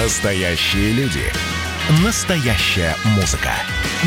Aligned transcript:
Настоящие 0.00 0.92
люди. 0.92 1.24
Настоящая 2.04 2.94
музыка. 3.16 3.50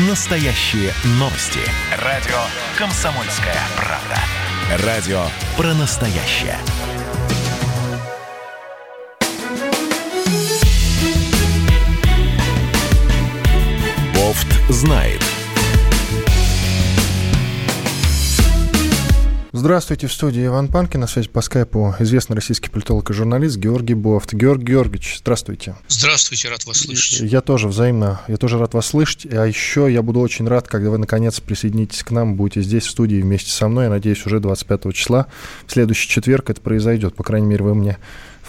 Настоящие 0.08 0.90
новости. 1.20 1.60
Радио 1.98 2.38
«Комсомольская 2.78 3.58
правда». 3.76 4.86
Радио 4.86 5.22
про 5.54 5.74
настоящее. 5.74 6.56
Бофт 14.14 14.48
знает. 14.70 15.22
Здравствуйте, 19.62 20.08
в 20.08 20.12
студии 20.12 20.44
Иван 20.44 20.66
Панкин, 20.66 20.98
на 20.98 21.06
связи 21.06 21.28
по 21.28 21.40
скайпу 21.40 21.94
известный 22.00 22.34
российский 22.34 22.68
политолог 22.68 23.08
и 23.10 23.12
журналист 23.12 23.58
Георгий 23.58 23.94
Бофт. 23.94 24.34
Георгий 24.34 24.72
Георгиевич, 24.72 25.18
здравствуйте. 25.20 25.76
Здравствуйте, 25.86 26.48
рад 26.48 26.66
вас 26.66 26.78
слышать. 26.78 27.20
Я 27.20 27.42
тоже 27.42 27.68
взаимно, 27.68 28.20
я 28.26 28.38
тоже 28.38 28.58
рад 28.58 28.74
вас 28.74 28.86
слышать, 28.86 29.24
а 29.32 29.46
еще 29.46 29.86
я 29.88 30.02
буду 30.02 30.18
очень 30.18 30.48
рад, 30.48 30.66
когда 30.66 30.90
вы 30.90 30.98
наконец 30.98 31.38
присоединитесь 31.38 32.02
к 32.02 32.10
нам, 32.10 32.34
будете 32.34 32.60
здесь 32.62 32.86
в 32.86 32.90
студии 32.90 33.22
вместе 33.22 33.52
со 33.52 33.68
мной, 33.68 33.84
я 33.84 33.90
надеюсь, 33.90 34.26
уже 34.26 34.40
25 34.40 34.92
числа, 34.92 35.28
в 35.68 35.72
следующий 35.72 36.08
четверг 36.08 36.50
это 36.50 36.60
произойдет, 36.60 37.14
по 37.14 37.22
крайней 37.22 37.46
мере, 37.46 37.62
вы 37.62 37.76
мне 37.76 37.98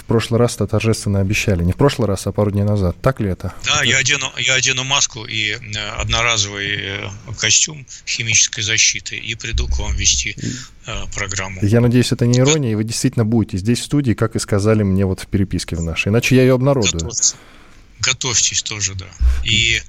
в 0.04 0.06
прошлый 0.06 0.38
раз 0.40 0.56
это 0.56 0.68
торжественно 0.68 1.22
обещали. 1.22 1.64
Не 1.64 1.72
в 1.72 1.78
прошлый 1.78 2.08
раз, 2.08 2.28
а 2.28 2.34
пару 2.34 2.52
дней 2.52 2.64
назад. 2.64 2.98
Так 3.02 3.22
ли 3.22 3.30
это? 3.30 3.54
Да, 3.66 3.84
я 3.84 3.98
одену, 3.98 4.32
я 4.38 4.56
одену 4.56 4.84
маску 4.84 5.24
и 5.24 5.52
э, 5.52 5.90
одноразовый 5.98 6.76
э, 6.78 7.10
костюм 7.40 7.86
химической 8.06 8.62
защиты 8.62 9.16
и 9.16 9.34
приду 9.36 9.68
к 9.68 9.80
вам 9.80 9.96
вести 9.96 10.36
э, 10.86 10.92
программу. 11.16 11.60
Я 11.64 11.80
надеюсь, 11.80 12.12
это 12.12 12.26
не 12.26 12.40
ирония, 12.40 12.74
и 12.74 12.76
вы 12.76 12.84
действительно 12.84 13.24
будете 13.24 13.58
здесь 13.58 13.80
в 13.80 13.86
студии, 13.86 14.14
как 14.14 14.36
и 14.36 14.40
сказали 14.40 14.84
мне 14.84 15.06
вот 15.06 15.22
в 15.22 15.28
переписке 15.28 15.78
в 15.78 15.82
нашей. 15.82 16.10
Иначе 16.10 16.36
я 16.36 16.42
ее 16.42 16.56
обнародую. 16.56 16.92
Готовьтесь, 16.92 17.36
Готовьтесь 18.00 18.62
тоже, 18.64 18.96
да. 18.96 19.08
И 19.46 19.82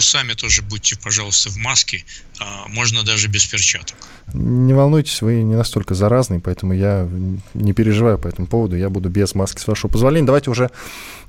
сами 0.00 0.34
тоже 0.34 0.62
будьте, 0.62 0.96
пожалуйста, 0.96 1.50
в 1.50 1.56
маске, 1.56 2.04
а 2.38 2.66
можно 2.68 3.02
даже 3.02 3.28
без 3.28 3.44
перчаток. 3.46 3.96
Не 4.34 4.72
волнуйтесь, 4.72 5.20
вы 5.22 5.42
не 5.42 5.56
настолько 5.56 5.94
заразный, 5.94 6.40
поэтому 6.40 6.72
я 6.72 7.08
не 7.54 7.72
переживаю 7.72 8.18
по 8.18 8.28
этому 8.28 8.46
поводу. 8.46 8.76
Я 8.76 8.88
буду 8.88 9.08
без 9.08 9.34
маски, 9.34 9.60
с 9.60 9.66
вашего 9.66 9.90
позволения. 9.90 10.26
Давайте 10.26 10.50
уже, 10.50 10.70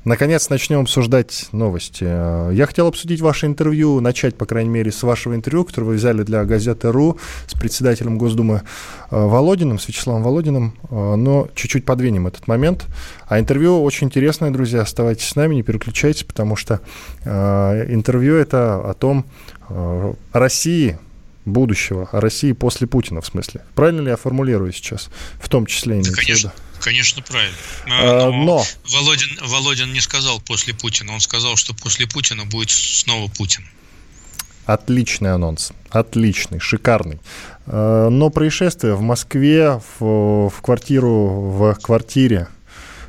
наконец, 0.05 0.49
начнем 0.49 0.81
обсуждать 0.81 1.47
новости. 1.51 2.03
Я 2.03 2.65
хотел 2.65 2.87
обсудить 2.87 3.21
ваше 3.21 3.45
интервью, 3.45 3.99
начать, 3.99 4.35
по 4.35 4.45
крайней 4.45 4.69
мере, 4.69 4.91
с 4.91 5.03
вашего 5.03 5.35
интервью, 5.35 5.65
которое 5.65 5.87
вы 5.87 5.95
взяли 5.95 6.23
для 6.23 6.43
газеты 6.45 6.91
«РУ» 6.91 7.17
с 7.47 7.53
председателем 7.53 8.17
Госдумы 8.17 8.61
э, 9.11 9.15
Володиным, 9.15 9.79
с 9.79 9.87
Вячеславом 9.87 10.23
Володиным, 10.23 10.75
э, 10.89 11.15
но 11.15 11.47
чуть-чуть 11.55 11.85
подвинем 11.85 12.27
этот 12.27 12.47
момент. 12.47 12.85
А 13.27 13.39
интервью 13.39 13.83
очень 13.83 14.07
интересное, 14.07 14.51
друзья, 14.51 14.81
оставайтесь 14.81 15.27
с 15.27 15.35
нами, 15.35 15.55
не 15.55 15.63
переключайтесь, 15.63 16.23
потому 16.23 16.55
что 16.55 16.81
э, 17.23 17.85
интервью 17.93 18.35
это 18.35 18.89
о 18.89 18.93
том, 18.93 19.25
о 19.69 20.15
России, 20.33 20.97
будущего, 21.45 22.07
о 22.11 22.21
России 22.21 22.51
после 22.51 22.87
Путина, 22.87 23.21
в 23.21 23.25
смысле. 23.25 23.61
Правильно 23.75 24.01
ли 24.01 24.09
я 24.09 24.17
формулирую 24.17 24.71
сейчас? 24.71 25.09
В 25.39 25.49
том 25.49 25.65
числе 25.65 26.01
да, 26.01 26.11
конечно, 26.11 26.51
конечно, 26.83 27.21
правильно. 27.21 27.55
Но, 27.87 27.95
а, 27.95 28.31
но... 28.31 28.63
Володин, 28.91 29.39
Володин 29.41 29.93
не 29.93 30.01
сказал 30.01 30.39
после 30.41 30.73
Путина, 30.73 31.13
он 31.13 31.21
сказал, 31.21 31.55
что 31.55 31.73
после 31.73 32.07
Путина 32.07 32.45
будет 32.45 32.69
снова 32.69 33.29
Путин. 33.29 33.63
Отличный 34.65 35.33
анонс, 35.33 35.71
отличный, 35.89 36.59
шикарный. 36.59 37.19
А, 37.65 38.09
но 38.09 38.29
происшествие 38.29 38.95
в 38.95 39.01
Москве, 39.01 39.81
в, 39.99 40.49
в 40.49 40.61
квартиру, 40.61 41.09
в 41.09 41.73
квартире 41.81 42.47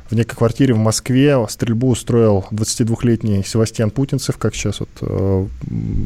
в 0.09 0.13
некой 0.13 0.37
квартире 0.37 0.75
в 0.75 0.77
Москве 0.77 1.35
стрельбу 1.49 1.89
устроил 1.89 2.45
22-летний 2.51 3.43
Севастьян 3.43 3.89
Путинцев, 3.89 4.37
как 4.37 4.53
сейчас 4.53 4.79
вот 4.79 4.89
э, 5.01 5.47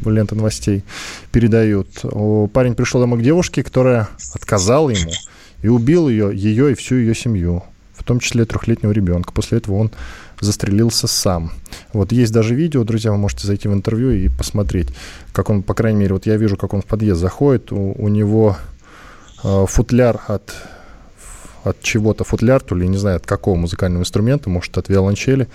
лента 0.06 0.34
новостей 0.34 0.84
передают. 1.32 1.88
Парень 2.54 2.74
пришел 2.74 2.98
домой 3.02 3.20
к 3.20 3.22
девушке, 3.22 3.62
которая 3.62 4.08
отказала 4.32 4.88
ему 4.88 5.12
и 5.62 5.68
убил 5.68 6.08
ее, 6.08 6.30
ее 6.34 6.72
и 6.72 6.74
всю 6.74 6.96
ее 6.96 7.14
семью, 7.14 7.62
в 7.94 8.04
том 8.04 8.20
числе 8.20 8.44
трехлетнего 8.44 8.92
ребенка. 8.92 9.32
После 9.32 9.58
этого 9.58 9.76
он 9.76 9.90
застрелился 10.40 11.06
сам. 11.06 11.52
Вот 11.92 12.12
есть 12.12 12.32
даже 12.32 12.54
видео, 12.54 12.84
друзья, 12.84 13.12
вы 13.12 13.18
можете 13.18 13.46
зайти 13.46 13.68
в 13.68 13.74
интервью 13.74 14.10
и 14.10 14.28
посмотреть, 14.28 14.88
как 15.32 15.50
он, 15.50 15.62
по 15.62 15.74
крайней 15.74 16.00
мере, 16.00 16.14
вот 16.14 16.26
я 16.26 16.36
вижу, 16.36 16.56
как 16.56 16.72
он 16.72 16.82
в 16.82 16.86
подъезд 16.86 17.20
заходит, 17.20 17.72
у, 17.72 17.92
у 17.92 18.08
него 18.08 18.56
э, 19.44 19.64
футляр 19.68 20.20
от 20.28 20.54
от 21.62 21.82
чего-то 21.82 22.24
футляр, 22.24 22.62
то 22.62 22.74
ли 22.74 22.88
не 22.88 22.96
знаю 22.96 23.16
от 23.16 23.26
какого 23.26 23.56
музыкального 23.56 24.02
инструмента, 24.02 24.48
может 24.48 24.78
от 24.78 24.88
виолончели. 24.88 25.48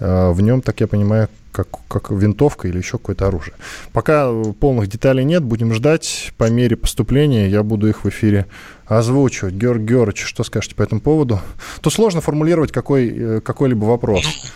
Э, 0.00 0.30
в 0.30 0.40
нем, 0.40 0.60
так 0.60 0.80
я 0.80 0.86
понимаю, 0.86 1.28
как, 1.52 1.68
как 1.88 2.10
винтовка 2.10 2.68
или 2.68 2.76
еще 2.76 2.98
какое-то 2.98 3.28
оружие. 3.28 3.54
Пока 3.92 4.30
полных 4.60 4.88
деталей 4.88 5.24
нет, 5.24 5.42
будем 5.42 5.72
ждать. 5.72 6.32
По 6.36 6.50
мере 6.50 6.76
поступления 6.76 7.48
я 7.48 7.62
буду 7.62 7.88
их 7.88 8.04
в 8.04 8.08
эфире 8.08 8.46
озвучивать. 8.86 9.54
Георг 9.54 9.82
Георгиевич, 9.82 10.26
что 10.26 10.44
скажете 10.44 10.74
по 10.74 10.82
этому 10.82 11.00
поводу? 11.00 11.40
Тут 11.80 11.92
сложно 11.92 12.20
формулировать 12.20 12.72
какой, 12.72 13.08
э, 13.08 13.40
какой-либо 13.40 13.84
вопрос. 13.84 14.24
Ну, 14.24 14.50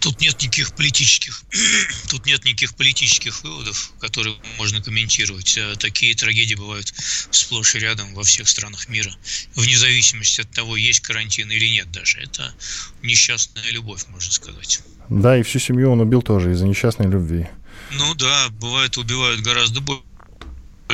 Тут 0.00 0.20
нет 0.20 0.40
никаких 0.40 0.72
политических, 0.72 1.42
тут 2.10 2.26
нет 2.26 2.44
никаких 2.44 2.74
политических 2.74 3.42
выводов, 3.42 3.92
которые 3.98 4.36
можно 4.58 4.80
комментировать. 4.80 5.56
Э, 5.56 5.74
такие 5.76 6.14
трагедии 6.14 6.54
бывают 6.54 6.94
сплошь 7.30 7.74
и 7.74 7.78
рядом 7.78 8.14
во 8.14 8.22
всех 8.22 8.48
странах 8.48 8.88
мира, 8.88 9.10
вне 9.54 9.76
зависимости 9.76 10.42
от 10.42 10.50
того, 10.50 10.76
есть 10.76 11.00
карантин 11.00 11.50
или 11.50 11.68
нет 11.68 11.90
даже. 11.90 12.20
Это 12.20 12.54
несчастная 13.02 13.68
любовь, 13.72 14.06
можно 14.08 14.30
сказать. 14.30 14.80
Да, 15.08 15.36
и 15.36 15.42
всю 15.42 15.58
семью 15.58 15.90
он 15.90 16.00
убил 16.00 16.22
тоже 16.22 16.52
из-за 16.52 16.66
несчастной 16.66 17.08
любви. 17.08 17.48
Ну 17.92 18.14
да, 18.14 18.48
бывает, 18.60 18.96
убивают 18.98 19.40
гораздо 19.40 19.80
больше 19.80 20.05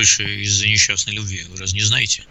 больше 0.02 0.24
из-за 0.42 0.66
несчастной 0.66 1.14
любви. 1.14 1.44
Вы 1.48 1.58
разве 1.58 1.78
не 1.78 1.86
знаете? 1.86 2.24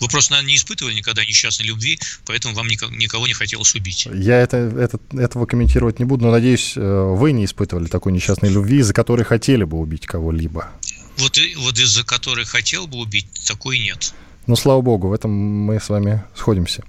Вы 0.00 0.08
просто, 0.08 0.32
наверное, 0.32 0.50
не 0.50 0.56
испытывали 0.56 0.92
никогда 0.92 1.24
несчастной 1.24 1.66
любви, 1.66 1.98
поэтому 2.26 2.54
вам 2.54 2.68
никого 2.68 3.26
не 3.26 3.32
хотелось 3.32 3.74
убить. 3.74 4.06
Я 4.12 4.38
это, 4.42 4.58
это, 4.58 5.00
этого 5.16 5.46
комментировать 5.46 5.98
не 5.98 6.04
буду, 6.04 6.26
но 6.26 6.30
надеюсь, 6.30 6.74
э, 6.76 6.80
вы 6.80 7.32
не 7.32 7.46
испытывали 7.46 7.86
такой 7.86 8.12
несчастной 8.12 8.50
любви, 8.50 8.80
из-за 8.80 8.92
которой 8.92 9.24
хотели 9.24 9.64
бы 9.64 9.78
убить 9.78 10.04
кого-либо. 10.06 10.68
Вот, 11.16 11.38
вот 11.56 11.78
из-за 11.78 12.04
которой 12.04 12.44
хотел 12.44 12.86
бы 12.86 12.98
убить, 12.98 13.28
такой 13.46 13.78
нет. 13.78 14.12
Ну, 14.46 14.54
слава 14.54 14.82
богу, 14.82 15.08
в 15.08 15.14
этом 15.14 15.30
мы 15.30 15.80
с 15.80 15.88
вами 15.88 16.22
сходимся. 16.36 16.84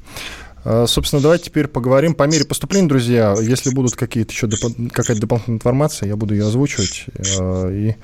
А, 0.70 0.86
собственно, 0.86 1.22
давайте 1.22 1.46
теперь 1.46 1.68
поговорим 1.68 2.14
по 2.14 2.24
мере 2.24 2.44
поступления, 2.44 2.90
друзья. 2.90 3.34
Если 3.40 3.70
будут 3.70 3.96
какие-то 3.96 4.34
еще 4.34 4.48
доп- 4.48 4.90
какая-то 4.90 5.22
дополнительная 5.22 5.60
информация, 5.60 6.08
я 6.08 6.18
буду 6.18 6.34
ее 6.34 6.46
озвучивать. 6.46 7.06
А, 7.40 7.72
и 7.72 7.96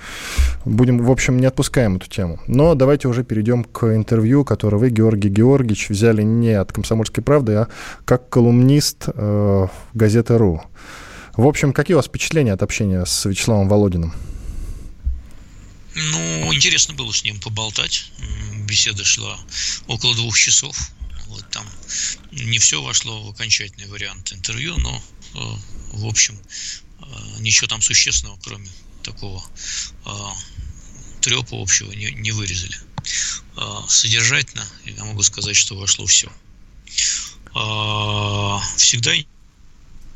будем, 0.64 1.00
в 1.00 1.12
общем, 1.12 1.40
не 1.42 1.46
отпускаем 1.46 1.98
эту 1.98 2.08
тему. 2.08 2.40
Но 2.48 2.74
давайте 2.74 3.10
уже 3.10 3.26
перейдем 3.26 3.66
к 3.66 3.94
интервью, 3.94 4.46
которое 4.46 4.78
вы, 4.78 4.92
Георгий 4.92 5.28
Георгиевич, 5.28 5.90
взяли 5.90 6.22
не 6.22 6.54
от 6.54 6.72
«Комсомольской 6.72 7.22
правды», 7.22 7.54
а 7.54 7.68
как 8.06 8.30
колумнист 8.30 9.10
э, 9.14 9.68
газеты 9.94 10.38
«Ру». 10.38 10.64
В 11.36 11.46
общем, 11.46 11.74
какие 11.74 11.96
у 11.96 11.98
вас 11.98 12.06
впечатления 12.06 12.54
от 12.54 12.64
общения 12.64 13.06
с 13.06 13.26
Вячеславом 13.26 13.68
Володиным? 13.68 14.14
Ну, 15.96 16.54
интересно 16.54 16.94
было 16.94 17.12
с 17.12 17.26
ним 17.26 17.42
поболтать. 17.42 18.10
Беседа 18.66 19.04
шла 19.04 19.38
около 19.88 20.16
двух 20.16 20.38
часов. 20.38 20.78
Вот 21.34 21.50
там 21.50 21.68
не 22.32 22.60
все 22.60 22.80
вошло 22.82 23.24
в 23.24 23.30
окончательный 23.30 23.88
вариант 23.88 24.32
интервью, 24.34 24.78
но, 24.78 25.04
э, 25.34 25.40
в 25.94 26.06
общем, 26.06 26.40
э, 27.00 27.06
ничего 27.40 27.68
там 27.68 27.82
существенного, 27.82 28.38
кроме 28.44 28.70
такого 29.02 29.44
э, 30.06 30.12
трепа 31.22 31.60
общего, 31.60 31.92
не, 31.92 32.12
не 32.12 32.32
вырезали. 32.32 32.78
Содержательно, 33.88 34.66
я 34.86 35.04
могу 35.04 35.22
сказать, 35.24 35.56
что 35.56 35.76
вошло 35.76 36.06
все. 36.06 36.32
Всегда 38.78 39.14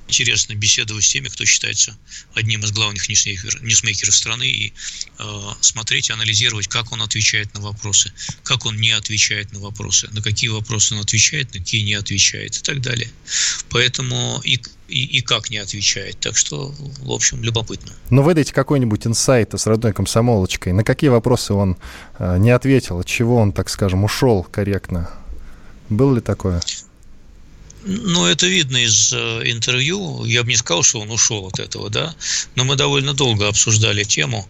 интересно 0.08 0.56
беседовать 0.56 1.04
с 1.04 1.10
теми, 1.10 1.28
кто 1.28 1.46
считается 1.46 1.98
одним 2.34 2.64
из 2.64 2.72
главных 2.72 3.08
ньюсмейкеров 3.10 4.16
страны, 4.16 4.48
и 4.48 4.74
э, 5.20 5.50
смотреть 5.62 6.12
анализировать, 6.12 6.68
как 6.68 6.92
он 6.92 7.02
отвечает 7.02 7.54
на 7.54 7.62
вопросы, 7.62 8.12
как 8.44 8.66
он 8.66 8.78
не 8.78 8.92
отвечает 8.92 9.52
на 9.54 9.60
вопросы, 9.60 10.08
на 10.12 10.22
какие 10.22 10.50
вопросы 10.50 10.96
он 10.96 11.02
отвечает, 11.02 11.54
на 11.54 11.60
какие 11.60 11.84
не 11.84 11.96
отвечает 11.96 12.58
и 12.58 12.62
так 12.62 12.82
далее. 12.82 13.10
Поэтому 13.70 14.42
и 14.44 14.60
и, 14.88 15.04
и 15.18 15.22
как 15.22 15.50
не 15.50 15.58
отвечает. 15.58 16.18
Так 16.20 16.38
что, 16.38 16.74
в 17.02 17.12
общем, 17.12 17.44
любопытно. 17.44 17.92
Но 18.10 18.24
выдайте 18.24 18.54
какой-нибудь 18.54 19.06
инсайт 19.06 19.54
с 19.54 19.68
родной 19.68 19.94
комсомолочкой. 19.94 20.74
На 20.74 20.84
какие 20.84 21.10
вопросы 21.10 21.54
он 21.54 21.78
э, 22.20 22.38
не 22.38 22.52
ответил, 22.52 23.00
от 23.00 23.06
чего 23.06 23.36
он, 23.36 23.52
так 23.52 23.70
скажем, 23.70 24.06
ушел 24.06 24.44
корректно? 24.44 25.10
Было 25.90 26.16
ли 26.16 26.22
такое? 26.22 26.62
Ну, 27.90 28.26
это 28.26 28.48
видно 28.48 28.78
из 28.78 29.14
э, 29.14 29.44
интервью. 29.46 30.26
Я 30.26 30.44
бы 30.44 30.50
не 30.50 30.58
сказал, 30.58 30.84
что 30.84 31.00
он 31.00 31.10
ушел 31.10 31.48
от 31.48 31.60
этого, 31.60 31.90
да. 31.90 32.14
Но 32.56 32.66
мы 32.66 32.76
довольно 32.76 33.14
долго 33.14 33.48
обсуждали 33.48 34.04
тему, 34.04 34.46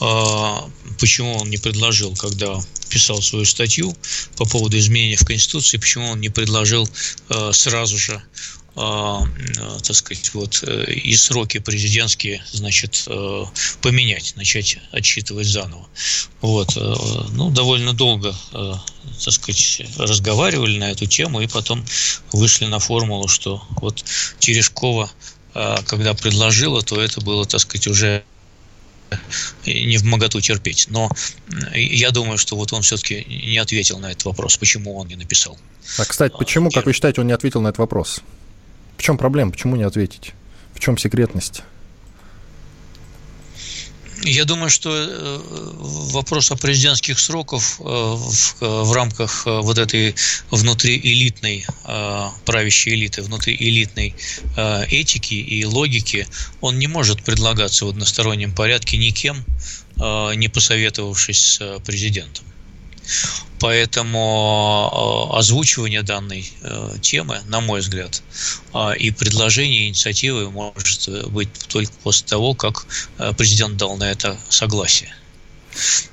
э, 0.00 0.94
почему 1.00 1.38
он 1.38 1.48
не 1.48 1.56
предложил, 1.56 2.14
когда 2.14 2.60
писал 2.90 3.22
свою 3.22 3.46
статью 3.46 3.96
по 4.36 4.44
поводу 4.44 4.78
изменения 4.78 5.16
в 5.16 5.24
Конституции, 5.24 5.78
почему 5.78 6.10
он 6.10 6.20
не 6.20 6.28
предложил 6.28 6.86
э, 7.30 7.50
сразу 7.54 7.96
же 7.96 8.22
так 8.74 9.94
сказать, 9.94 10.32
вот 10.32 10.62
и 10.62 11.14
сроки 11.14 11.58
президентские, 11.58 12.42
значит, 12.50 13.06
поменять, 13.82 14.34
начать 14.36 14.78
отсчитывать 14.92 15.46
заново. 15.46 15.86
Вот, 16.40 16.74
ну, 16.76 17.50
довольно 17.50 17.92
долго, 17.92 18.34
так 18.50 19.32
сказать, 19.32 19.82
разговаривали 19.98 20.78
на 20.78 20.90
эту 20.90 21.06
тему 21.06 21.42
и 21.42 21.46
потом 21.46 21.84
вышли 22.32 22.64
на 22.64 22.78
формулу, 22.78 23.28
что 23.28 23.62
вот 23.80 24.04
Терешкова, 24.38 25.10
когда 25.86 26.14
предложила, 26.14 26.82
то 26.82 27.00
это 27.00 27.20
было, 27.20 27.44
так 27.44 27.60
сказать, 27.60 27.86
уже 27.86 28.24
не 29.66 29.98
в 29.98 30.04
моготу 30.04 30.40
терпеть. 30.40 30.86
Но 30.88 31.10
я 31.74 32.10
думаю, 32.10 32.38
что 32.38 32.56
вот 32.56 32.72
он 32.72 32.80
все-таки 32.80 33.26
не 33.28 33.58
ответил 33.58 33.98
на 33.98 34.12
этот 34.12 34.24
вопрос, 34.24 34.56
почему 34.56 34.96
он 34.96 35.08
не 35.08 35.16
написал. 35.16 35.58
А, 35.98 36.06
кстати, 36.06 36.34
почему, 36.38 36.70
как 36.70 36.86
вы 36.86 36.94
считаете, 36.94 37.20
он 37.20 37.26
не 37.26 37.34
ответил 37.34 37.60
на 37.60 37.68
этот 37.68 37.78
вопрос? 37.78 38.22
В 38.96 39.02
чем 39.02 39.18
проблема? 39.18 39.50
Почему 39.50 39.76
не 39.76 39.82
ответить? 39.82 40.32
В 40.74 40.80
чем 40.80 40.98
секретность? 40.98 41.62
Я 44.24 44.44
думаю, 44.44 44.70
что 44.70 44.90
э, 44.94 45.40
вопрос 46.12 46.52
о 46.52 46.56
президентских 46.56 47.18
сроков 47.18 47.80
э, 47.80 47.82
в, 47.84 48.60
в 48.60 48.92
рамках 48.92 49.46
э, 49.46 49.60
вот 49.60 49.78
этой 49.78 50.14
внутриэлитной 50.50 51.66
правящей 52.44 52.94
элиты, 52.94 53.22
внутриэлитной 53.22 54.14
этики 54.88 55.34
и 55.34 55.64
логики, 55.64 56.26
он 56.60 56.78
не 56.78 56.86
может 56.86 57.22
предлагаться 57.24 57.84
в 57.84 57.88
одностороннем 57.88 58.54
порядке 58.54 58.96
никем, 58.96 59.44
не 59.96 60.48
посоветовавшись 60.48 61.54
с 61.54 61.78
президентом. 61.80 62.44
Поэтому 63.62 65.30
э, 65.32 65.38
озвучивание 65.38 66.02
данной 66.02 66.52
э, 66.62 66.96
темы, 67.00 67.38
на 67.46 67.60
мой 67.60 67.78
взгляд, 67.78 68.20
э, 68.74 68.96
и 68.96 69.12
предложение 69.12 69.86
инициативы 69.86 70.50
может 70.50 71.08
быть 71.30 71.48
только 71.68 71.92
после 72.02 72.26
того, 72.26 72.54
как 72.54 72.86
президент 73.36 73.76
дал 73.76 73.96
на 73.96 74.10
это 74.10 74.36
согласие. 74.48 75.14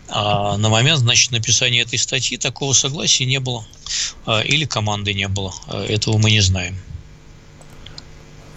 А 0.10 0.58
на 0.58 0.70
момент 0.70 1.00
значит, 1.00 1.32
написания 1.32 1.82
этой 1.82 1.98
статьи 1.98 2.38
такого 2.38 2.74
согласия 2.74 3.26
не 3.26 3.40
было. 3.40 3.66
Или 4.46 4.66
команды 4.66 5.14
не 5.14 5.28
было. 5.28 5.54
Этого 5.88 6.18
мы 6.18 6.32
не 6.32 6.40
знаем. 6.40 6.78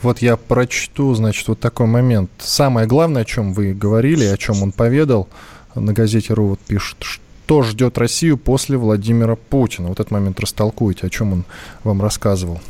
Вот 0.03 0.23
я 0.23 0.37
прочту, 0.37 1.15
значит, 1.15 1.49
вот 1.49 1.59
такой 1.59 1.87
момент. 1.87 2.31
Самое 2.39 2.87
главное, 2.87 3.23
о 3.23 3.25
чем 3.25 3.53
вы 3.53 3.73
говорили, 3.73 4.25
о 4.27 4.37
чем 4.37 4.63
он 4.63 4.71
поведал, 4.71 5.29
на 5.75 5.93
газете 5.93 6.35
РУ 6.35 6.49
вот 6.51 6.61
пишут, 6.61 6.99
что 7.01 7.23
что 7.53 7.63
ждет 7.65 7.99
Россию 7.99 8.39
после 8.39 8.79
Владимира 8.79 9.37
Путина? 9.37 9.89
Вот 9.89 10.01
этот 10.01 10.11
момент 10.11 10.41
растолкуйте, 10.41 11.07
о 11.07 11.11
чем 11.11 11.33
он 11.35 11.45
вам 11.85 12.01
рассказывал. 12.01 12.63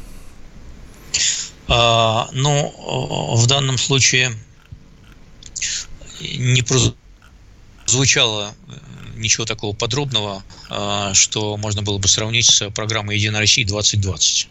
А, 1.68 2.28
ну, 2.32 3.36
в 3.36 3.46
данном 3.46 3.78
случае 3.78 4.32
не 6.20 6.64
прозвучало 7.86 8.56
ничего 9.14 9.44
такого 9.44 9.72
подробного, 9.72 10.42
а, 10.68 11.14
что 11.14 11.56
можно 11.56 11.82
было 11.82 11.98
бы 11.98 12.08
сравнить 12.08 12.46
с 12.46 12.68
программой 12.70 13.18
«Единая 13.18 13.38
Россия 13.38 13.64
2020». 13.64 14.48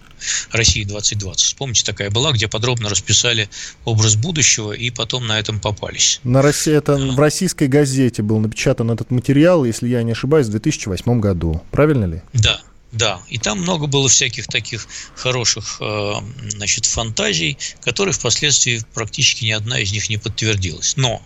России 0.52 0.84
2020. 0.84 1.56
Помните, 1.56 1.84
такая 1.86 2.10
была, 2.10 2.32
где 2.32 2.48
подробно 2.48 2.90
расписали 2.90 3.50
образ 3.86 4.16
будущего 4.16 4.72
и 4.72 4.90
потом 4.90 5.28
на 5.28 5.40
этом 5.40 5.60
попались. 5.60 6.20
На 6.24 6.42
России, 6.42 6.74
это 6.74 6.96
в 6.96 7.20
российской 7.20 7.68
газете 7.68 8.22
был 8.22 8.40
напечатан 8.40 8.92
этот 8.92 9.12
материал, 9.12 9.66
если 9.66 9.88
я 9.88 10.04
не 10.04 10.12
ошибаюсь, 10.12 10.48
в 10.48 10.52
2008 10.52 11.20
году. 11.20 11.64
Правильно 11.72 12.06
ли? 12.06 12.22
Да, 12.34 12.62
да, 12.92 13.22
и 13.30 13.38
там 13.38 13.62
много 13.62 13.88
было 13.88 14.10
всяких 14.10 14.48
таких 14.48 14.88
хороших 15.16 15.78
э, 15.80 16.14
значит, 16.50 16.86
фантазий, 16.86 17.58
которые 17.82 18.14
впоследствии 18.14 18.84
практически 18.94 19.46
ни 19.46 19.52
одна 19.52 19.80
из 19.80 19.92
них 19.94 20.10
не 20.10 20.18
подтвердилась. 20.18 20.98
Но 20.98 21.22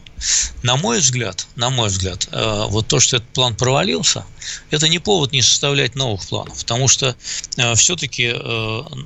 на 0.62 0.77
мой 0.77 1.00
взгляд, 1.00 1.47
на 1.56 1.71
мой 1.71 1.88
взгляд, 1.88 2.27
э, 2.31 2.65
вот 2.67 2.88
то, 2.88 3.00
что 3.00 3.17
этот 3.17 3.29
план 3.29 3.56
провалился, 3.56 4.25
это 4.69 4.88
не 4.88 5.00
повод 5.00 5.31
не 5.31 5.41
составлять 5.41 5.95
новых 5.95 6.27
планов, 6.27 6.57
потому 6.59 6.88
что 6.88 7.15
э, 7.57 7.75
все-таки 7.75 8.33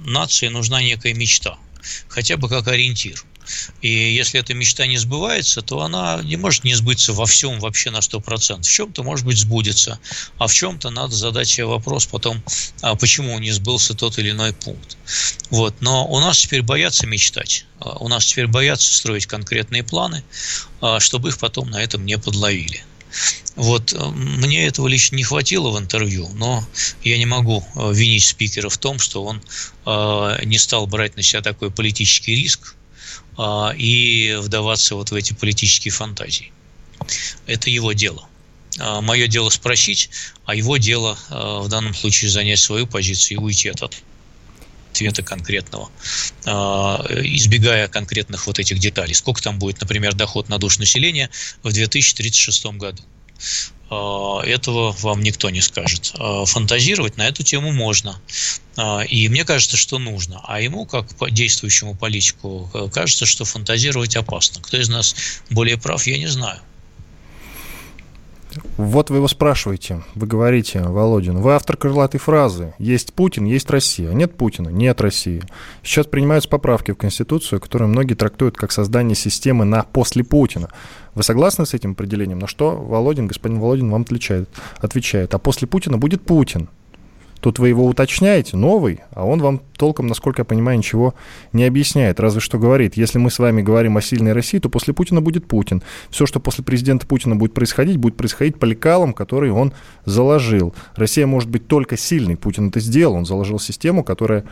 нации 0.06 0.50
нужна 0.50 0.82
некая 0.82 1.14
мечта, 1.14 1.58
хотя 2.10 2.36
бы 2.36 2.50
как 2.50 2.68
ориентир. 2.68 3.24
И 3.82 3.90
если 3.90 4.40
эта 4.40 4.54
мечта 4.54 4.86
не 4.88 4.98
сбывается, 4.98 5.62
то 5.62 5.82
она 5.82 6.22
не 6.24 6.38
может 6.38 6.64
не 6.64 6.76
сбыться 6.76 7.14
во 7.14 7.26
всем 7.26 7.60
вообще 7.60 7.92
на 7.92 7.98
100%. 7.98 8.64
В 8.64 8.70
чем-то, 8.70 9.04
может 9.04 9.26
быть, 9.26 9.38
сбудется, 9.38 10.00
а 10.38 10.48
в 10.48 10.54
чем-то 10.54 10.90
надо 10.90 11.16
задать 11.16 11.48
себе 11.48 11.66
вопрос 11.66 12.06
потом, 12.06 12.44
а 12.82 12.96
почему 12.96 13.38
не 13.40 13.52
сбылся 13.52 13.94
тот 13.94 14.18
или 14.20 14.32
иной 14.32 14.54
пункт. 14.54 14.98
Вот. 15.50 15.76
Но 15.82 16.08
у 16.08 16.20
нас 16.20 16.40
теперь 16.40 16.62
боятся 16.62 17.08
мечтать. 17.08 17.66
А, 17.80 17.98
у 18.00 18.08
нас 18.08 18.26
теперь 18.26 18.48
боятся 18.48 18.94
строить 18.94 19.26
конкретные 19.26 19.84
планы, 19.84 20.24
а, 20.82 21.00
чтобы 21.00 21.30
их 21.30 21.38
потом 21.38 21.70
на 21.70 21.82
этом 21.82 22.06
не 22.06 22.18
подловили. 22.18 22.84
Вот 23.56 23.94
э, 23.94 24.06
мне 24.06 24.66
этого 24.68 24.88
лично 24.88 25.16
не 25.16 25.24
хватило 25.24 25.70
в 25.72 25.80
интервью, 25.80 26.30
но 26.36 26.64
я 27.04 27.18
не 27.18 27.26
могу 27.26 27.66
э, 27.76 27.92
винить 27.94 28.24
спикера 28.26 28.70
в 28.70 28.78
том, 28.78 29.00
что 29.00 29.24
он 29.24 29.42
э, 29.86 30.46
не 30.46 30.58
стал 30.58 30.88
брать 30.88 31.16
на 31.16 31.24
себя 31.24 31.42
такой 31.42 31.72
политический 31.72 32.36
риск, 32.36 32.76
и 33.78 34.36
вдаваться 34.40 34.96
вот 34.96 35.12
в 35.12 35.16
эти 35.16 35.34
политические 35.34 35.92
фантазии. 35.92 36.52
Это 37.48 37.70
его 37.70 37.94
дело. 37.94 38.28
А, 38.80 39.02
Мое 39.02 39.28
дело 39.28 39.50
спросить, 39.50 40.10
а 40.46 40.56
его 40.56 40.78
дело 40.78 41.18
а, 41.30 41.60
в 41.62 41.70
данном 41.70 41.94
случае 41.94 42.30
занять 42.30 42.60
свою 42.60 42.88
позицию 42.88 43.40
и 43.40 43.42
уйти 43.42 43.70
от 43.70 43.94
ответа 44.92 45.24
конкретного, 45.24 45.90
избегая 46.44 47.88
конкретных 47.88 48.48
вот 48.48 48.60
этих 48.60 48.80
деталей. 48.80 49.14
Сколько 49.14 49.42
там 49.42 49.58
будет, 49.58 49.80
например, 49.80 50.14
доход 50.14 50.50
на 50.50 50.58
душу 50.58 50.80
населения 50.82 51.30
в 51.64 51.72
2036 51.72 52.66
году. 52.66 53.02
А, 53.90 54.42
этого 54.42 54.96
вам 55.02 55.22
никто 55.22 55.50
не 55.50 55.62
скажет. 55.62 56.14
А, 56.18 56.46
фантазировать 56.46 57.18
на 57.18 57.28
эту 57.28 57.44
тему 57.44 57.72
можно. 57.72 58.20
А, 58.78 59.02
и 59.02 59.28
мне 59.30 59.46
кажется, 59.46 59.78
что 59.78 60.00
нужно. 60.00 60.42
А 60.44 60.62
ему, 60.62 60.86
как 60.86 61.08
действующему 61.32 61.96
политику, 61.96 62.70
кажется, 62.94 63.26
что 63.26 63.46
фантазировать 63.46 64.16
опасно. 64.16 64.62
Кто 64.62 64.78
из 64.78 64.90
нас 64.90 65.16
более 65.50 65.78
прав, 65.78 66.06
я 66.08 66.18
не 66.18 66.28
знаю. 66.28 66.60
Вот 68.78 69.10
вы 69.10 69.18
его 69.18 69.28
спрашиваете, 69.28 70.02
вы 70.16 70.26
говорите, 70.26 70.82
Володин, 70.82 71.38
вы 71.38 71.54
автор 71.54 71.78
крылатой 71.78 72.20
фразы 72.20 72.74
«Есть 72.80 73.14
Путин, 73.14 73.46
есть 73.46 73.70
Россия». 73.70 74.12
Нет 74.12 74.36
Путина, 74.36 74.70
нет 74.70 75.02
России. 75.02 75.44
Сейчас 75.84 76.08
принимаются 76.08 76.50
поправки 76.50 76.92
в 76.92 76.96
Конституцию, 76.96 77.60
которые 77.60 77.88
многие 77.88 78.16
трактуют 78.16 78.58
как 78.58 78.72
создание 78.72 79.16
системы 79.16 79.66
на 79.66 79.84
после 79.84 80.24
Путина. 80.24 80.70
Вы 81.14 81.24
согласны 81.24 81.66
с 81.66 81.74
этим 81.74 81.92
определением? 81.92 82.40
На 82.40 82.48
что 82.48 82.72
Володин, 82.76 83.28
господин 83.28 83.60
Володин 83.60 83.92
вам 83.92 84.02
отвечает, 84.02 84.50
отвечает, 84.78 85.34
а 85.34 85.40
после 85.40 85.68
Путина 85.68 85.98
будет 85.98 86.24
Путин. 86.24 86.70
Тут 87.42 87.58
вы 87.60 87.70
его 87.70 87.86
уточняете, 87.86 88.58
новый, 88.58 89.00
а 89.12 89.26
он 89.26 89.40
вам 89.40 89.62
толком, 89.78 90.08
насколько 90.08 90.42
я 90.42 90.46
понимаю, 90.46 90.78
ничего 90.78 91.14
не 91.54 91.64
объясняет. 91.64 92.20
Разве 92.20 92.42
что 92.42 92.58
говорит, 92.58 92.98
если 92.98 93.18
мы 93.18 93.32
с 93.32 93.40
вами 93.40 93.62
говорим 93.62 93.96
о 93.98 94.02
сильной 94.02 94.34
России, 94.34 94.60
то 94.60 94.70
после 94.70 94.94
Путина 94.94 95.22
будет 95.22 95.48
Путин. 95.48 95.82
Все, 96.10 96.26
что 96.26 96.40
после 96.40 96.64
президента 96.64 97.08
Путина 97.08 97.36
будет 97.36 97.54
происходить, 97.54 97.98
будет 97.98 98.18
происходить 98.18 98.60
по 98.60 98.66
лекалам, 98.66 99.14
которые 99.14 99.54
он 99.54 99.74
заложил. 100.06 100.74
Россия 100.96 101.26
может 101.28 101.50
быть 101.50 101.68
только 101.68 101.98
сильной. 101.98 102.36
Путин 102.36 102.70
это 102.70 102.82
сделал. 102.82 103.16
Он 103.16 103.26
заложил 103.26 103.60
систему, 103.60 104.04
которая, 104.04 104.44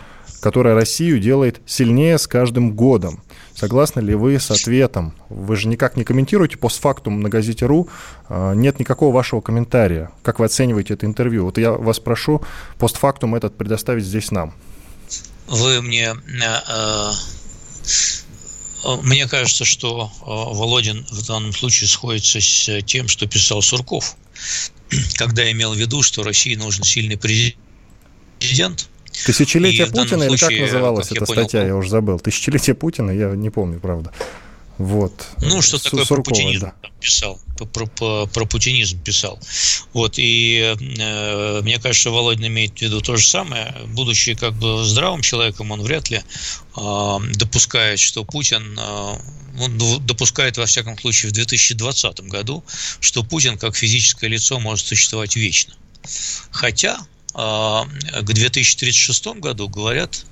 которая 0.41 0.73
Россию 0.73 1.19
делает 1.19 1.61
сильнее 1.65 2.17
с 2.17 2.25
каждым 2.25 2.73
годом. 2.73 3.21
Согласны 3.57 4.01
ли 4.01 4.13
вы 4.13 4.39
с 4.39 4.51
ответом? 4.51 5.15
Вы 5.29 5.55
же 5.55 5.67
никак 5.67 5.97
не 5.97 6.03
комментируете 6.03 6.57
постфактум 6.57 7.21
на 7.21 7.29
газете 7.29 7.65
РУ. 7.65 7.89
А, 8.29 8.53
нет 8.53 8.79
никакого 8.79 9.11
вашего 9.11 9.41
комментария. 9.41 10.11
Как 10.21 10.37
вы 10.37 10.45
оцениваете 10.45 10.93
это 10.93 11.07
интервью? 11.07 11.45
Вот 11.45 11.57
я 11.57 11.71
вас 11.71 11.99
прошу 11.99 12.43
постфактум 12.77 13.33
этот 13.33 13.57
предоставить 13.57 14.05
здесь 14.05 14.29
нам. 14.29 14.53
Вы 15.47 15.81
мне... 15.81 16.13
Э, 16.13 17.11
э, 18.85 18.95
мне 19.01 19.27
кажется, 19.27 19.65
что 19.65 20.11
э, 20.21 20.25
Володин 20.27 21.03
в 21.09 21.25
данном 21.25 21.51
случае 21.51 21.87
сходится 21.87 22.39
с 22.39 22.83
тем, 22.83 23.07
что 23.07 23.25
писал 23.25 23.63
Сурков, 23.63 24.17
когда 25.15 25.51
имел 25.51 25.73
в 25.73 25.77
виду, 25.77 26.03
что 26.03 26.21
России 26.21 26.53
нужен 26.53 26.83
сильный 26.83 27.17
президент, 27.17 28.87
Тысячелетие 29.25 29.87
Путина, 29.87 30.23
или 30.23 30.37
как 30.37 30.51
называлась 30.51 31.07
как 31.09 31.17
эта 31.17 31.25
понял, 31.25 31.41
статья, 31.41 31.65
я 31.65 31.75
уже 31.75 31.89
забыл. 31.89 32.19
Тысячелетие 32.19 32.75
Путина, 32.75 33.11
я 33.11 33.29
не 33.31 33.49
помню, 33.49 33.79
правда. 33.79 34.11
Вот. 34.77 35.27
Ну, 35.41 35.61
что 35.61 35.79
такое 35.79 36.05
Суркова, 36.05 36.17
про 36.17 36.23
путинизм 36.23 36.61
да. 36.61 36.89
писал, 36.99 37.41
про, 37.73 37.87
про, 37.87 38.27
про 38.27 38.45
путинизм 38.45 38.99
писал. 38.99 39.39
Вот, 39.93 40.15
и 40.17 40.75
э, 40.79 41.61
мне 41.63 41.79
кажется, 41.79 42.11
Володин 42.11 42.45
имеет 42.45 42.77
в 42.77 42.81
виду 42.81 43.01
то 43.01 43.17
же 43.17 43.27
самое. 43.27 43.73
Будучи 43.87 44.35
как 44.35 44.53
бы 44.53 44.85
здравым 44.85 45.21
человеком, 45.21 45.71
он 45.71 45.81
вряд 45.81 46.11
ли 46.11 46.21
э, 46.77 47.17
допускает, 47.33 47.99
что 47.99 48.23
Путин, 48.23 48.77
э, 48.79 49.15
он 49.59 50.05
допускает, 50.05 50.57
во 50.57 50.67
всяком 50.67 50.97
случае, 50.99 51.31
в 51.31 51.33
2020 51.33 52.21
году, 52.27 52.63
что 52.99 53.23
Путин 53.23 53.57
как 53.57 53.75
физическое 53.75 54.27
лицо 54.27 54.59
может 54.59 54.85
существовать 54.85 55.35
вечно. 55.35 55.73
Хотя 56.51 56.99
к 57.37 58.23
2036 58.23 59.27
году 59.37 59.69
говорят, 59.69 60.25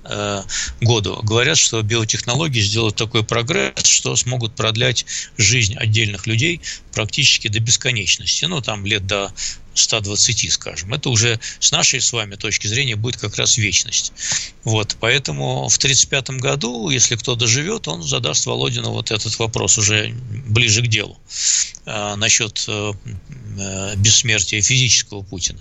году 0.82 1.20
говорят, 1.22 1.58
что 1.58 1.82
биотехнологии 1.84 2.62
сделают 2.62 2.96
такой 2.96 3.24
прогресс, 3.24 3.86
что 3.86 4.16
смогут 4.16 4.56
продлять 4.56 5.06
жизнь 5.38 5.76
отдельных 5.76 6.26
людей 6.26 6.62
практически 6.94 7.48
до 7.48 7.60
бесконечности. 7.60 8.46
Ну, 8.46 8.60
там 8.62 8.88
лет 8.88 9.06
до 9.06 9.32
120, 9.76 10.52
скажем. 10.52 10.94
Это 10.94 11.10
уже 11.10 11.40
с 11.60 11.72
нашей 11.72 12.02
с 12.02 12.12
вами 12.12 12.36
точки 12.36 12.68
зрения 12.68 12.96
будет 12.96 13.18
как 13.18 13.36
раз 13.36 13.58
вечность. 13.58 14.14
Вот, 14.64 14.98
поэтому 15.00 15.68
в 15.68 15.78
1935 15.78 16.42
году, 16.42 16.90
если 16.90 17.16
кто 17.16 17.36
доживет, 17.36 17.88
он 17.88 18.04
задаст 18.04 18.46
Володину 18.46 18.92
вот 18.92 19.12
этот 19.12 19.38
вопрос 19.38 19.78
уже 19.78 20.14
ближе 20.48 20.82
к 20.82 20.88
делу 20.88 21.18
э, 21.86 22.16
насчет 22.16 22.66
э, 22.68 22.94
э, 23.60 23.96
бессмертия 23.98 24.62
физического 24.62 25.22
Путина. 25.22 25.60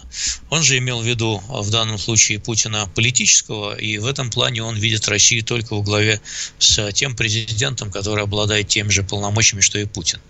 Он 0.50 0.62
же 0.62 0.78
имел 0.78 1.00
в 1.00 1.06
виду 1.06 1.42
в 1.48 1.70
данном 1.70 1.98
случае 1.98 2.38
Путина 2.38 2.88
политического, 2.94 3.74
и 3.74 3.98
в 3.98 4.06
этом 4.06 4.30
плане 4.30 4.62
он 4.62 4.76
видит 4.76 5.08
Россию 5.08 5.44
только 5.44 5.74
во 5.74 5.82
главе 5.82 6.20
с 6.58 6.92
тем 6.92 7.16
президентом, 7.16 7.90
который 7.90 8.24
обладает 8.24 8.68
теми 8.68 8.90
же 8.90 9.02
полномочиями, 9.02 9.60
что 9.60 9.78
и 9.78 9.84
Путин. 9.84 10.20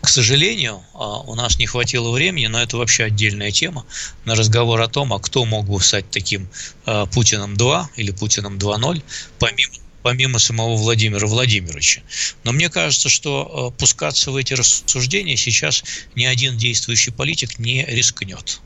К 0.00 0.08
сожалению, 0.08 0.82
а, 0.94 1.20
у 1.20 1.34
нас 1.34 1.58
не 1.58 1.66
хватило 1.66 2.10
времени, 2.10 2.46
но 2.46 2.60
это 2.60 2.76
вообще 2.76 3.04
отдельная 3.04 3.50
тема, 3.50 3.84
на 4.24 4.34
разговор 4.34 4.80
о 4.80 4.88
том, 4.88 5.12
а 5.12 5.18
кто 5.18 5.44
мог 5.44 5.66
бы 5.66 5.80
стать 5.80 6.10
таким 6.10 6.48
а, 6.86 7.06
Путиным 7.06 7.56
2 7.56 7.90
или 7.96 8.10
Путиным 8.10 8.58
2.0, 8.58 9.02
помимо 9.38 9.72
помимо 10.00 10.38
самого 10.38 10.76
Владимира 10.76 11.26
Владимировича. 11.26 12.02
Но 12.44 12.52
мне 12.52 12.70
кажется, 12.70 13.08
что 13.08 13.70
а, 13.74 13.78
пускаться 13.78 14.30
в 14.30 14.36
эти 14.36 14.54
рассуждения 14.54 15.36
сейчас 15.36 15.84
ни 16.14 16.24
один 16.24 16.56
действующий 16.56 17.10
политик 17.10 17.58
не 17.58 17.84
рискнет. 17.84 18.60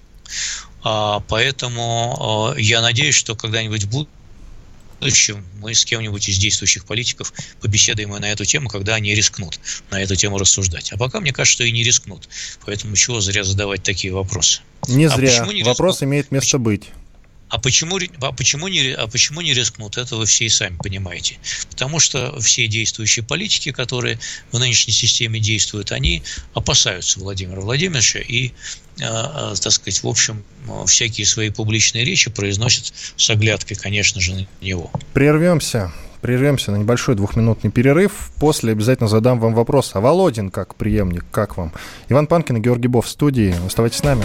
Поэтому 0.82 2.54
я 2.58 2.80
надеюсь, 2.80 3.14
что 3.14 3.36
когда-нибудь 3.36 3.84
будут 3.84 4.08
будущем 5.02 5.44
мы 5.60 5.74
с 5.74 5.84
кем-нибудь 5.84 6.28
из 6.28 6.38
действующих 6.38 6.84
политиков 6.84 7.32
побеседуем 7.60 8.10
на 8.10 8.30
эту 8.30 8.44
тему, 8.44 8.68
когда 8.68 8.94
они 8.94 9.14
рискнут 9.14 9.58
на 9.90 10.00
эту 10.00 10.16
тему 10.16 10.38
рассуждать. 10.38 10.92
А 10.92 10.96
пока 10.96 11.20
мне 11.20 11.32
кажется, 11.32 11.54
что 11.54 11.64
и 11.64 11.72
не 11.72 11.82
рискнут. 11.82 12.28
Поэтому 12.64 12.96
чего 12.96 13.20
зря 13.20 13.44
задавать 13.44 13.82
такие 13.82 14.12
вопросы. 14.12 14.60
Не 14.88 15.06
а 15.06 15.10
зря. 15.10 15.46
Не 15.46 15.62
Вопрос 15.62 15.96
рискнут? 15.96 16.10
имеет 16.10 16.30
место 16.30 16.58
быть. 16.58 16.84
А 17.52 17.58
почему, 17.58 17.98
а, 18.22 18.32
почему 18.32 18.66
не, 18.68 18.92
а 18.92 19.06
почему 19.06 19.42
не 19.42 19.52
рискнут? 19.52 19.98
Это 19.98 20.16
вы 20.16 20.24
все 20.24 20.46
и 20.46 20.48
сами 20.48 20.78
понимаете. 20.82 21.36
Потому 21.68 22.00
что 22.00 22.40
все 22.40 22.66
действующие 22.66 23.22
политики, 23.26 23.72
которые 23.72 24.18
в 24.52 24.58
нынешней 24.58 24.94
системе 24.94 25.38
действуют, 25.38 25.92
они 25.92 26.22
опасаются 26.54 27.20
Владимира 27.20 27.60
Владимировича 27.60 28.20
и, 28.20 28.52
э, 28.98 29.02
так 29.60 29.70
сказать, 29.70 30.02
в 30.02 30.08
общем, 30.08 30.42
всякие 30.86 31.26
свои 31.26 31.50
публичные 31.50 32.06
речи 32.06 32.30
произносят 32.30 32.94
с 33.16 33.28
оглядкой, 33.28 33.76
конечно 33.76 34.18
же, 34.22 34.34
на 34.34 34.46
него. 34.62 34.90
Прервемся. 35.12 35.92
Прервемся 36.22 36.72
на 36.72 36.76
небольшой 36.76 37.16
двухминутный 37.16 37.70
перерыв. 37.70 38.30
После 38.38 38.72
обязательно 38.72 39.10
задам 39.10 39.38
вам 39.38 39.52
вопрос. 39.52 39.90
А 39.92 40.00
Володин 40.00 40.50
как 40.50 40.74
преемник, 40.76 41.26
как 41.30 41.58
вам? 41.58 41.74
Иван 42.08 42.28
Панкин 42.28 42.56
и 42.56 42.60
Георгий 42.60 42.88
Бов 42.88 43.04
в 43.04 43.10
студии. 43.10 43.54
Оставайтесь 43.66 43.98
с 43.98 44.02
нами. 44.04 44.24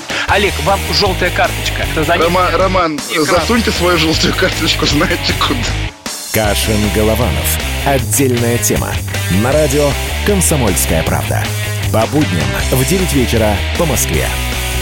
Олег, 0.27 0.53
вам 0.63 0.79
желтая 0.93 1.29
карточка. 1.31 1.85
Рома, 2.17 2.49
Роман, 2.51 2.99
экран. 3.11 3.25
засуньте 3.25 3.71
свою 3.71 3.97
желтую 3.97 4.33
карточку, 4.33 4.85
знаете 4.85 5.33
куда. 5.39 5.59
Кашин-Голованов. 6.33 7.59
Отдельная 7.85 8.57
тема. 8.57 8.89
На 9.43 9.51
радио 9.51 9.89
«Комсомольская 10.25 11.03
правда». 11.03 11.43
По 11.91 12.05
будням 12.07 12.45
в 12.71 12.85
9 12.87 13.13
вечера 13.13 13.53
по 13.77 13.85
Москве. 13.85 14.25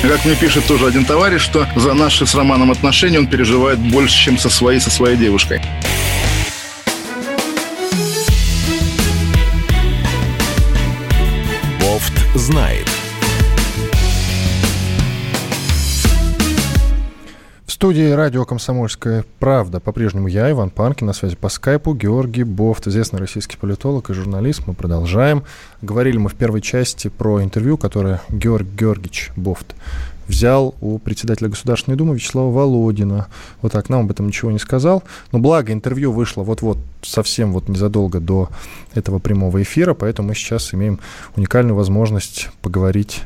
Как 0.03 0.23
мне 0.25 0.35
пишет 0.35 0.65
тоже 0.65 0.85
один 0.85 1.05
товарищ, 1.05 1.41
что 1.41 1.67
за 1.75 1.93
наши 1.93 2.27
с 2.27 2.35
Романом 2.35 2.69
отношения 2.71 3.17
он 3.17 3.27
переживает 3.27 3.79
больше, 3.79 4.15
чем 4.15 4.37
со 4.37 4.49
своей, 4.49 4.79
со 4.79 4.91
своей 4.91 5.17
девушкой. 5.17 5.59
Бофт 11.81 12.13
знает. 12.35 12.87
Студии 17.79 18.11
радио 18.11 18.43
«Комсомольская 18.43 19.23
правда». 19.39 19.79
По-прежнему 19.79 20.27
я, 20.27 20.51
Иван 20.51 20.69
Панкин, 20.69 21.07
на 21.07 21.13
связи 21.13 21.37
по 21.37 21.47
скайпу, 21.47 21.93
Георгий 21.93 22.43
Бофт, 22.43 22.85
известный 22.87 23.21
российский 23.21 23.55
политолог 23.55 24.09
и 24.09 24.13
журналист. 24.13 24.63
Мы 24.67 24.73
продолжаем. 24.73 25.45
Говорили 25.81 26.17
мы 26.17 26.27
в 26.27 26.35
первой 26.35 26.59
части 26.59 27.07
про 27.07 27.41
интервью, 27.41 27.77
которое 27.77 28.19
Георг 28.27 28.67
Георгиевич 28.77 29.31
Бофт 29.37 29.75
взял 30.27 30.75
у 30.81 30.99
председателя 30.99 31.47
Государственной 31.47 31.95
Думы 31.95 32.15
Вячеслава 32.15 32.51
Володина. 32.51 33.27
Вот 33.61 33.71
так, 33.71 33.87
нам 33.87 34.01
об 34.01 34.11
этом 34.11 34.27
ничего 34.27 34.51
не 34.51 34.59
сказал. 34.59 35.01
Но 35.31 35.39
благо 35.39 35.71
интервью 35.71 36.11
вышло 36.11 36.43
вот-вот 36.43 36.79
совсем 37.01 37.53
вот 37.53 37.69
незадолго 37.69 38.19
до 38.19 38.49
этого 38.93 39.19
прямого 39.19 39.61
эфира, 39.61 39.93
поэтому 39.93 40.27
мы 40.27 40.35
сейчас 40.35 40.73
имеем 40.73 40.99
уникальную 41.37 41.75
возможность 41.75 42.49
поговорить 42.61 43.21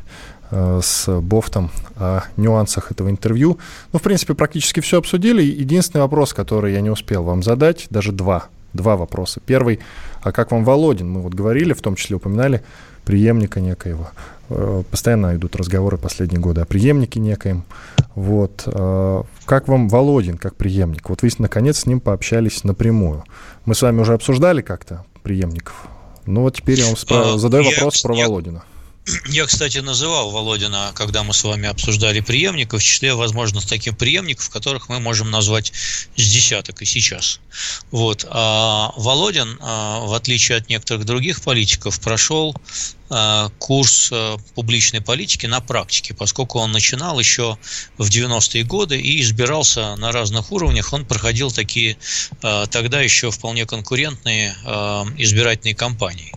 с 0.54 1.20
Бофтом 1.20 1.70
о 1.96 2.22
нюансах 2.36 2.92
этого 2.92 3.10
интервью. 3.10 3.58
Ну, 3.92 3.98
в 3.98 4.02
принципе, 4.02 4.34
практически 4.34 4.80
все 4.80 4.98
обсудили. 4.98 5.42
Единственный 5.42 6.02
вопрос, 6.02 6.32
который 6.32 6.72
я 6.72 6.80
не 6.80 6.90
успел 6.90 7.24
вам 7.24 7.42
задать, 7.42 7.86
даже 7.90 8.12
два, 8.12 8.46
два 8.72 8.96
вопроса. 8.96 9.40
Первый, 9.44 9.80
а 10.22 10.32
как 10.32 10.52
вам 10.52 10.64
Володин? 10.64 11.10
Мы 11.10 11.22
вот 11.22 11.34
говорили, 11.34 11.72
в 11.72 11.80
том 11.82 11.96
числе 11.96 12.16
упоминали 12.16 12.62
преемника 13.04 13.60
некоего. 13.60 14.10
Э, 14.50 14.82
постоянно 14.90 15.34
идут 15.36 15.56
разговоры 15.56 15.96
последние 15.96 16.40
годы 16.40 16.60
о 16.60 16.64
преемнике 16.64 17.20
некоем. 17.20 17.64
Вот. 18.14 18.62
Э, 18.66 19.22
как 19.44 19.68
вам 19.68 19.88
Володин 19.88 20.38
как 20.38 20.54
преемник? 20.56 21.08
Вот 21.08 21.22
вы, 21.22 21.30
наконец, 21.38 21.80
с 21.80 21.86
ним 21.86 22.00
пообщались 22.00 22.64
напрямую. 22.64 23.24
Мы 23.64 23.74
с 23.74 23.82
вами 23.82 24.00
уже 24.00 24.14
обсуждали 24.14 24.62
как-то 24.62 25.04
преемников. 25.22 25.86
Ну 26.26 26.42
вот 26.42 26.56
теперь 26.56 26.78
я 26.78 26.86
вам 26.86 26.94
спро- 26.94 27.38
задаю 27.38 27.64
вопрос 27.64 28.02
про 28.02 28.14
Володина. 28.14 28.62
Я, 29.26 29.44
кстати, 29.46 29.78
называл 29.78 30.30
Володина, 30.30 30.92
когда 30.94 31.22
мы 31.24 31.34
с 31.34 31.44
вами 31.44 31.68
обсуждали 31.68 32.20
преемников, 32.20 32.80
в 32.80 32.84
числе 32.84 33.14
возможных 33.14 33.66
таких 33.66 33.98
преемников, 33.98 34.48
которых 34.48 34.88
мы 34.88 34.98
можем 34.98 35.30
назвать 35.30 35.72
с 36.16 36.30
десяток 36.30 36.80
и 36.80 36.86
сейчас. 36.86 37.40
Вот. 37.90 38.24
А 38.30 38.92
Володин, 38.96 39.58
а, 39.60 40.00
в 40.00 40.14
отличие 40.14 40.56
от 40.56 40.70
некоторых 40.70 41.04
других 41.04 41.42
политиков, 41.42 42.00
прошел 42.00 42.56
курс 43.58 44.10
а, 44.12 44.36
публичной 44.54 45.00
политики 45.00 45.46
на 45.46 45.60
практике, 45.60 46.14
поскольку 46.14 46.58
он 46.58 46.72
начинал 46.72 47.18
еще 47.18 47.58
в 47.98 48.08
90-е 48.08 48.64
годы 48.64 49.00
и 49.00 49.20
избирался 49.20 49.96
на 49.96 50.12
разных 50.12 50.52
уровнях. 50.52 50.92
Он 50.92 51.04
проходил 51.04 51.50
такие 51.50 51.96
тогда 52.40 53.00
еще 53.00 53.30
вполне 53.30 53.66
конкурентные 53.66 54.54
избирательные 55.18 55.74
кампании. 55.74 56.32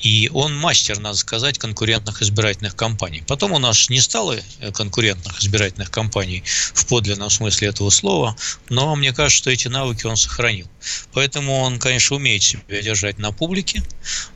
И 0.00 0.30
он 0.32 0.56
мастер, 0.56 0.98
надо 0.98 1.16
сказать, 1.16 1.58
конкурентных 1.58 2.22
избирательных 2.22 2.74
кампаний. 2.74 3.22
Потом 3.26 3.52
у 3.52 3.58
нас 3.58 3.88
не 3.88 4.00
стало 4.00 4.36
э, 4.60 4.72
конкурентных 4.72 5.40
избирательных 5.40 5.90
кампаний 5.90 6.42
в 6.74 6.86
подлинном 6.86 7.30
смысле 7.30 7.68
этого 7.68 7.90
слова, 7.90 8.36
но 8.68 8.94
мне 8.96 9.12
кажется, 9.12 9.38
что 9.38 9.50
эти 9.50 9.68
навыки 9.68 10.06
он 10.06 10.16
сохранил. 10.16 10.66
Поэтому 11.12 11.60
он, 11.60 11.78
конечно, 11.78 12.16
умеет 12.16 12.42
себя 12.42 12.82
держать 12.82 13.18
на 13.18 13.30
публике, 13.32 13.82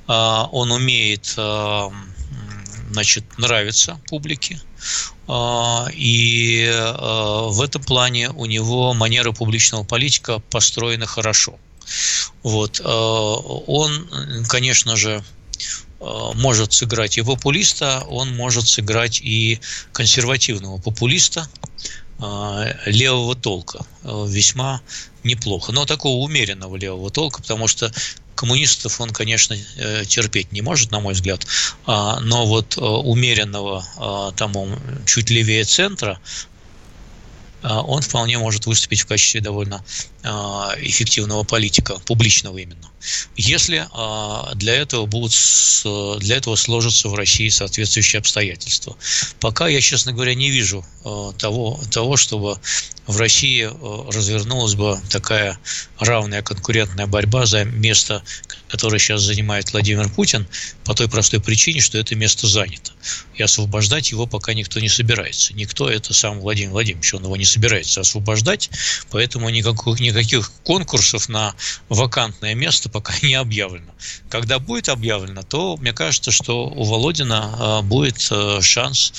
он 0.06 0.70
умеет 0.70 1.34
а, 1.36 1.90
значит, 2.90 3.24
нравиться 3.38 4.00
публике. 4.08 4.60
А, 5.28 5.88
и 5.92 6.68
в 6.68 7.60
этом 7.60 7.82
плане 7.82 8.30
у 8.30 8.46
него 8.46 8.94
манера 8.94 9.32
публичного 9.32 9.84
политика 9.84 10.38
построена 10.50 11.06
хорошо. 11.06 11.58
Вот. 12.42 12.80
Э, 12.80 12.84
он, 12.84 14.44
конечно 14.48 14.96
же, 14.96 15.22
э, 16.00 16.30
может 16.34 16.72
сыграть 16.72 17.18
и 17.18 17.22
популиста, 17.22 18.04
он 18.08 18.34
может 18.36 18.68
сыграть 18.68 19.20
и 19.20 19.60
консервативного 19.92 20.78
популиста 20.78 21.48
э, 22.18 22.74
левого 22.86 23.34
толка 23.34 23.84
весьма 24.02 24.80
неплохо. 25.24 25.72
Но 25.72 25.86
такого 25.86 26.24
умеренного 26.24 26.76
левого 26.76 27.10
толка, 27.10 27.42
потому 27.42 27.68
что 27.68 27.92
коммунистов 28.36 29.00
он, 29.00 29.10
конечно, 29.10 29.56
терпеть 30.06 30.52
не 30.52 30.62
может, 30.62 30.92
на 30.92 31.00
мой 31.00 31.14
взгляд, 31.14 31.44
а, 31.86 32.20
но 32.20 32.46
вот 32.46 32.76
умеренного, 32.78 34.32
тому 34.36 34.68
чуть 35.06 35.30
левее 35.30 35.64
центра, 35.64 36.20
он 37.62 38.02
вполне 38.02 38.38
может 38.38 38.66
выступить 38.66 39.00
в 39.00 39.06
качестве 39.06 39.40
довольно 39.40 39.84
эффективного 40.26 41.44
политика, 41.44 41.98
публичного 42.00 42.58
именно. 42.58 42.90
Если 43.36 43.86
для 44.56 44.74
этого 44.74 45.06
будут 45.06 45.32
для 46.20 46.36
этого 46.36 46.56
сложатся 46.56 47.08
в 47.08 47.14
России 47.14 47.48
соответствующие 47.48 48.18
обстоятельства. 48.18 48.96
Пока 49.38 49.68
я, 49.68 49.80
честно 49.80 50.12
говоря, 50.12 50.34
не 50.34 50.50
вижу 50.50 50.84
того, 51.38 51.80
того 51.92 52.16
чтобы 52.16 52.58
в 53.06 53.18
России 53.18 53.70
развернулась 54.12 54.74
бы 54.74 54.98
такая 55.10 55.58
равная 56.00 56.42
конкурентная 56.42 57.06
борьба 57.06 57.46
за 57.46 57.64
место, 57.64 58.24
которое 58.68 58.98
сейчас 58.98 59.22
занимает 59.22 59.72
Владимир 59.72 60.08
Путин, 60.08 60.48
по 60.84 60.94
той 60.94 61.08
простой 61.08 61.40
причине, 61.40 61.80
что 61.80 61.98
это 61.98 62.16
место 62.16 62.48
занято. 62.48 62.90
И 63.36 63.42
освобождать 63.42 64.10
его 64.10 64.26
пока 64.26 64.54
никто 64.54 64.80
не 64.80 64.88
собирается. 64.88 65.54
Никто, 65.54 65.88
это 65.88 66.12
сам 66.14 66.40
Владимир 66.40 66.72
Владимирович, 66.72 67.14
он 67.14 67.22
его 67.22 67.36
не 67.36 67.44
собирается 67.44 68.00
освобождать, 68.00 68.70
поэтому 69.10 69.48
никаких, 69.50 70.00
никаких 70.16 70.52
конкурсов 70.62 71.28
на 71.28 71.54
вакантное 71.88 72.54
место 72.54 72.88
пока 72.88 73.14
не 73.22 73.34
объявлено. 73.34 73.92
Когда 74.28 74.58
будет 74.58 74.88
объявлено, 74.88 75.42
то 75.42 75.76
мне 75.76 75.92
кажется, 75.92 76.30
что 76.30 76.68
у 76.68 76.84
Володина 76.84 77.54
а, 77.58 77.82
будет 77.82 78.26
а, 78.30 78.60
шанс 78.60 79.12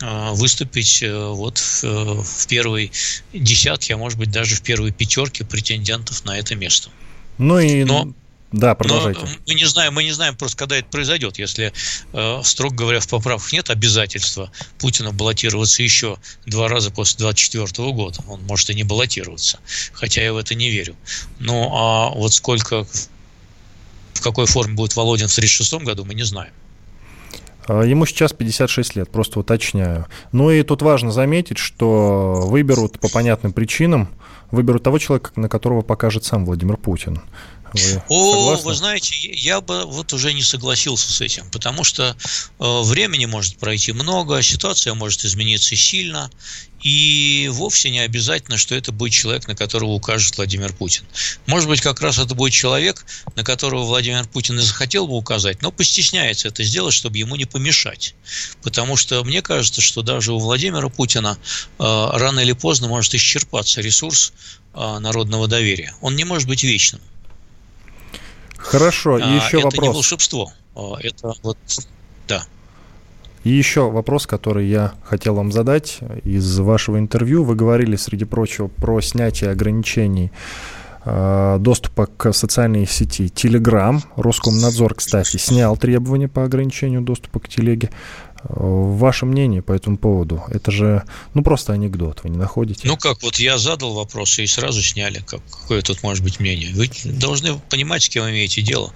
а, 0.00 0.32
выступить 0.32 1.02
э, 1.02 1.28
вот 1.28 1.58
в, 1.58 1.84
э, 1.84 2.22
в 2.22 2.46
первой 2.46 2.92
десятке, 3.32 3.94
а 3.94 3.96
может 3.96 4.18
быть 4.18 4.30
даже 4.30 4.56
в 4.56 4.62
первой 4.62 4.90
пятерке 4.90 5.44
претендентов 5.44 6.24
на 6.24 6.38
это 6.38 6.56
место. 6.56 6.90
Ну 7.38 7.58
и 7.58 7.84
Но 7.84 8.12
да, 8.54 8.76
продолжайте. 8.76 9.20
Но 9.20 9.28
мы 9.48 9.54
не 9.54 9.64
знаем, 9.64 9.94
мы 9.94 10.04
не 10.04 10.12
знаем 10.12 10.36
просто, 10.36 10.56
когда 10.56 10.76
это 10.76 10.86
произойдет. 10.88 11.40
Если, 11.40 11.72
э, 12.12 12.40
строго 12.44 12.76
говоря, 12.76 13.00
в 13.00 13.08
поправках 13.08 13.52
нет 13.52 13.68
обязательства 13.68 14.52
Путина 14.78 15.10
баллотироваться 15.10 15.82
еще 15.82 16.18
два 16.46 16.68
раза 16.68 16.92
после 16.92 17.18
2024 17.18 17.90
года. 17.90 18.20
Он 18.28 18.40
может 18.42 18.70
и 18.70 18.74
не 18.74 18.84
баллотироваться, 18.84 19.58
хотя 19.92 20.22
я 20.22 20.32
в 20.32 20.36
это 20.36 20.54
не 20.54 20.70
верю. 20.70 20.94
Ну, 21.40 21.68
а 21.72 22.10
вот 22.10 22.32
сколько, 22.32 22.86
в 24.12 24.20
какой 24.22 24.46
форме 24.46 24.74
будет 24.74 24.94
Володин 24.94 25.26
в 25.26 25.32
1936 25.32 25.84
году, 25.84 26.04
мы 26.04 26.14
не 26.14 26.22
знаем. 26.22 26.52
А, 27.66 27.82
ему 27.82 28.06
сейчас 28.06 28.32
56 28.32 28.94
лет, 28.94 29.10
просто 29.10 29.40
уточняю. 29.40 30.06
Ну 30.30 30.52
и 30.52 30.62
тут 30.62 30.80
важно 30.80 31.10
заметить, 31.10 31.58
что 31.58 32.44
выберут 32.46 33.00
по 33.00 33.08
понятным 33.08 33.52
причинам, 33.52 34.10
выберут 34.52 34.84
того 34.84 35.00
человека, 35.00 35.32
на 35.34 35.48
которого 35.48 35.82
покажет 35.82 36.24
сам 36.24 36.46
Владимир 36.46 36.76
Путин. 36.76 37.20
Вы 37.74 38.02
О, 38.08 38.32
согласны? 38.32 38.68
вы 38.68 38.74
знаете, 38.74 39.14
я 39.32 39.60
бы 39.60 39.84
вот 39.84 40.12
уже 40.12 40.32
не 40.32 40.42
согласился 40.42 41.12
с 41.12 41.20
этим, 41.20 41.50
потому 41.50 41.82
что 41.82 42.16
э, 42.60 42.82
времени 42.82 43.26
может 43.26 43.58
пройти 43.58 43.92
много, 43.92 44.40
ситуация 44.42 44.94
может 44.94 45.24
измениться 45.24 45.74
сильно, 45.74 46.30
и 46.84 47.48
вовсе 47.52 47.90
не 47.90 48.00
обязательно, 48.00 48.58
что 48.58 48.74
это 48.74 48.92
будет 48.92 49.12
человек, 49.12 49.48
на 49.48 49.56
которого 49.56 49.90
укажет 49.92 50.36
Владимир 50.36 50.72
Путин. 50.72 51.04
Может 51.46 51.68
быть, 51.68 51.80
как 51.80 52.00
раз 52.00 52.18
это 52.18 52.34
будет 52.34 52.52
человек, 52.52 53.04
на 53.34 53.42
которого 53.42 53.84
Владимир 53.84 54.26
Путин 54.28 54.58
и 54.58 54.62
захотел 54.62 55.08
бы 55.08 55.16
указать, 55.16 55.62
но 55.62 55.72
постесняется 55.72 56.48
это 56.48 56.62
сделать, 56.62 56.94
чтобы 56.94 57.18
ему 57.18 57.34
не 57.36 57.46
помешать. 57.46 58.14
Потому 58.62 58.96
что 58.96 59.24
мне 59.24 59.40
кажется, 59.40 59.80
что 59.80 60.02
даже 60.02 60.32
у 60.32 60.38
Владимира 60.38 60.88
Путина 60.90 61.38
э, 61.78 62.08
рано 62.12 62.40
или 62.40 62.52
поздно 62.52 62.86
может 62.86 63.14
исчерпаться 63.14 63.80
ресурс 63.80 64.32
э, 64.74 64.98
народного 64.98 65.48
доверия. 65.48 65.94
Он 66.02 66.14
не 66.14 66.24
может 66.24 66.46
быть 66.46 66.62
вечным. 66.62 67.00
Хорошо, 68.64 69.18
и 69.18 69.22
а, 69.22 69.36
еще 69.36 69.58
это 69.58 69.66
вопрос. 69.66 69.74
Это 69.74 69.82
не 69.82 69.88
волшебство, 69.88 70.52
а, 70.74 70.94
это 71.00 71.34
вот, 71.42 71.58
да. 72.26 72.42
И 73.44 73.50
еще 73.50 73.90
вопрос, 73.90 74.26
который 74.26 74.66
я 74.66 74.94
хотел 75.04 75.34
вам 75.34 75.52
задать 75.52 75.98
из 76.24 76.58
вашего 76.58 76.98
интервью. 76.98 77.44
Вы 77.44 77.56
говорили, 77.56 77.96
среди 77.96 78.24
прочего, 78.24 78.68
про 78.68 79.02
снятие 79.02 79.50
ограничений 79.50 80.32
а, 81.04 81.58
доступа 81.58 82.06
к 82.06 82.32
социальной 82.32 82.86
сети 82.86 83.26
Telegram. 83.26 84.00
Роскомнадзор, 84.16 84.94
кстати, 84.94 85.36
снял 85.36 85.76
требования 85.76 86.28
по 86.28 86.44
ограничению 86.44 87.02
доступа 87.02 87.40
к 87.40 87.48
телеге. 87.48 87.90
Ваше 88.48 89.24
мнение 89.24 89.62
по 89.62 89.72
этому 89.72 89.96
поводу? 89.96 90.42
Это 90.50 90.70
же, 90.70 91.04
ну, 91.32 91.42
просто 91.42 91.72
анекдот, 91.72 92.20
вы 92.24 92.30
не 92.30 92.36
находите? 92.36 92.86
Ну, 92.86 92.96
как, 92.98 93.22
вот 93.22 93.38
я 93.38 93.56
задал 93.56 93.94
вопрос, 93.94 94.38
и 94.38 94.46
сразу 94.46 94.82
сняли. 94.82 95.24
Как, 95.26 95.40
какое 95.50 95.80
тут 95.80 96.02
может 96.02 96.22
быть 96.22 96.40
мнение? 96.40 96.70
Вы 96.74 96.90
должны 97.04 97.58
понимать, 97.70 98.02
с 98.02 98.08
кем 98.08 98.28
имеете 98.28 98.60
дело 98.60 98.92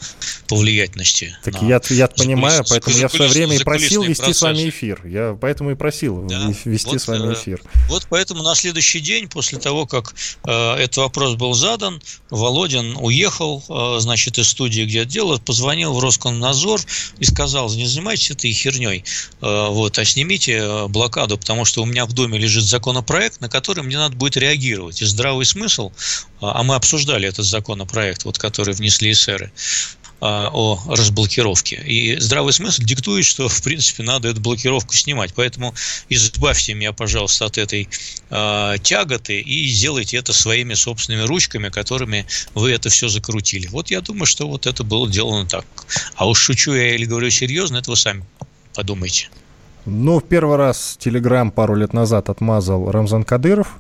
по 0.49 0.57
влиятельности. 0.57 1.35
Так 1.42 1.62
я, 1.62 1.81
я 1.88 2.09
понимаю, 2.09 2.62
поэтому 2.68 2.96
я 2.99 3.09
в 3.09 3.12
свое 3.12 3.31
время 3.31 3.57
и 3.57 3.64
просил 3.64 4.03
вести 4.03 4.22
процесс. 4.22 4.38
с 4.38 4.42
вами 4.42 4.68
эфир. 4.68 5.01
Я 5.07 5.38
поэтому 5.40 5.70
и 5.70 5.75
просил 5.75 6.22
да? 6.27 6.53
вести 6.64 6.90
вот, 6.90 7.01
с 7.01 7.09
вами 7.09 7.31
э, 7.31 7.35
эфир. 7.35 7.62
Вот 7.88 8.07
поэтому 8.11 8.42
на 8.42 8.55
следующий 8.55 9.01
день, 9.01 9.29
после 9.29 9.59
того, 9.59 9.87
как 9.87 10.14
э, 10.44 10.75
этот 10.75 10.99
вопрос 10.99 11.37
был 11.37 11.55
задан, 11.55 12.03
Володин 12.31 12.96
уехал, 12.99 13.64
э, 13.68 14.01
значит, 14.01 14.38
из 14.38 14.49
студии, 14.49 14.83
где 14.83 15.05
делал, 15.05 15.38
позвонил 15.38 15.94
в 15.94 16.01
Роскомнадзор 16.01 16.81
и 17.18 17.25
сказал, 17.25 17.72
не 17.75 17.87
занимайтесь 17.87 18.31
этой 18.31 18.53
херней 18.53 19.05
вот, 19.40 19.98
а 19.98 20.05
снимите 20.05 20.59
э, 20.59 20.88
блокаду, 20.88 21.38
потому 21.38 21.64
что 21.64 21.83
у 21.83 21.87
меня 21.87 22.07
в 22.07 22.12
доме 22.12 22.38
лежит 22.38 22.64
законопроект, 22.64 23.40
на 23.40 23.48
который 23.48 23.85
мне 23.85 23.96
надо 23.96 24.16
будет 24.16 24.37
реагировать. 24.37 25.01
И 25.03 25.05
здравый 25.05 25.46
смысл, 25.46 25.92
а, 26.40 26.61
а 26.61 26.62
мы 26.62 26.74
обсуждали 26.74 27.29
этот 27.29 27.46
законопроект, 27.46 28.24
вот, 28.24 28.38
который 28.38 28.74
внесли 28.74 29.12
эсеры, 29.12 29.53
о 30.20 30.83
разблокировке. 30.88 31.77
И 31.87 32.18
здравый 32.18 32.53
смысл 32.53 32.83
диктует, 32.83 33.24
что, 33.24 33.48
в 33.48 33.62
принципе, 33.62 34.03
надо 34.03 34.29
эту 34.29 34.40
блокировку 34.40 34.94
снимать. 34.94 35.33
Поэтому 35.35 35.74
избавьте 36.09 36.74
меня, 36.74 36.92
пожалуйста, 36.92 37.44
от 37.44 37.57
этой 37.57 37.88
э, 38.31 38.74
тяготы 38.83 39.40
и 39.40 39.68
сделайте 39.68 40.16
это 40.16 40.33
своими 40.33 40.74
собственными 40.74 41.24
ручками, 41.24 41.68
которыми 41.68 42.27
вы 42.55 42.72
это 42.72 42.88
все 42.88 43.09
закрутили. 43.09 43.68
Вот 43.68 43.90
я 43.90 44.01
думаю, 44.01 44.27
что 44.27 44.48
вот 44.48 44.66
это 44.66 44.83
было 44.83 45.09
сделано 45.09 45.46
так. 45.46 45.64
А 46.16 46.27
уж 46.27 46.40
шучу 46.40 46.74
я 46.74 46.96
или 46.96 47.05
говорю 47.05 47.31
серьезно, 47.31 47.77
это 47.77 47.90
вы 47.90 47.96
сами 47.96 48.24
подумайте. 48.74 49.28
Ну, 49.87 50.20
в 50.20 50.24
первый 50.24 50.57
раз 50.57 50.96
Телеграм 50.98 51.50
пару 51.50 51.74
лет 51.74 51.92
назад 51.92 52.28
отмазал 52.28 52.90
Рамзан 52.90 53.24
Кадыров, 53.24 53.78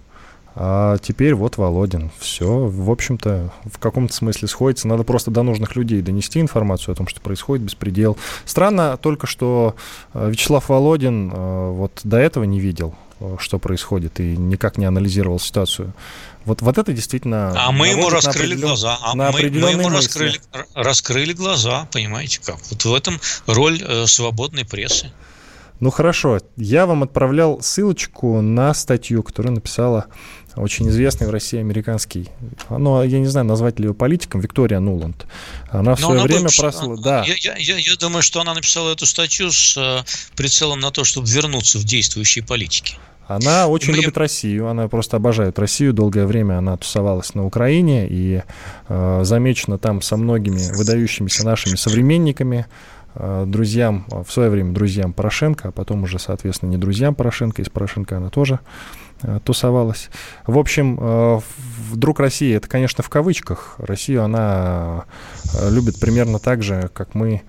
а 0.54 0.96
теперь 0.98 1.34
вот 1.34 1.56
Володин. 1.56 2.10
Все, 2.18 2.66
в 2.66 2.90
общем-то, 2.90 3.52
в 3.64 3.78
каком-то 3.78 4.12
смысле 4.12 4.48
сходится. 4.48 4.88
Надо 4.88 5.04
просто 5.04 5.30
до 5.30 5.42
нужных 5.42 5.76
людей 5.76 6.02
донести 6.02 6.40
информацию 6.40 6.92
о 6.92 6.96
том, 6.96 7.06
что 7.06 7.20
происходит, 7.20 7.64
беспредел. 7.64 8.16
Странно 8.44 8.96
только, 8.96 9.26
что 9.26 9.76
э, 10.14 10.30
Вячеслав 10.30 10.68
Володин 10.68 11.30
э, 11.32 11.70
вот 11.70 12.00
до 12.02 12.16
этого 12.16 12.44
не 12.44 12.58
видел, 12.58 12.94
что 13.38 13.58
происходит, 13.58 14.20
и 14.20 14.36
никак 14.36 14.78
не 14.78 14.84
анализировал 14.84 15.38
ситуацию. 15.40 15.92
Вот, 16.44 16.62
вот 16.62 16.78
это 16.78 16.92
действительно... 16.92 17.52
А 17.56 17.72
мы 17.72 17.88
ему 17.88 18.08
раскрыли 18.08 18.52
определен... 18.52 18.68
глаза. 18.68 18.98
А 19.02 19.14
мы, 19.14 19.30
мы 19.32 19.70
ему 19.70 19.88
раскрыли, 19.90 20.40
раскрыли 20.74 21.32
глаза, 21.32 21.88
понимаете 21.92 22.40
как? 22.44 22.56
Вот 22.70 22.84
в 22.84 22.94
этом 22.94 23.20
роль 23.46 23.82
э, 23.82 24.06
свободной 24.06 24.64
прессы. 24.64 25.12
Ну 25.80 25.90
хорошо, 25.90 26.40
я 26.56 26.86
вам 26.86 27.02
отправлял 27.04 27.60
ссылочку 27.60 28.40
на 28.40 28.74
статью, 28.74 29.22
которую 29.22 29.54
написала 29.54 30.06
очень 30.56 30.88
известный 30.88 31.28
в 31.28 31.30
России 31.30 31.60
американский, 31.60 32.28
ну, 32.68 33.02
я 33.02 33.20
не 33.20 33.26
знаю, 33.26 33.46
назвать 33.46 33.78
ли 33.78 33.86
ее 33.86 33.94
политиком, 33.94 34.40
Виктория 34.40 34.80
Нуланд. 34.80 35.26
Она 35.70 35.94
в 35.94 36.00
Но 36.00 36.08
свое 36.08 36.22
время 36.22 36.48
просла... 36.56 36.96
Да. 36.96 37.24
Я, 37.24 37.56
я, 37.56 37.76
я 37.76 37.96
думаю, 37.96 38.22
что 38.22 38.40
она 38.40 38.54
написала 38.54 38.90
эту 38.90 39.06
статью 39.06 39.52
с 39.52 39.76
э, 39.76 40.02
прицелом 40.34 40.80
на 40.80 40.90
то, 40.90 41.04
чтобы 41.04 41.28
вернуться 41.28 41.78
в 41.78 41.84
действующие 41.84 42.44
политики. 42.44 42.96
Она 43.28 43.68
очень 43.68 43.92
Мне... 43.92 44.00
любит 44.00 44.16
Россию, 44.16 44.68
она 44.68 44.88
просто 44.88 45.18
обожает 45.18 45.58
Россию. 45.58 45.92
Долгое 45.92 46.26
время 46.26 46.58
она 46.58 46.78
тусовалась 46.78 47.34
на 47.34 47.44
Украине 47.44 48.08
и 48.08 48.42
э, 48.88 49.20
замечена 49.22 49.76
там 49.78 50.00
со 50.00 50.16
многими 50.16 50.74
выдающимися 50.74 51.44
нашими 51.44 51.76
современниками, 51.76 52.66
друзьям, 53.46 54.06
в 54.08 54.30
свое 54.30 54.50
время 54.50 54.72
друзьям 54.72 55.12
Порошенко, 55.12 55.68
а 55.68 55.72
потом 55.72 56.04
уже, 56.04 56.18
соответственно, 56.18 56.70
не 56.70 56.76
друзьям 56.76 57.14
Порошенко, 57.14 57.62
из 57.62 57.68
Порошенко 57.68 58.16
она 58.16 58.30
тоже 58.30 58.60
э, 59.22 59.40
тусовалась. 59.44 60.10
В 60.46 60.58
общем, 60.58 60.98
э, 61.00 61.40
вдруг 61.90 62.20
Россия, 62.20 62.56
это, 62.56 62.68
конечно, 62.68 63.02
в 63.02 63.08
кавычках. 63.08 63.74
Россию 63.78 64.24
она 64.24 65.04
э, 65.54 65.70
любит 65.70 65.98
примерно 65.98 66.38
так 66.38 66.62
же, 66.62 66.90
как 66.92 67.14
мы 67.14 67.42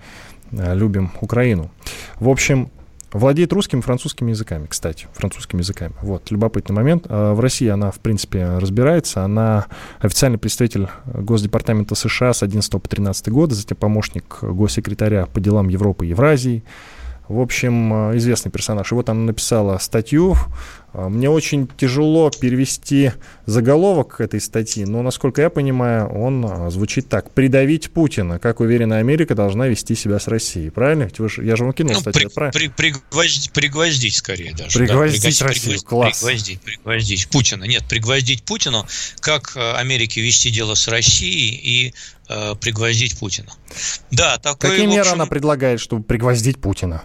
э, 0.50 0.74
любим 0.74 1.12
Украину. 1.20 1.70
В 2.18 2.28
общем, 2.28 2.70
Владеет 3.12 3.52
русским 3.52 3.80
и 3.80 3.82
французским 3.82 4.28
языками, 4.28 4.66
кстати, 4.68 5.08
французскими 5.12 5.60
языками. 5.60 5.94
Вот, 6.00 6.30
любопытный 6.30 6.76
момент. 6.76 7.06
А, 7.08 7.34
в 7.34 7.40
России 7.40 7.68
она, 7.68 7.90
в 7.90 7.98
принципе, 7.98 8.58
разбирается. 8.58 9.24
Она 9.24 9.66
официальный 10.00 10.38
представитель 10.38 10.88
Госдепартамента 11.06 11.96
США 11.96 12.32
с 12.32 12.42
11 12.44 12.70
по 12.70 12.88
13 12.88 13.28
года, 13.30 13.54
затем 13.54 13.76
помощник 13.76 14.38
госсекретаря 14.42 15.26
по 15.26 15.40
делам 15.40 15.68
Европы 15.68 16.06
и 16.06 16.10
Евразии. 16.10 16.62
В 17.28 17.40
общем, 17.40 18.16
известный 18.16 18.50
персонаж. 18.50 18.90
И 18.90 18.94
вот 18.94 19.08
она 19.08 19.20
написала 19.20 19.78
статью 19.78 20.36
мне 20.92 21.30
очень 21.30 21.68
тяжело 21.68 22.30
перевести 22.30 23.12
заголовок 23.46 24.20
этой 24.20 24.40
статьи, 24.40 24.84
но, 24.84 25.02
насколько 25.02 25.40
я 25.40 25.50
понимаю, 25.50 26.08
он 26.08 26.44
а, 26.44 26.70
звучит 26.70 27.08
так. 27.08 27.32
«Придавить 27.32 27.90
Путина. 27.92 28.38
Как 28.38 28.60
уверена 28.60 28.98
Америка 28.98 29.34
должна 29.34 29.68
вести 29.68 29.94
себя 29.94 30.18
с 30.18 30.26
Россией». 30.26 30.70
Правильно? 30.70 31.08
Вы 31.18 31.28
же, 31.28 31.44
я 31.44 31.56
же 31.56 31.64
вам 31.64 31.72
кинул 31.72 31.94
ну, 31.94 32.00
статью, 32.00 32.28
при, 32.28 32.34
правильно? 32.34 32.52
При, 32.52 32.68
пригвоздить, 32.68 33.52
пригвоздить 33.52 34.16
скорее 34.16 34.52
даже. 34.54 34.78
Пригвоздить 34.78 35.38
да, 35.38 35.46
Россию, 35.46 35.62
пригвоздить, 35.62 35.84
класс. 35.84 36.18
Пригвоздить, 36.18 36.60
пригвоздить 36.60 37.28
Путина. 37.28 37.64
Нет, 37.64 37.84
пригвоздить 37.88 38.42
Путину, 38.42 38.86
как 39.20 39.56
э, 39.56 39.72
Америке 39.74 40.20
вести 40.20 40.50
дело 40.50 40.74
с 40.74 40.88
Россией 40.88 41.54
и 41.54 41.94
э, 42.28 42.54
пригвоздить 42.60 43.18
Путина. 43.18 43.52
Да, 44.10 44.38
такой, 44.38 44.70
Какие 44.70 44.86
меры 44.86 45.08
она 45.10 45.26
предлагает, 45.26 45.80
чтобы 45.80 46.02
пригвоздить 46.02 46.60
Путина? 46.60 47.04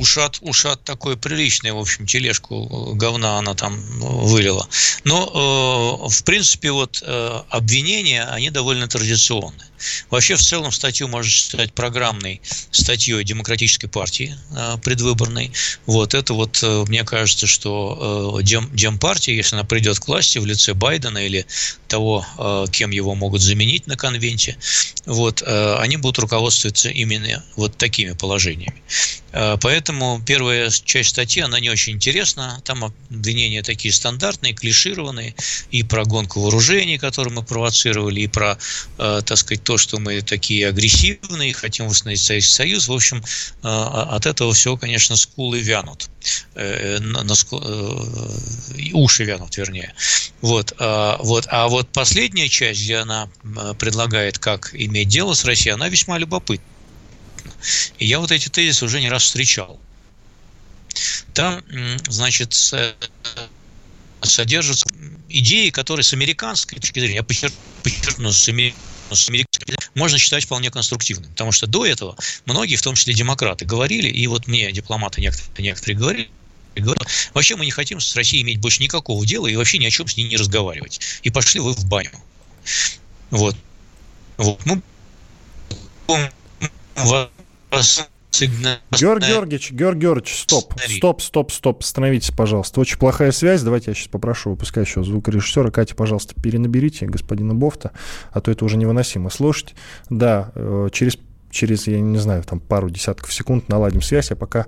Ушат, 0.00 0.38
ушат 0.40 0.82
такой 0.84 1.16
приличный, 1.16 1.72
в 1.72 1.78
общем, 1.78 2.06
тележку 2.06 2.94
говна 2.94 3.38
она 3.38 3.54
там 3.54 3.80
вылила. 4.00 4.66
Но, 5.04 6.06
э, 6.06 6.08
в 6.08 6.24
принципе, 6.24 6.70
вот 6.72 7.02
э, 7.06 7.42
обвинения, 7.50 8.24
они 8.24 8.50
довольно 8.50 8.88
традиционные. 8.88 9.69
Вообще, 10.10 10.36
в 10.36 10.42
целом, 10.42 10.72
статью 10.72 11.08
можно 11.08 11.30
считать 11.30 11.72
программной 11.72 12.40
статьей 12.70 13.22
Демократической 13.24 13.86
партии 13.88 14.36
э, 14.56 14.76
предвыборной. 14.82 15.52
Вот 15.86 16.14
это 16.14 16.34
вот, 16.34 16.60
э, 16.62 16.84
мне 16.88 17.04
кажется, 17.04 17.46
что 17.46 18.38
э, 18.40 18.42
Дем, 18.42 18.70
Демпартия, 18.74 19.34
если 19.34 19.56
она 19.56 19.64
придет 19.64 19.98
к 19.98 20.08
власти 20.08 20.38
в 20.38 20.46
лице 20.46 20.74
Байдена 20.74 21.18
или 21.18 21.46
того, 21.88 22.24
э, 22.38 22.66
кем 22.70 22.90
его 22.90 23.14
могут 23.14 23.42
заменить 23.42 23.86
на 23.86 23.96
конвенте, 23.96 24.56
вот, 25.06 25.42
они 25.42 25.96
будут 25.96 26.18
руководствоваться 26.18 26.88
именно 26.90 27.42
вот 27.56 27.76
такими 27.76 28.12
положениями. 28.12 28.82
Поэтому 29.32 30.20
первая 30.26 30.70
часть 30.70 31.10
статьи, 31.10 31.42
она 31.42 31.60
не 31.60 31.70
очень 31.70 31.94
интересна. 31.94 32.60
Там 32.64 32.84
обвинения 32.84 33.62
такие 33.62 33.92
стандартные, 33.92 34.54
клишированные. 34.54 35.34
И 35.70 35.82
про 35.82 36.04
гонку 36.04 36.40
вооружений, 36.40 36.98
которую 36.98 37.34
мы 37.34 37.42
провоцировали, 37.42 38.20
и 38.20 38.26
про, 38.26 38.58
так 38.96 39.36
сказать, 39.36 39.62
то, 39.70 39.78
что 39.78 40.00
мы 40.00 40.20
такие 40.20 40.66
агрессивные, 40.66 41.52
хотим 41.52 41.86
восстановить 41.86 42.20
Советский 42.20 42.54
Союз. 42.54 42.88
В 42.88 42.92
общем, 42.92 43.22
э, 43.62 43.68
от 43.68 44.26
этого 44.26 44.52
всего, 44.52 44.76
конечно, 44.76 45.14
скулы 45.14 45.60
вянут. 45.60 46.10
На, 46.56 47.22
на, 47.22 47.34
уши 48.92 49.22
вянут, 49.22 49.56
вернее. 49.56 49.94
Вот, 50.40 50.74
вот. 50.80 51.46
А 51.48 51.68
вот 51.68 51.88
последняя 51.92 52.48
часть, 52.48 52.82
где 52.82 52.96
она 52.96 53.28
предлагает, 53.78 54.40
как 54.40 54.74
иметь 54.74 55.06
дело 55.08 55.34
с 55.34 55.44
Россией, 55.44 55.74
она 55.74 55.88
весьма 55.88 56.18
любопытна. 56.18 56.66
И 57.98 58.06
я 58.06 58.18
вот 58.18 58.32
эти 58.32 58.48
тезисы 58.48 58.84
уже 58.84 59.00
не 59.00 59.08
раз 59.08 59.22
встречал. 59.22 59.78
Там, 61.32 61.62
значит, 62.08 62.54
содержатся 64.20 64.86
идеи, 65.28 65.70
которые 65.70 66.02
с 66.02 66.12
американской 66.12 66.80
точки 66.80 66.98
зрения, 66.98 67.16
я 67.18 67.22
подчеркну, 67.22 68.32
с 68.32 68.48
американской 68.48 68.90
можно 69.94 70.18
считать 70.18 70.44
вполне 70.44 70.70
конструктивным. 70.70 71.30
Потому 71.30 71.52
что 71.52 71.66
до 71.66 71.86
этого 71.86 72.16
многие, 72.44 72.76
в 72.76 72.82
том 72.82 72.94
числе 72.94 73.14
демократы, 73.14 73.64
говорили, 73.64 74.08
и 74.08 74.26
вот 74.26 74.46
мне 74.46 74.70
дипломаты 74.72 75.20
некоторые, 75.20 75.64
некоторые 75.64 75.96
говорили, 75.96 76.30
говорят, 76.76 77.06
вообще 77.34 77.56
мы 77.56 77.64
не 77.64 77.70
хотим 77.70 78.00
с 78.00 78.14
Россией 78.16 78.42
иметь 78.42 78.60
больше 78.60 78.82
никакого 78.82 79.24
дела 79.26 79.46
и 79.46 79.56
вообще 79.56 79.78
ни 79.78 79.86
о 79.86 79.90
чем 79.90 80.08
с 80.08 80.16
ней 80.16 80.28
не 80.28 80.36
разговаривать. 80.36 81.00
И 81.22 81.30
пошли 81.30 81.60
вы 81.60 81.72
в 81.72 81.84
баню. 81.86 82.12
Вот. 83.30 83.56
Вот. 84.36 84.60
Мы 84.64 84.82
Георгий 88.98 89.26
Георгиевич, 89.26 89.72
Георгий 89.72 90.00
Георгиевич, 90.00 90.42
стоп, 90.42 90.74
стоп, 90.78 91.22
стоп, 91.22 91.52
стоп, 91.52 91.80
остановитесь, 91.80 92.30
пожалуйста. 92.30 92.80
Очень 92.80 92.98
плохая 92.98 93.32
связь, 93.32 93.62
давайте 93.62 93.90
я 93.90 93.94
сейчас 93.94 94.08
попрошу 94.08 94.50
выпускающего 94.50 95.04
звукорежиссера. 95.04 95.70
Катя, 95.70 95.94
пожалуйста, 95.94 96.34
перенаберите 96.40 97.06
господина 97.06 97.54
Бофта, 97.54 97.92
а 98.32 98.40
то 98.40 98.50
это 98.50 98.64
уже 98.64 98.76
невыносимо 98.76 99.30
слушать. 99.30 99.74
Да, 100.08 100.52
э, 100.54 100.88
через 100.92 101.16
через, 101.50 101.86
я 101.86 102.00
не 102.00 102.18
знаю, 102.18 102.42
там 102.44 102.60
пару 102.60 102.90
десятков 102.90 103.32
секунд 103.32 103.68
наладим 103.68 104.02
связь, 104.02 104.30
а 104.30 104.36
пока, 104.36 104.66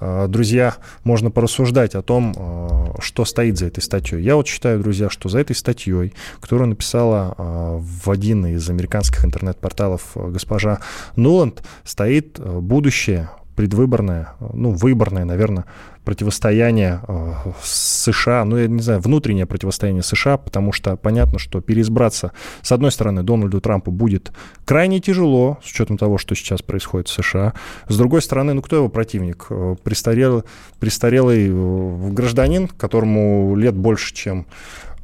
э, 0.00 0.26
друзья, 0.28 0.76
можно 1.04 1.30
порассуждать 1.30 1.94
о 1.94 2.02
том, 2.02 2.34
э, 2.36 3.00
что 3.00 3.24
стоит 3.24 3.58
за 3.58 3.66
этой 3.66 3.80
статьей. 3.80 4.22
Я 4.22 4.36
вот 4.36 4.46
считаю, 4.46 4.80
друзья, 4.80 5.10
что 5.10 5.28
за 5.28 5.40
этой 5.40 5.56
статьей, 5.56 6.14
которую 6.40 6.68
написала 6.68 7.34
э, 7.36 7.78
в 7.80 8.10
один 8.10 8.46
из 8.46 8.68
американских 8.70 9.24
интернет-порталов 9.24 10.12
госпожа 10.14 10.80
Нуланд, 11.16 11.62
стоит 11.84 12.38
будущее 12.40 13.30
предвыборное, 13.60 14.30
ну, 14.54 14.70
выборное, 14.70 15.26
наверное, 15.26 15.66
противостояние 16.06 17.02
э, 17.06 17.32
США, 17.62 18.46
ну, 18.46 18.56
я 18.56 18.68
не 18.68 18.80
знаю, 18.80 19.00
внутреннее 19.00 19.44
противостояние 19.44 20.02
США, 20.02 20.38
потому 20.38 20.72
что 20.72 20.96
понятно, 20.96 21.38
что 21.38 21.60
переизбраться, 21.60 22.32
с 22.62 22.72
одной 22.72 22.90
стороны, 22.90 23.22
Дональду 23.22 23.60
Трампу 23.60 23.90
будет 23.90 24.32
крайне 24.64 24.98
тяжело, 24.98 25.58
с 25.62 25.70
учетом 25.72 25.98
того, 25.98 26.16
что 26.16 26.34
сейчас 26.34 26.62
происходит 26.62 27.08
в 27.08 27.12
США. 27.12 27.52
С 27.86 27.98
другой 27.98 28.22
стороны, 28.22 28.54
ну, 28.54 28.62
кто 28.62 28.76
его 28.76 28.88
противник? 28.88 29.48
Э, 29.50 29.76
престарелый, 29.84 30.44
престарелый 30.78 31.48
э, 31.50 32.10
гражданин, 32.12 32.66
которому 32.66 33.56
лет 33.56 33.76
больше, 33.76 34.14
чем 34.14 34.46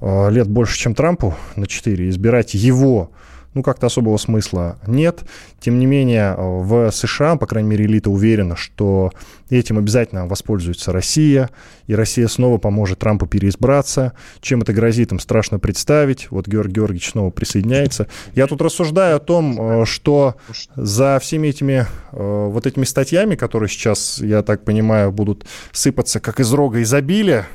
лет 0.01 0.49
больше, 0.49 0.79
чем 0.79 0.95
Трампу 0.95 1.35
на 1.57 1.66
4, 1.66 2.09
избирать 2.09 2.55
его 2.55 3.11
ну, 3.57 3.62
как-то 3.62 3.87
особого 3.87 4.19
смысла 4.19 4.79
нет. 4.87 5.25
Тем 5.61 5.79
не 5.79 5.87
менее, 5.87 6.35
в 6.37 6.90
США, 6.90 7.37
по 7.37 7.47
крайней 7.47 7.71
мере, 7.71 7.87
элита 7.87 8.11
уверена, 8.11 8.55
что 8.55 9.12
этим 9.49 9.79
обязательно 9.79 10.27
воспользуется 10.27 10.92
Россия, 10.92 11.49
и 11.87 11.95
Россия 11.95 12.29
снова 12.29 12.59
поможет 12.59 12.99
Трампу 12.99 13.27
переизбраться. 13.27 14.12
Чем 14.42 14.61
это 14.61 14.75
грозит, 14.75 15.12
им 15.12 15.19
страшно 15.19 15.59
представить. 15.59 16.31
Вот 16.31 16.47
Георгий 16.47 16.75
Георгиевич 16.75 17.11
снова 17.11 17.31
присоединяется. 17.31 18.09
Я 18.35 18.47
тут 18.47 18.61
рассуждаю 18.61 19.16
о 19.16 19.21
том, 19.21 19.59
э, 19.59 19.85
что 19.87 20.35
за 20.75 21.19
всеми 21.23 21.49
этими 21.49 21.87
э, 22.12 22.47
вот 22.51 22.66
этими 22.66 22.85
статьями, 22.85 23.37
которые 23.37 23.71
сейчас, 23.71 24.19
я 24.19 24.42
так 24.42 24.64
понимаю, 24.64 25.12
будут 25.12 25.47
сыпаться 25.73 26.21
как 26.21 26.40
из 26.40 26.53
рога 26.53 26.83
изобилия, 26.83 27.47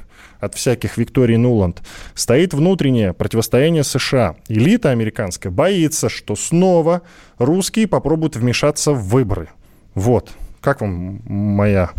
от 0.42 0.56
всяких 0.56 0.98
Викторий 0.98 1.38
Нуланд, 1.38 1.82
стоит 2.16 2.54
внутреннее 2.54 3.14
противостояние 3.14 3.84
США. 3.84 4.36
Элита 4.50 4.90
американская 4.90 5.52
боится, 5.52 6.10
что 6.10 6.36
снова 6.36 7.04
русские 7.38 7.88
попробуют 7.88 8.36
вмешаться 8.36 8.92
в 8.92 9.08
выборы. 9.08 9.50
Вот. 9.94 10.32
Как 10.62 10.82
вам 10.82 11.22
моя 11.26 11.92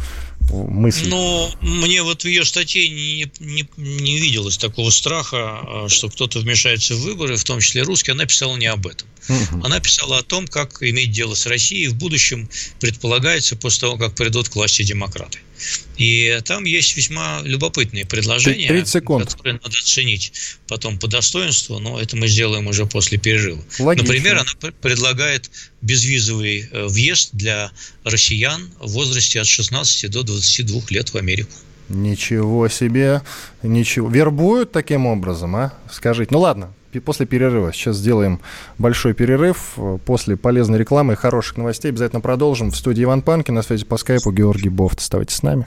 мысль? 0.50 1.08
Ну, 1.08 1.48
мне 1.60 2.02
вот 2.02 2.22
в 2.22 2.24
ее 2.26 2.44
статье 2.44 2.88
не, 2.88 3.30
не, 3.40 3.68
не 3.76 4.20
виделось 4.20 4.56
такого 4.56 4.90
страха, 4.90 5.58
а, 5.62 5.86
что 5.88 6.08
кто-то 6.08 6.38
вмешается 6.38 6.94
в 6.94 7.00
выборы, 7.00 7.36
в 7.36 7.44
том 7.44 7.60
числе 7.60 7.82
русские. 7.82 8.12
Она 8.12 8.24
писала 8.24 8.56
не 8.56 8.66
об 8.66 8.86
этом. 8.86 9.08
Угу. 9.28 9.64
Она 9.64 9.80
писала 9.80 10.18
о 10.18 10.22
том, 10.22 10.46
как 10.46 10.82
иметь 10.82 11.10
дело 11.10 11.34
с 11.34 11.46
Россией 11.46 11.88
в 11.88 11.96
будущем 11.96 12.48
предполагается 12.80 13.56
после 13.56 13.80
того, 13.80 13.96
как 13.96 14.14
придут 14.14 14.48
к 14.48 14.54
власти 14.54 14.82
демократы. 14.82 15.38
И 15.96 16.40
там 16.44 16.64
есть 16.64 16.96
весьма 16.96 17.40
любопытные 17.44 18.06
предложения, 18.06 18.68
30 18.68 18.88
секунд. 18.88 19.30
которые 19.30 19.54
надо 19.54 19.76
оценить 19.76 20.32
потом 20.66 20.98
по 20.98 21.06
достоинству, 21.06 21.78
но 21.78 22.00
это 22.00 22.16
мы 22.16 22.28
сделаем 22.28 22.66
уже 22.66 22.86
после 22.86 23.18
перерыва. 23.18 23.62
Логично. 23.78 24.08
Например, 24.08 24.38
она 24.38 24.72
предлагает 24.80 25.50
безвизовый 25.82 26.68
э, 26.70 26.86
въезд 26.86 27.30
для 27.32 27.70
россиян 28.04 28.70
в 28.80 28.92
возрасте 28.92 29.40
от 29.40 29.46
16 29.46 30.10
до 30.10 30.22
22 30.22 30.80
лет 30.90 31.10
в 31.10 31.16
Америку. 31.16 31.52
Ничего 31.88 32.68
себе, 32.68 33.22
ничего. 33.62 34.08
Вербуют 34.08 34.72
таким 34.72 35.06
образом, 35.06 35.54
а? 35.56 35.74
Скажите. 35.90 36.28
Ну 36.32 36.40
ладно, 36.40 36.72
после 37.04 37.26
перерыва. 37.26 37.72
Сейчас 37.72 37.96
сделаем 37.96 38.40
большой 38.78 39.12
перерыв. 39.12 39.74
После 40.06 40.36
полезной 40.36 40.78
рекламы 40.78 41.14
и 41.14 41.16
хороших 41.16 41.58
новостей 41.58 41.90
обязательно 41.90 42.20
продолжим. 42.20 42.70
В 42.70 42.76
студии 42.76 43.04
Иван 43.04 43.22
Панкин, 43.22 43.54
на 43.54 43.62
связи 43.62 43.84
по 43.84 43.98
скайпу 43.98 44.32
Георгий 44.32 44.68
Бофт. 44.70 45.00
Оставайтесь 45.00 45.36
с 45.36 45.42
нами. 45.42 45.66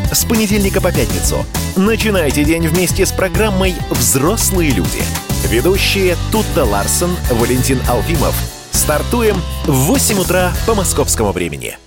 с 0.11 0.25
понедельника 0.25 0.81
по 0.81 0.91
пятницу. 0.91 1.45
Начинайте 1.77 2.43
день 2.43 2.67
вместе 2.67 3.05
с 3.05 3.11
программой 3.11 3.75
«Взрослые 3.89 4.71
люди». 4.71 5.01
Ведущие 5.47 6.17
Тутта 6.31 6.65
Ларсон, 6.65 7.11
Валентин 7.31 7.79
Алфимов. 7.89 8.35
Стартуем 8.71 9.37
в 9.65 9.71
8 9.71 10.19
утра 10.19 10.51
по 10.67 10.75
московскому 10.75 11.31
времени. 11.31 11.77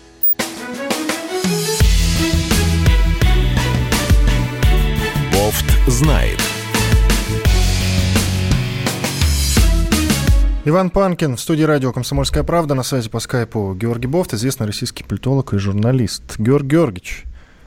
Бофт 5.33 5.67
знает. 5.87 6.39
Иван 10.67 10.89
Панкин 10.89 11.37
в 11.37 11.41
студии 11.41 11.65
радио 11.65 11.93
«Комсомольская 11.93 12.43
правда» 12.43 12.75
на 12.75 12.83
связи 12.85 13.11
по 13.11 13.21
скайпу 13.21 13.75
Георгий 13.75 14.07
Бофт, 14.07 14.33
известный 14.33 14.67
российский 14.67 15.05
политолог 15.05 15.53
и 15.53 15.59
журналист. 15.59 16.39
Георгий 16.39 16.69
Георгиевич, 16.71 17.25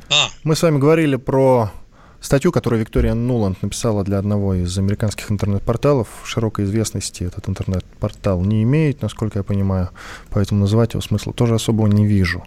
а. 0.10 0.30
мы 0.44 0.56
с 0.56 0.64
вами 0.64 0.78
говорили 0.78 1.16
про 1.16 1.72
статью, 2.20 2.52
которую 2.52 2.82
Виктория 2.82 3.14
Нуланд 3.14 3.62
написала 3.62 4.04
для 4.04 4.18
одного 4.20 4.56
из 4.56 4.78
американских 4.78 5.32
интернет-порталов. 5.32 6.08
Широкой 6.24 6.66
известности 6.66 7.24
этот 7.24 7.48
интернет-портал 7.48 8.42
не 8.42 8.64
имеет, 8.64 9.02
насколько 9.02 9.40
я 9.40 9.44
понимаю, 9.44 9.90
поэтому 10.30 10.62
называть 10.62 10.94
его 10.94 11.02
смысла 11.02 11.34
тоже 11.34 11.56
особого 11.56 11.88
не 11.88 12.06
вижу. 12.06 12.44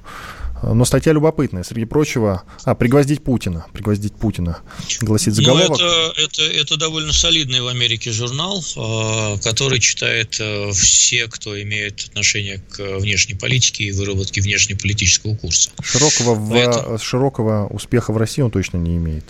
Но 0.62 0.84
статья 0.84 1.12
любопытная. 1.12 1.62
Среди 1.62 1.84
прочего, 1.86 2.42
а, 2.64 2.74
пригвоздить 2.74 3.22
Путина. 3.22 3.66
Пригвоздить 3.72 4.14
Путина, 4.14 4.58
гласит 5.00 5.28
ну, 5.28 5.34
заголовок. 5.34 5.78
Ну, 5.78 5.86
это, 5.86 6.20
это, 6.20 6.42
это 6.42 6.76
довольно 6.76 7.12
солидный 7.12 7.60
в 7.60 7.68
Америке 7.68 8.12
журнал, 8.12 8.62
а, 8.76 9.38
который 9.38 9.80
читает 9.80 10.36
э, 10.38 10.70
все, 10.72 11.26
кто 11.28 11.60
имеет 11.62 12.00
отношение 12.08 12.62
к 12.70 12.98
внешней 12.98 13.34
политике 13.34 13.84
и 13.84 13.92
выработке 13.92 14.40
внешнеполитического 14.40 15.36
курса. 15.36 15.70
Широкого, 15.82 16.34
в, 16.34 16.50
Поэтому... 16.50 16.98
широкого 16.98 17.66
успеха 17.68 18.12
в 18.12 18.16
России 18.16 18.42
он 18.42 18.50
точно 18.50 18.76
не 18.76 18.96
имеет. 18.96 19.24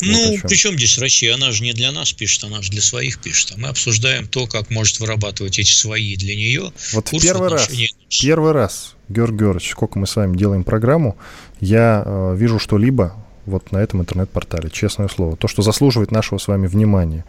Ну, 0.00 0.30
вот 0.30 0.42
при 0.42 0.56
чем 0.56 0.76
здесь 0.76 0.98
Россия? 0.98 1.34
Она 1.34 1.52
же 1.52 1.62
не 1.62 1.72
для 1.72 1.92
нас 1.92 2.12
пишет, 2.12 2.44
она 2.44 2.62
же 2.62 2.70
для 2.70 2.82
своих 2.82 3.20
пишет. 3.20 3.52
А 3.54 3.58
мы 3.58 3.68
обсуждаем 3.68 4.26
то, 4.28 4.46
как 4.46 4.70
может 4.70 5.00
вырабатывать 5.00 5.58
эти 5.58 5.72
свои 5.72 6.16
для 6.16 6.36
нее. 6.36 6.72
Вот 6.92 7.10
первый 7.20 7.48
раз, 7.48 7.68
первый 8.08 8.52
раз 8.52 8.95
Георгий 9.08 9.38
Георгиевич, 9.38 9.70
сколько 9.70 9.98
мы 9.98 10.06
с 10.06 10.16
вами 10.16 10.36
делаем 10.36 10.64
программу, 10.64 11.16
я 11.60 12.02
э, 12.04 12.36
вижу 12.36 12.58
что-либо 12.58 13.14
вот 13.46 13.70
на 13.72 13.78
этом 13.78 14.00
интернет-портале, 14.00 14.70
честное 14.70 15.08
слово. 15.08 15.36
То, 15.36 15.48
что 15.48 15.62
заслуживает 15.62 16.10
нашего 16.10 16.38
с 16.38 16.48
вами 16.48 16.66
внимания. 16.66 17.24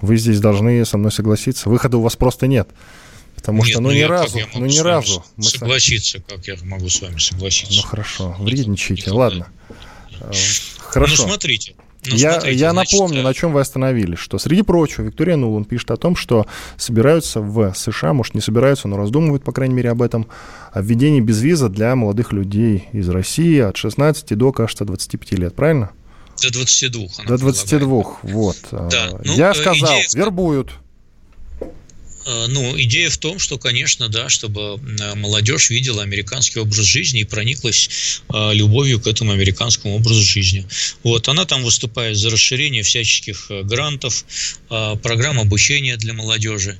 Вы 0.00 0.18
здесь 0.18 0.40
должны 0.40 0.84
со 0.84 0.98
мной 0.98 1.10
согласиться. 1.10 1.70
Выхода 1.70 1.96
у 1.96 2.02
вас 2.02 2.16
просто 2.16 2.46
нет. 2.46 2.68
Потому 3.34 3.58
нет, 3.58 3.68
что, 3.68 3.80
ну, 3.80 3.88
ну 3.88 3.94
ни 3.94 4.02
разу, 4.02 4.38
ну, 4.54 4.66
ни 4.66 4.78
разу. 4.78 5.24
Согласиться, 5.40 6.20
как 6.20 6.46
я 6.46 6.56
могу 6.62 6.88
с 6.88 7.00
вами 7.00 7.18
согласиться. 7.18 7.80
Ну, 7.82 7.88
хорошо, 7.88 8.36
вредничайте, 8.38 9.10
ладно. 9.10 9.48
Э, 10.20 10.30
хорошо. 10.78 11.22
Ну, 11.22 11.28
смотрите, 11.28 11.74
ну, 12.04 12.16
я, 12.16 12.32
смотрите, 12.32 12.58
я 12.58 12.72
значит, 12.72 12.92
напомню, 12.98 13.20
э, 13.20 13.22
на 13.22 13.34
чем 13.34 13.52
вы 13.52 13.60
остановились, 13.60 14.18
что, 14.18 14.38
среди 14.38 14.62
прочего, 14.62 15.04
Виктория 15.04 15.36
Нулан 15.36 15.64
пишет 15.64 15.90
о 15.92 15.96
том, 15.96 16.16
что 16.16 16.46
собираются 16.76 17.40
в 17.40 17.72
США, 17.74 18.12
может, 18.12 18.34
не 18.34 18.40
собираются, 18.40 18.88
но 18.88 18.96
раздумывают, 18.96 19.44
по 19.44 19.52
крайней 19.52 19.74
мере, 19.74 19.90
об 19.90 20.02
этом, 20.02 20.26
о 20.72 20.82
введении 20.82 21.20
безвиза 21.20 21.68
для 21.68 21.94
молодых 21.94 22.32
людей 22.32 22.88
из 22.92 23.08
России 23.08 23.58
от 23.60 23.76
16 23.76 24.36
до, 24.36 24.52
кажется, 24.52 24.84
25 24.84 25.32
лет, 25.38 25.54
правильно? 25.54 25.90
До 26.42 26.50
22. 26.52 27.06
До 27.26 27.38
22, 27.38 27.78
предлагает. 27.78 28.16
вот. 28.22 28.56
Да, 28.72 29.20
ну, 29.24 29.34
я 29.34 29.50
э, 29.50 29.54
сказал, 29.54 29.98
идея... 30.00 30.24
вербуют. 30.24 30.72
Э, 32.24 32.46
ну, 32.48 32.80
идея 32.80 33.10
в 33.10 33.18
том, 33.18 33.38
что, 33.38 33.58
конечно, 33.58 34.08
да, 34.08 34.28
чтобы 34.28 34.80
э, 34.80 35.14
молодежь 35.14 35.70
видела 35.70 36.02
американский 36.02 36.60
образ 36.60 36.84
жизни 36.84 37.20
и 37.20 37.24
прониклась 37.24 38.22
э, 38.32 38.54
любовью 38.54 39.00
к 39.00 39.06
этому 39.06 39.32
американскому 39.32 39.96
образу 39.96 40.22
жизни. 40.22 40.66
Вот, 41.02 41.28
она 41.28 41.44
там 41.44 41.64
выступает 41.64 42.16
за 42.16 42.30
расширение 42.30 42.82
всяческих 42.82 43.50
грантов, 43.64 44.24
программ 44.68 45.38
обучения 45.38 45.96
для 45.96 46.12
молодежи. 46.12 46.78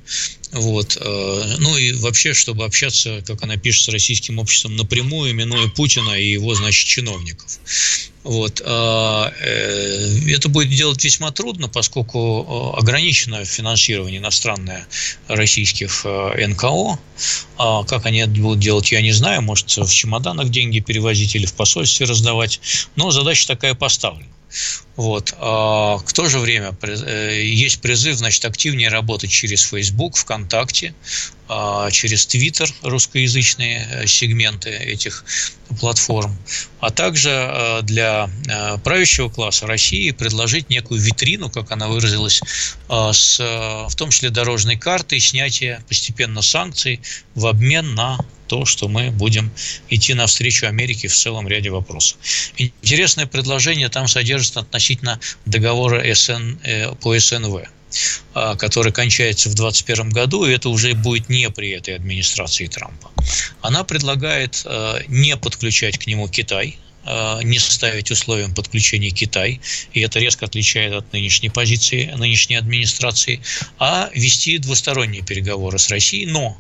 Вот. 0.53 0.99
Ну 1.01 1.77
и 1.77 1.93
вообще, 1.93 2.35
чтобы 2.35 2.65
общаться, 2.65 3.23
как 3.27 3.43
она 3.43 3.57
пишет, 3.57 3.85
с 3.85 3.89
российским 3.89 4.39
обществом 4.39 4.77
напрямую, 4.77 5.35
минуя 5.35 5.69
Путина 5.69 6.13
и 6.13 6.31
его, 6.33 6.55
значит, 6.55 6.87
чиновников. 6.87 7.59
Вот. 8.25 8.63
А, 8.65 9.33
э, 9.41 10.31
это 10.31 10.49
будет 10.49 10.71
делать 10.71 11.05
весьма 11.05 11.33
трудно, 11.33 11.69
поскольку 11.69 12.75
ограничено 12.77 13.45
финансирование 13.45 14.19
иностранное 14.21 14.87
российских 15.27 16.03
э, 16.05 16.47
НКО. 16.47 16.99
А 17.59 17.85
как 17.85 18.07
они 18.07 18.21
это 18.21 18.31
будут 18.31 18.61
делать, 18.61 18.93
я 18.93 19.03
не 19.03 19.13
знаю. 19.13 19.43
Может, 19.43 19.77
в 19.77 19.93
чемоданах 19.93 20.51
деньги 20.51 20.79
перевозить 20.81 21.35
или 21.35 21.47
в 21.47 21.55
посольстве 21.55 22.07
раздавать. 22.07 22.61
Но 22.95 23.11
задача 23.11 23.47
такая 23.49 23.75
поставлена. 23.75 24.29
Вот. 24.97 25.35
А 25.39 25.97
в 25.97 26.13
то 26.13 26.29
же 26.29 26.39
время 26.39 26.77
э, 26.83 27.43
есть 27.43 27.81
призыв 27.81 28.17
значит, 28.17 28.45
активнее 28.45 28.89
работать 28.89 29.31
через 29.31 29.63
Facebook, 29.63 30.17
ВКонтакте, 30.17 30.95
а, 31.49 31.91
через 31.91 32.27
Twitter, 32.27 32.71
русскоязычные 32.83 33.87
э, 33.91 34.07
сегменты 34.07 34.71
этих 34.71 35.25
платформ, 35.81 36.37
а 36.81 36.91
также 36.91 37.31
э, 37.31 37.83
для 37.83 38.29
правящего 38.85 39.31
класса 39.31 39.67
России 39.67 40.11
предложить 40.11 40.69
некую 40.69 41.01
витрину, 41.01 41.49
как 41.49 41.71
она 41.73 41.89
выразилась, 41.89 42.43
с, 42.89 43.39
в 43.39 43.95
том 43.97 44.11
числе 44.11 44.29
дорожной 44.29 44.77
картой, 44.77 45.21
снятия 45.21 45.83
постепенно 45.89 46.43
санкций 46.43 47.01
в 47.35 47.47
обмен 47.47 47.95
на 47.95 48.19
то, 48.53 48.67
что 48.67 48.87
мы 48.87 49.11
будем 49.11 49.51
идти 49.89 50.13
навстречу 50.13 50.67
Америке 50.67 51.09
в 51.09 51.17
целом 51.17 51.49
ряде 51.49 51.71
вопросов. 51.71 52.19
Интересное 52.83 53.25
предложение 53.25 53.89
там 53.89 54.09
содержится 54.09 54.61
относительно 54.61 54.82
договора 55.47 56.15
СН, 56.15 56.57
э, 56.65 56.95
по 57.01 57.19
СНВ 57.19 57.63
а, 58.35 58.57
который 58.57 58.91
кончается 58.91 59.51
в 59.51 59.55
2021 59.55 60.11
году, 60.11 60.47
и 60.47 60.53
это 60.53 60.71
уже 60.71 60.95
будет 60.95 61.29
не 61.29 61.51
при 61.51 61.71
этой 61.71 61.95
администрации 61.95 62.67
Трампа. 62.67 63.11
Она 63.61 63.85
предлагает 63.85 64.63
э, 64.65 65.01
не 65.09 65.37
подключать 65.37 65.99
к 65.99 66.07
нему 66.07 66.27
Китай, 66.29 66.79
не 67.05 67.59
ставить 67.59 68.11
условием 68.11 68.55
подключения 68.55 69.11
Китай, 69.11 69.61
и 69.93 70.01
это 70.01 70.19
резко 70.21 70.47
отличает 70.47 70.93
от 70.93 71.13
нынешней 71.13 71.49
позиции 71.49 72.13
нынешней 72.17 72.57
администрации, 72.57 73.41
а 73.79 74.11
вести 74.15 74.59
двусторонние 74.59 75.23
переговоры 75.23 75.79
с 75.79 75.89
Россией, 75.89 76.27
но 76.27 76.57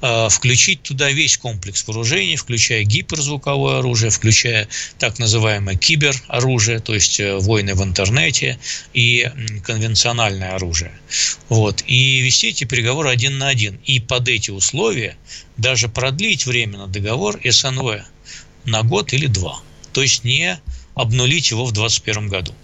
э, 0.00 0.28
включить 0.30 0.82
туда 0.82 1.10
весь 1.10 1.36
комплекс 1.36 1.86
вооружений, 1.86 2.36
включая 2.36 2.84
гиперзвуковое 2.84 3.78
оружие, 3.78 4.10
включая 4.10 4.68
так 4.98 5.18
называемое 5.18 5.76
кибероружие, 5.76 6.80
то 6.80 6.94
есть 6.94 7.20
э, 7.20 7.36
войны 7.38 7.74
в 7.74 7.82
интернете 7.82 8.58
и 8.94 9.30
конвенциональное 9.64 10.54
оружие. 10.54 10.92
Вот. 11.48 11.82
И 11.86 12.20
вести 12.20 12.48
эти 12.48 12.64
переговоры 12.64 13.10
один 13.10 13.38
на 13.38 13.48
один. 13.48 13.80
И 13.84 14.00
под 14.00 14.28
эти 14.28 14.50
условия 14.50 15.16
даже 15.56 15.88
продлить 15.88 16.46
временно 16.46 16.86
договор 16.86 17.40
СНВ 17.44 18.04
на 18.64 18.82
год 18.82 19.12
или 19.12 19.26
два 19.26 19.60
то 19.92 20.02
есть 20.02 20.24
не 20.24 20.60
обнулить 20.94 21.50
его 21.50 21.64
в 21.64 21.72
2021 21.72 22.28
году. 22.28 22.54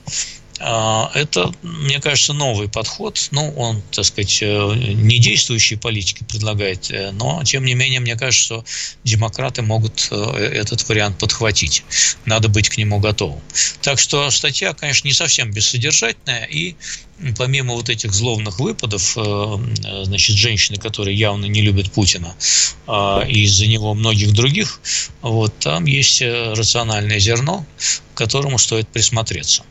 А, 0.58 1.10
это, 1.14 1.52
мне 1.62 2.00
кажется, 2.00 2.32
новый 2.32 2.68
подход. 2.68 3.28
Ну, 3.30 3.52
он, 3.56 3.82
так 3.90 4.04
сказать, 4.04 4.38
э, 4.40 4.46
не 4.46 5.18
действующие 5.18 5.78
политики 5.78 6.24
предлагает, 6.24 6.90
э, 6.90 7.10
но, 7.12 7.42
тем 7.44 7.64
не 7.64 7.74
менее, 7.74 8.00
мне 8.00 8.16
кажется, 8.16 8.44
что 8.44 8.64
демократы 9.04 9.62
могут 9.62 10.08
э, 10.10 10.16
этот 10.16 10.88
вариант 10.88 11.18
подхватить. 11.18 11.84
Надо 12.24 12.48
быть 12.48 12.68
к 12.70 12.78
нему 12.78 13.00
готовым. 13.00 13.40
Так 13.82 13.98
что 13.98 14.30
статья, 14.30 14.72
конечно, 14.72 15.06
не 15.06 15.14
совсем 15.14 15.50
бессодержательная, 15.50 16.44
и 16.44 16.74
помимо 17.36 17.74
вот 17.74 17.88
этих 17.88 18.12
зловных 18.12 18.58
выпадов, 18.58 19.16
значит, 20.02 20.36
женщины, 20.36 20.76
которые 20.76 21.16
явно 21.16 21.46
не 21.46 21.62
любят 21.62 21.90
Путина, 21.90 22.34
и 23.26 23.44
из-за 23.44 23.66
него 23.66 23.94
многих 23.94 24.32
других, 24.32 24.80
вот 25.22 25.58
там 25.58 25.86
есть 25.86 26.20
рациональное 26.20 27.18
зерно, 27.18 27.64
к 28.14 28.18
которому 28.18 28.58
стоит 28.58 28.88
присмотреться. 28.88 29.64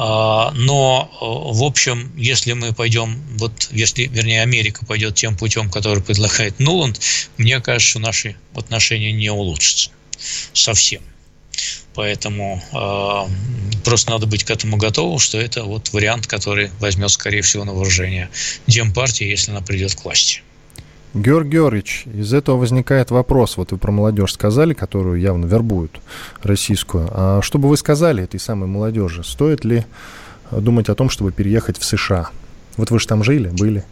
А, 0.00 0.52
но, 0.52 1.10
э, 1.10 1.58
в 1.58 1.64
общем, 1.64 2.12
если 2.16 2.52
мы 2.52 2.72
пойдем, 2.72 3.20
вот 3.36 3.68
если, 3.72 4.04
вернее, 4.04 4.42
Америка 4.42 4.86
пойдет 4.86 5.16
тем 5.16 5.36
путем, 5.36 5.68
который 5.68 6.00
предлагает 6.00 6.60
Нуланд, 6.60 7.00
мне 7.36 7.58
кажется, 7.58 7.98
наши 7.98 8.36
отношения 8.54 9.10
не 9.10 9.28
улучшатся 9.30 9.90
совсем. 10.52 11.02
Поэтому 11.94 12.62
э, 12.72 13.80
просто 13.82 14.12
надо 14.12 14.26
быть 14.26 14.44
к 14.44 14.50
этому 14.52 14.76
готовым, 14.76 15.18
что 15.18 15.40
это 15.40 15.64
вот 15.64 15.92
вариант, 15.92 16.28
который 16.28 16.70
возьмет, 16.78 17.10
скорее 17.10 17.42
всего, 17.42 17.64
на 17.64 17.72
вооружение 17.72 18.30
Демпартия, 18.68 19.26
если 19.26 19.50
она 19.50 19.62
придет 19.62 19.96
к 19.96 20.04
власти. 20.04 20.42
Георгий 21.14 21.50
Георгиевич, 21.50 22.04
из 22.06 22.34
этого 22.34 22.56
возникает 22.56 23.10
вопрос. 23.10 23.56
Вот 23.56 23.72
вы 23.72 23.78
про 23.78 23.90
молодежь 23.90 24.34
сказали, 24.34 24.74
которую 24.74 25.20
явно 25.20 25.46
вербуют 25.46 26.00
российскую. 26.42 27.08
А 27.10 27.40
что 27.42 27.58
бы 27.58 27.68
вы 27.68 27.76
сказали 27.76 28.24
этой 28.24 28.38
самой 28.38 28.68
молодежи? 28.68 29.24
Стоит 29.24 29.64
ли 29.64 29.86
думать 30.50 30.88
о 30.88 30.94
том, 30.94 31.08
чтобы 31.10 31.32
переехать 31.32 31.78
в 31.78 31.84
США? 31.84 32.30
Вот 32.76 32.90
вы 32.90 33.00
же 33.00 33.06
там 33.06 33.24
жили, 33.24 33.48
были. 33.48 33.84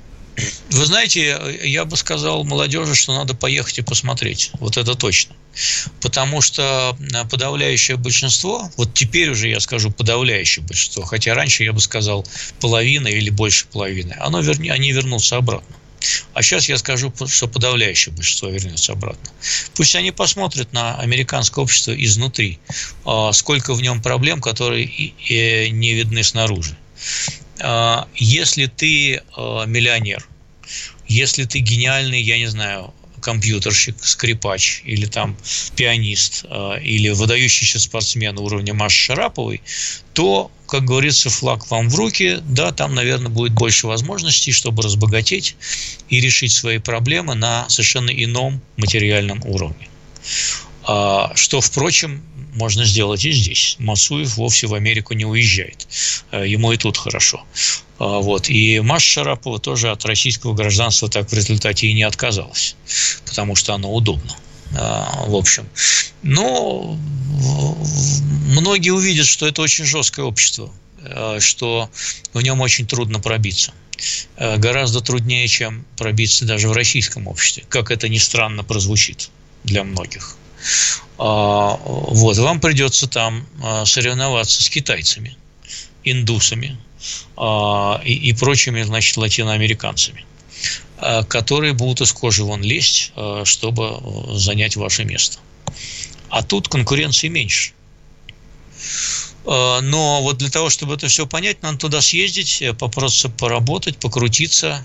Вы 0.70 0.84
знаете, 0.84 1.38
я 1.64 1.86
бы 1.86 1.96
сказал 1.96 2.44
молодежи, 2.44 2.94
что 2.94 3.14
надо 3.16 3.34
поехать 3.34 3.78
и 3.78 3.82
посмотреть. 3.82 4.50
Вот 4.60 4.76
это 4.76 4.94
точно. 4.94 5.34
Потому 6.02 6.42
что 6.42 6.94
подавляющее 7.30 7.96
большинство, 7.96 8.70
вот 8.76 8.92
теперь 8.92 9.30
уже 9.30 9.48
я 9.48 9.58
скажу 9.60 9.90
подавляющее 9.90 10.62
большинство, 10.62 11.04
хотя 11.04 11.34
раньше 11.34 11.64
я 11.64 11.72
бы 11.72 11.80
сказал 11.80 12.26
половина 12.60 13.08
или 13.08 13.30
больше 13.30 13.66
половины, 13.66 14.14
оно 14.20 14.40
верни, 14.40 14.68
они 14.68 14.92
вернутся 14.92 15.38
обратно. 15.38 15.74
А 16.34 16.42
сейчас 16.42 16.68
я 16.68 16.78
скажу, 16.78 17.12
что 17.26 17.48
подавляющее 17.48 18.14
большинство 18.14 18.48
вернется 18.48 18.92
обратно. 18.92 19.30
Пусть 19.74 19.94
они 19.96 20.10
посмотрят 20.10 20.72
на 20.72 20.96
американское 20.98 21.62
общество 21.62 21.92
изнутри, 21.92 22.58
а, 23.04 23.32
сколько 23.32 23.74
в 23.74 23.82
нем 23.82 24.02
проблем, 24.02 24.40
которые 24.40 24.86
не 25.70 25.94
видны 25.94 26.22
снаружи. 26.22 26.76
А, 27.60 28.06
если 28.14 28.66
ты 28.66 29.22
а, 29.36 29.64
миллионер, 29.64 30.26
Если 31.08 31.44
ты 31.44 31.60
гениальный, 31.60 32.20
я 32.20 32.38
не 32.38 32.46
знаю, 32.46 32.92
компьютерщик, 33.20 33.96
скрипач 34.04 34.82
или 34.84 35.06
там 35.06 35.36
пианист 35.76 36.44
или 36.82 37.10
выдающийся 37.10 37.78
спортсмен 37.78 38.38
уровня 38.38 38.74
Маши 38.74 38.96
Шараповой, 39.06 39.62
то, 40.14 40.50
как 40.66 40.84
говорится, 40.84 41.30
флаг 41.30 41.70
вам 41.70 41.88
в 41.88 41.94
руки, 41.94 42.38
да, 42.42 42.72
там, 42.72 42.94
наверное, 42.94 43.30
будет 43.30 43.52
больше 43.52 43.86
возможностей, 43.86 44.52
чтобы 44.52 44.82
разбогатеть 44.82 45.56
и 46.08 46.20
решить 46.20 46.52
свои 46.52 46.78
проблемы 46.78 47.34
на 47.34 47.68
совершенно 47.68 48.10
ином 48.10 48.60
материальном 48.76 49.42
уровне. 49.44 49.88
А, 50.84 51.32
что, 51.34 51.60
впрочем, 51.60 52.22
можно 52.54 52.84
сделать 52.84 53.24
и 53.24 53.32
здесь. 53.32 53.76
Мацуев 53.78 54.36
вовсе 54.36 54.66
в 54.66 54.74
Америку 54.74 55.14
не 55.14 55.24
уезжает. 55.24 55.86
Э, 56.30 56.46
ему 56.46 56.72
и 56.72 56.76
тут 56.76 56.96
хорошо. 56.96 57.44
А, 57.98 58.20
вот. 58.20 58.48
И 58.48 58.80
Маша 58.80 59.06
Шарапова 59.06 59.58
тоже 59.58 59.90
от 59.90 60.04
российского 60.04 60.54
гражданства 60.54 61.08
так 61.08 61.30
в 61.30 61.34
результате 61.34 61.88
и 61.88 61.94
не 61.94 62.02
отказалась, 62.02 62.76
потому 63.26 63.56
что 63.56 63.74
оно 63.74 63.92
удобно. 63.92 64.36
А, 64.74 65.24
в 65.26 65.34
общем. 65.34 65.68
Но 66.22 66.98
многие 68.48 68.90
увидят, 68.90 69.26
что 69.26 69.46
это 69.46 69.62
очень 69.62 69.84
жесткое 69.84 70.24
общество, 70.24 70.72
э, 70.98 71.38
что 71.40 71.90
в 72.32 72.40
нем 72.42 72.60
очень 72.60 72.86
трудно 72.86 73.20
пробиться. 73.20 73.72
Э, 74.36 74.56
гораздо 74.56 75.00
труднее, 75.00 75.46
чем 75.48 75.84
пробиться 75.96 76.44
даже 76.44 76.68
в 76.68 76.72
российском 76.72 77.28
обществе, 77.28 77.64
как 77.68 77.90
это 77.90 78.08
ни 78.08 78.18
странно 78.18 78.64
прозвучит 78.64 79.30
для 79.64 79.84
многих. 79.84 80.36
Вот, 81.16 82.36
вам 82.36 82.60
придется 82.60 83.06
там 83.06 83.46
соревноваться 83.84 84.62
с 84.62 84.68
китайцами, 84.68 85.36
индусами 86.02 86.76
и, 87.38 88.12
и 88.12 88.32
прочими, 88.32 88.82
значит, 88.82 89.16
латиноамериканцами, 89.16 90.24
которые 91.28 91.72
будут 91.72 92.00
из 92.00 92.12
кожи 92.12 92.44
вон 92.44 92.62
лезть, 92.62 93.12
чтобы 93.44 94.00
занять 94.36 94.76
ваше 94.76 95.04
место. 95.04 95.38
А 96.28 96.42
тут 96.42 96.68
конкуренции 96.68 97.28
меньше. 97.28 97.72
Но 99.44 100.20
вот 100.22 100.38
для 100.38 100.50
того, 100.50 100.70
чтобы 100.70 100.94
это 100.94 101.06
все 101.08 101.26
понять, 101.26 101.62
надо 101.62 101.78
туда 101.78 102.00
съездить, 102.00 102.62
попроситься 102.78 103.28
поработать, 103.28 103.98
покрутиться, 103.98 104.84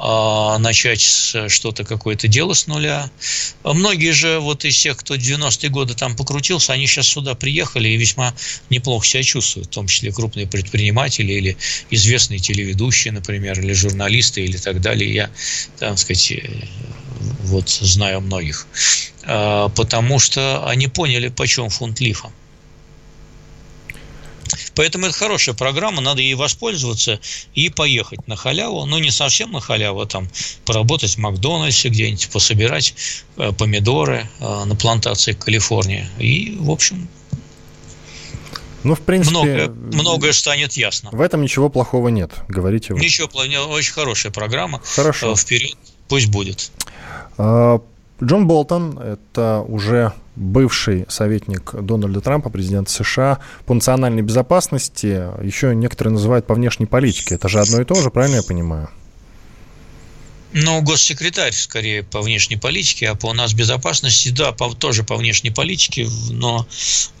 начать 0.00 1.00
что-то, 1.00 1.84
какое-то 1.84 2.26
дело 2.26 2.54
с 2.54 2.66
нуля. 2.66 3.10
Многие 3.64 4.12
же 4.12 4.38
вот 4.38 4.64
из 4.64 4.80
тех, 4.80 4.96
кто 4.96 5.14
90-е 5.14 5.68
годы 5.68 5.94
там 5.94 6.16
покрутился, 6.16 6.72
они 6.72 6.86
сейчас 6.86 7.08
сюда 7.08 7.34
приехали 7.34 7.88
и 7.88 7.96
весьма 7.96 8.34
неплохо 8.70 9.06
себя 9.06 9.22
чувствуют, 9.22 9.68
в 9.68 9.70
том 9.70 9.86
числе 9.86 10.10
крупные 10.12 10.46
предприниматели 10.46 11.32
или 11.32 11.56
известные 11.90 12.38
телеведущие, 12.38 13.12
например, 13.12 13.60
или 13.60 13.72
журналисты 13.72 14.42
или 14.42 14.56
так 14.56 14.80
далее. 14.80 15.12
Я, 15.12 15.30
так 15.78 15.98
сказать, 15.98 16.32
э, 16.32 16.48
вот 17.42 17.68
знаю 17.68 18.20
многих. 18.20 18.66
А, 19.24 19.68
потому 19.68 20.18
что 20.18 20.66
они 20.66 20.88
поняли, 20.88 21.28
почем 21.28 21.68
фунт 21.68 22.00
лифа. 22.00 22.32
Поэтому 24.74 25.06
это 25.06 25.14
хорошая 25.14 25.54
программа, 25.54 26.00
надо 26.00 26.22
ей 26.22 26.34
воспользоваться 26.34 27.20
и 27.54 27.68
поехать 27.68 28.26
на 28.26 28.36
халяву. 28.36 28.86
Ну, 28.86 28.98
не 28.98 29.10
совсем 29.10 29.52
на 29.52 29.60
халяву, 29.60 30.00
а 30.00 30.06
там 30.06 30.28
поработать 30.64 31.14
в 31.14 31.18
Макдональдсе 31.18 31.88
где-нибудь, 31.88 32.28
пособирать 32.30 32.94
э, 33.36 33.52
помидоры 33.52 34.28
э, 34.40 34.64
на 34.64 34.74
плантации 34.76 35.32
Калифорнии. 35.32 36.06
И, 36.18 36.56
в 36.58 36.70
общем, 36.70 37.08
ну, 38.82 38.94
в 38.94 39.00
принципе... 39.00 39.36
Многое, 39.36 39.68
многое 39.68 40.32
станет 40.32 40.72
ясно. 40.74 41.10
В 41.12 41.20
этом 41.20 41.42
ничего 41.42 41.68
плохого 41.68 42.08
нет, 42.08 42.32
говорите 42.48 42.94
вы. 42.94 43.00
Ничего 43.00 43.28
плохого, 43.28 43.74
очень 43.74 43.92
хорошая 43.92 44.32
программа. 44.32 44.80
Хорошо. 44.84 45.32
Э, 45.32 45.36
вперед, 45.36 45.76
пусть 46.08 46.28
будет. 46.28 46.70
Джон 48.22 48.46
Болтон– 48.46 48.98
это 49.00 49.64
уже 49.66 50.12
бывший 50.36 51.06
советник 51.08 51.74
Дональда 51.74 52.20
Трампа, 52.20 52.50
президента 52.50 52.90
США, 52.90 53.38
по 53.64 53.74
национальной 53.74 54.22
безопасности. 54.22 55.24
Еще 55.42 55.74
некоторые 55.74 56.12
называют 56.12 56.46
по 56.46 56.54
внешней 56.54 56.86
политике. 56.86 57.36
Это 57.36 57.48
же 57.48 57.60
одно 57.60 57.80
и 57.80 57.84
то 57.84 57.94
же, 57.94 58.10
правильно 58.10 58.36
я 58.36 58.42
понимаю? 58.42 58.90
Ну, 60.52 60.82
госсекретарь, 60.82 61.52
скорее, 61.52 62.02
по 62.02 62.20
внешней 62.20 62.56
политике, 62.56 63.08
а 63.08 63.14
по 63.14 63.32
нас 63.32 63.54
безопасности, 63.54 64.30
да, 64.30 64.52
по, 64.52 64.74
тоже 64.74 65.04
по 65.04 65.16
внешней 65.16 65.50
политике, 65.50 66.08
но 66.30 66.66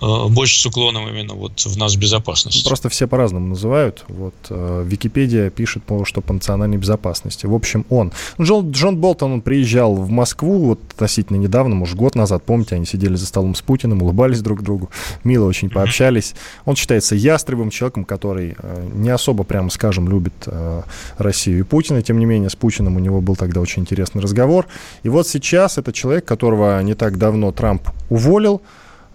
э, 0.00 0.26
больше 0.28 0.60
с 0.60 0.66
уклоном 0.66 1.08
именно 1.08 1.34
вот 1.34 1.64
в 1.64 1.76
нас 1.76 1.94
безопасности. 1.94 2.66
Просто 2.66 2.88
все 2.88 3.06
по-разному 3.06 3.46
называют. 3.46 4.04
Вот 4.08 4.34
э, 4.48 4.84
Википедия 4.86 5.50
пишет, 5.50 5.84
что 6.04 6.20
по 6.20 6.32
национальной 6.32 6.76
безопасности. 6.76 7.46
В 7.46 7.54
общем, 7.54 7.86
он. 7.88 8.12
Джон, 8.40 8.72
Джон 8.72 8.96
Болтон, 8.96 9.32
он 9.32 9.42
приезжал 9.42 9.94
в 9.94 10.10
Москву 10.10 10.66
вот 10.66 10.80
относительно 10.92 11.36
недавно, 11.36 11.74
может, 11.74 11.96
год 11.96 12.16
назад, 12.16 12.44
помните, 12.44 12.74
они 12.74 12.86
сидели 12.86 13.14
за 13.14 13.26
столом 13.26 13.54
с 13.54 13.62
Путиным, 13.62 14.02
улыбались 14.02 14.40
друг 14.40 14.62
другу, 14.62 14.90
мило 15.22 15.46
очень 15.46 15.70
пообщались. 15.70 16.34
Он 16.64 16.74
считается 16.74 17.14
ястребым 17.14 17.70
человеком, 17.70 18.04
который 18.04 18.56
э, 18.58 18.88
не 18.92 19.10
особо, 19.10 19.44
прямо 19.44 19.70
скажем, 19.70 20.08
любит 20.08 20.34
э, 20.46 20.82
Россию 21.18 21.60
и 21.60 21.62
Путина, 21.62 22.02
тем 22.02 22.18
не 22.18 22.24
менее, 22.24 22.50
с 22.50 22.56
Путиным 22.56 22.96
у 22.96 22.98
него 22.98 23.19
был 23.20 23.36
тогда 23.36 23.60
очень 23.60 23.82
интересный 23.82 24.22
разговор. 24.22 24.66
И 25.02 25.08
вот 25.08 25.26
сейчас 25.26 25.78
это 25.78 25.92
человек, 25.92 26.24
которого 26.24 26.82
не 26.82 26.94
так 26.94 27.18
давно 27.18 27.52
Трамп 27.52 27.88
уволил, 28.08 28.62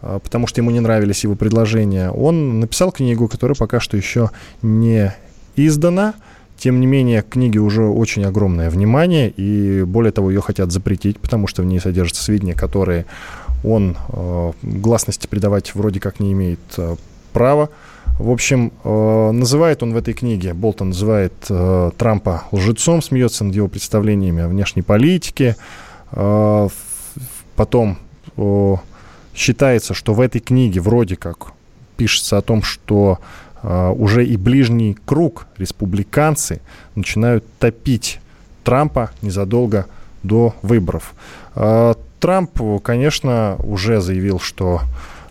а, 0.01 0.19
потому 0.19 0.47
что 0.47 0.61
ему 0.61 0.71
не 0.71 0.79
нравились 0.79 1.23
его 1.23 1.35
предложения. 1.35 2.11
Он 2.11 2.59
написал 2.59 2.91
книгу, 2.91 3.27
которая 3.27 3.55
пока 3.55 3.79
что 3.79 3.97
еще 3.97 4.31
не 4.61 5.13
издана. 5.55 6.13
Тем 6.57 6.79
не 6.79 6.87
менее, 6.87 7.21
книге 7.21 7.59
уже 7.59 7.83
очень 7.83 8.23
огромное 8.23 8.69
внимание, 8.69 9.29
и 9.29 9.83
более 9.83 10.13
того, 10.13 10.31
ее 10.31 10.39
хотят 10.39 10.71
запретить, 10.71 11.19
потому 11.19 11.47
что 11.47 11.61
в 11.61 11.65
ней 11.65 11.79
содержатся 11.81 12.23
сведения, 12.23 12.53
которые 12.53 13.05
он 13.61 13.97
э, 14.07 14.51
гласности 14.61 15.27
придавать 15.27 15.75
вроде 15.75 15.99
как 15.99 16.21
не 16.21 16.31
имеет 16.31 16.59
э, 16.77 16.95
права. 17.33 17.69
В 18.17 18.31
общем, 18.31 18.71
э, 18.83 19.31
называет 19.31 19.83
он 19.83 19.93
в 19.93 19.97
этой 19.97 20.13
книге, 20.13 20.53
Болтон 20.53 20.89
называет 20.89 21.33
э, 21.49 21.91
Трампа 21.97 22.43
лжецом, 22.51 23.01
смеется 23.01 23.43
над 23.43 23.55
его 23.55 23.67
представлениями 23.67 24.43
о 24.43 24.47
внешней 24.47 24.83
политике. 24.83 25.57
Э, 26.11 26.69
потом 27.55 27.97
считается, 29.33 29.93
что 29.93 30.13
в 30.13 30.21
этой 30.21 30.39
книге 30.39 30.79
вроде 30.81 31.15
как 31.15 31.53
пишется 31.95 32.37
о 32.37 32.41
том, 32.41 32.63
что 32.63 33.19
уже 33.63 34.25
и 34.25 34.35
ближний 34.35 34.97
круг 35.05 35.47
республиканцы 35.57 36.59
начинают 36.95 37.45
топить 37.57 38.19
Трампа 38.65 39.11
незадолго 39.21 39.85
до 40.21 40.53
выборов. 40.61 41.15
Трамп, 41.53 42.81
конечно, 42.83 43.55
уже 43.63 44.01
заявил, 44.01 44.39
что 44.39 44.81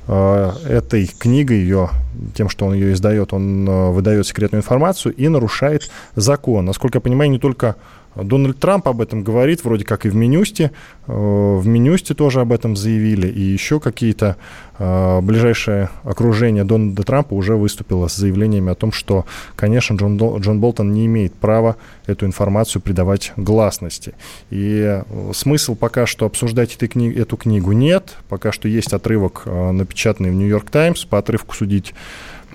этой 0.06 1.06
книгой, 1.06 1.58
ее, 1.58 1.88
тем, 2.34 2.48
что 2.48 2.66
он 2.66 2.74
ее 2.74 2.92
издает, 2.92 3.32
он 3.32 3.68
э, 3.68 3.90
выдает 3.90 4.26
секретную 4.26 4.60
информацию 4.60 5.14
и 5.14 5.28
нарушает 5.28 5.90
закон. 6.14 6.66
Насколько 6.66 6.98
я 6.98 7.00
понимаю, 7.00 7.30
не 7.30 7.38
только 7.38 7.76
Дональд 8.16 8.58
Трамп 8.58 8.88
об 8.88 9.00
этом 9.00 9.22
говорит, 9.22 9.64
вроде 9.64 9.84
как 9.84 10.06
и 10.06 10.08
в 10.08 10.14
Минюсте. 10.14 10.70
Э, 11.06 11.12
в 11.12 11.66
Минюсте 11.66 12.14
тоже 12.14 12.40
об 12.40 12.52
этом 12.52 12.76
заявили. 12.76 13.26
И 13.28 13.40
еще 13.40 13.80
какие-то 13.80 14.36
э, 14.78 15.20
ближайшее 15.20 15.90
окружение 16.04 16.64
Дональда 16.64 17.02
Трампа 17.02 17.34
уже 17.34 17.56
выступило 17.56 18.08
с 18.08 18.16
заявлениями 18.16 18.72
о 18.72 18.74
том, 18.74 18.92
что, 18.92 19.24
конечно, 19.56 19.94
Джон, 19.94 20.16
Джон 20.16 20.60
Болтон 20.60 20.92
не 20.92 21.06
имеет 21.06 21.34
права 21.34 21.76
эту 22.06 22.26
информацию 22.26 22.80
придавать 22.82 23.32
гласности. 23.36 24.14
И 24.50 24.80
э, 24.84 25.32
смысл 25.32 25.74
пока 25.74 26.06
что 26.06 26.26
обсуждать 26.26 26.74
эту, 26.76 26.88
кни 26.88 27.12
эту 27.12 27.36
книгу 27.36 27.72
нет. 27.72 28.16
Пока 28.28 28.52
что 28.52 28.68
есть 28.68 28.92
отрывок, 28.92 29.46
напечатанный 29.46 30.30
в 30.30 30.34
«Нью-Йорк 30.34 30.70
Таймс». 30.70 31.04
По 31.04 31.18
отрывку 31.18 31.54
судить 31.54 31.94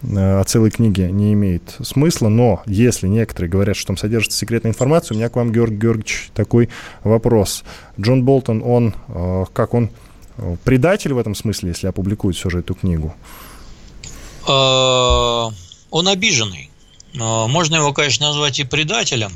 о 0.04 0.44
целой 0.46 0.72
книге 0.72 1.12
не 1.12 1.34
имеет 1.34 1.76
смысла, 1.84 2.30
но 2.30 2.62
если 2.66 3.08
некоторые 3.08 3.50
говорят, 3.50 3.76
что 3.76 3.88
там 3.88 3.98
содержится 3.98 4.38
секретная 4.38 4.72
информация, 4.72 5.16
у 5.16 5.18
меня 5.18 5.30
к 5.30 5.36
вам, 5.36 5.52
Георгий 5.52 5.78
Георгиевич, 5.78 6.30
такой 6.34 6.70
вопрос. 7.04 7.64
Джон 8.00 8.24
Болтон, 8.24 8.62
он, 8.64 8.96
э, 9.08 9.46
как 9.54 9.74
он, 9.74 9.90
э, 10.38 10.56
предатель 10.64 11.14
в 11.14 11.18
этом 11.18 11.36
смысле, 11.36 11.70
если 11.70 11.88
опубликует 11.88 12.36
все 12.36 12.50
же 12.50 12.60
эту 12.60 12.76
книгу? 12.76 13.14
Э, 14.48 14.52
он 15.92 16.08
обиженный. 16.08 16.70
Можно 17.16 17.78
его, 17.78 17.92
конечно, 17.92 18.28
назвать 18.28 18.60
и 18.60 18.64
предателем, 18.64 19.32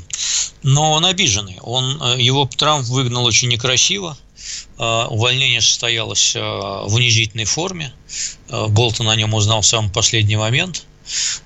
но 0.62 0.92
он 0.92 1.04
обиженный. 1.04 1.58
Он, 1.60 1.84
его 2.16 2.48
Трамп 2.56 2.86
выгнал 2.86 3.24
очень 3.24 3.48
некрасиво, 3.48 4.16
Э, 4.16 4.23
увольнение 4.82 5.60
состоялось 5.60 6.34
э, 6.34 6.40
в 6.40 6.94
унизительной 6.94 7.44
форме. 7.44 7.92
Э, 8.48 8.66
Болтон 8.68 9.08
о 9.08 9.16
нем 9.16 9.34
узнал 9.34 9.60
в 9.60 9.66
самый 9.66 9.90
последний 9.90 10.36
момент. 10.36 10.84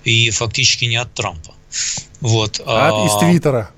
И 0.05 0.31
фактически 0.31 0.85
не 0.85 0.97
от 0.97 1.13
Трампа. 1.15 1.53
Вот. 2.21 2.61
А, 2.65 3.07
из 3.07 3.19
Твиттера. 3.19 3.71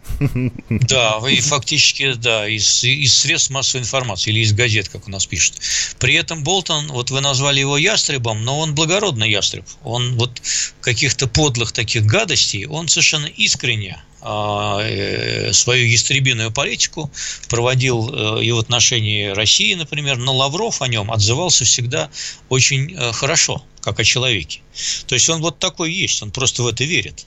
Да, 0.68 1.18
и 1.28 1.40
фактически, 1.40 2.12
да, 2.12 2.46
из, 2.46 2.84
из 2.84 3.14
средств 3.14 3.51
массовой 3.51 3.82
информации 3.82 4.30
или 4.30 4.40
из 4.40 4.53
газет, 4.53 4.88
как 4.88 5.09
у 5.09 5.11
нас 5.11 5.26
пишут. 5.26 5.57
При 5.98 6.14
этом 6.14 6.44
Болтон, 6.44 6.88
вот 6.88 7.11
вы 7.11 7.20
назвали 7.20 7.61
его 7.61 7.78
ястребом, 7.78 8.44
но 8.44 8.59
он 8.59 8.74
благородный 8.74 9.30
ястреб. 9.30 9.64
Он 9.82 10.16
вот 10.16 10.42
каких-то 10.80 11.26
подлых 11.26 11.72
таких 11.72 12.05
гадостей, 12.05 12.66
он 12.66 12.88
совершенно 12.88 13.26
искренне 13.26 13.92
а, 13.94 13.98
э, 13.98 14.10
свою 14.21 15.87
ястребиную 15.87 16.51
политику, 16.51 17.11
проводил 17.49 18.11
э, 18.12 18.45
и 18.45 18.53
в 18.53 18.59
отношении 18.59 19.29
России, 19.29 19.75
например, 19.75 20.18
но 20.18 20.37
Лавров 20.37 20.83
о 20.83 20.89
нем 20.89 21.11
отзывался 21.11 21.64
всегда 21.64 22.11
очень 22.49 22.95
э, 22.95 23.12
хорошо, 23.12 23.64
как 23.81 23.99
о 23.99 24.05
человеке. 24.05 24.61
То 25.07 25.14
есть 25.14 25.29
он 25.29 25.41
вот 25.41 25.59
такой 25.59 25.93
есть, 25.93 26.23
он 26.23 26.31
просто 26.31 26.62
в 26.62 26.66
это 26.66 26.85
верит. 26.85 27.27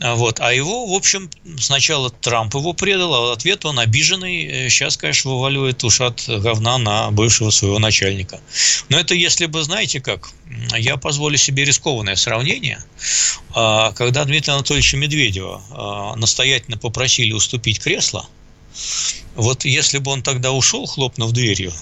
А 0.00 0.14
вот. 0.14 0.40
А 0.40 0.52
его, 0.52 0.86
в 0.86 0.94
общем, 0.94 1.28
сначала 1.58 2.10
Трамп 2.10 2.54
его 2.54 2.72
предал, 2.72 3.14
а 3.14 3.20
в 3.28 3.32
ответ 3.32 3.64
он 3.64 3.78
обиженный. 3.78 4.70
Сейчас, 4.70 4.96
конечно, 4.96 5.32
вываливает 5.32 5.82
ушат 5.84 6.24
говна 6.28 6.78
на 6.78 7.10
бывшего 7.10 7.50
своего 7.50 7.78
начальника. 7.78 8.40
Но 8.88 8.98
это 8.98 9.14
если 9.14 9.46
бы, 9.46 9.62
знаете 9.62 10.00
как, 10.00 10.30
я 10.76 10.96
позволю 10.96 11.36
себе 11.36 11.64
рискованное 11.64 12.16
сравнение. 12.16 12.82
А, 13.54 13.92
когда 13.92 14.24
Дмитрия 14.24 14.54
Анатольевича 14.54 14.96
Медведева 14.96 15.62
а, 15.70 16.16
настоятельно 16.16 16.78
попросили 16.78 17.32
уступить 17.32 17.80
кресло, 17.80 18.28
вот 19.34 19.64
если 19.64 19.98
бы 19.98 20.10
он 20.10 20.22
тогда 20.22 20.52
ушел, 20.52 20.86
хлопнув 20.86 21.32
дверью, 21.32 21.72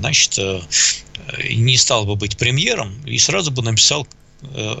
значит, 0.00 0.38
э, 0.38 0.60
не 1.50 1.76
стал 1.76 2.04
бы 2.04 2.16
быть 2.16 2.36
премьером 2.36 2.94
и 3.06 3.18
сразу 3.18 3.50
бы 3.50 3.62
написал 3.62 4.06
э, 4.42 4.76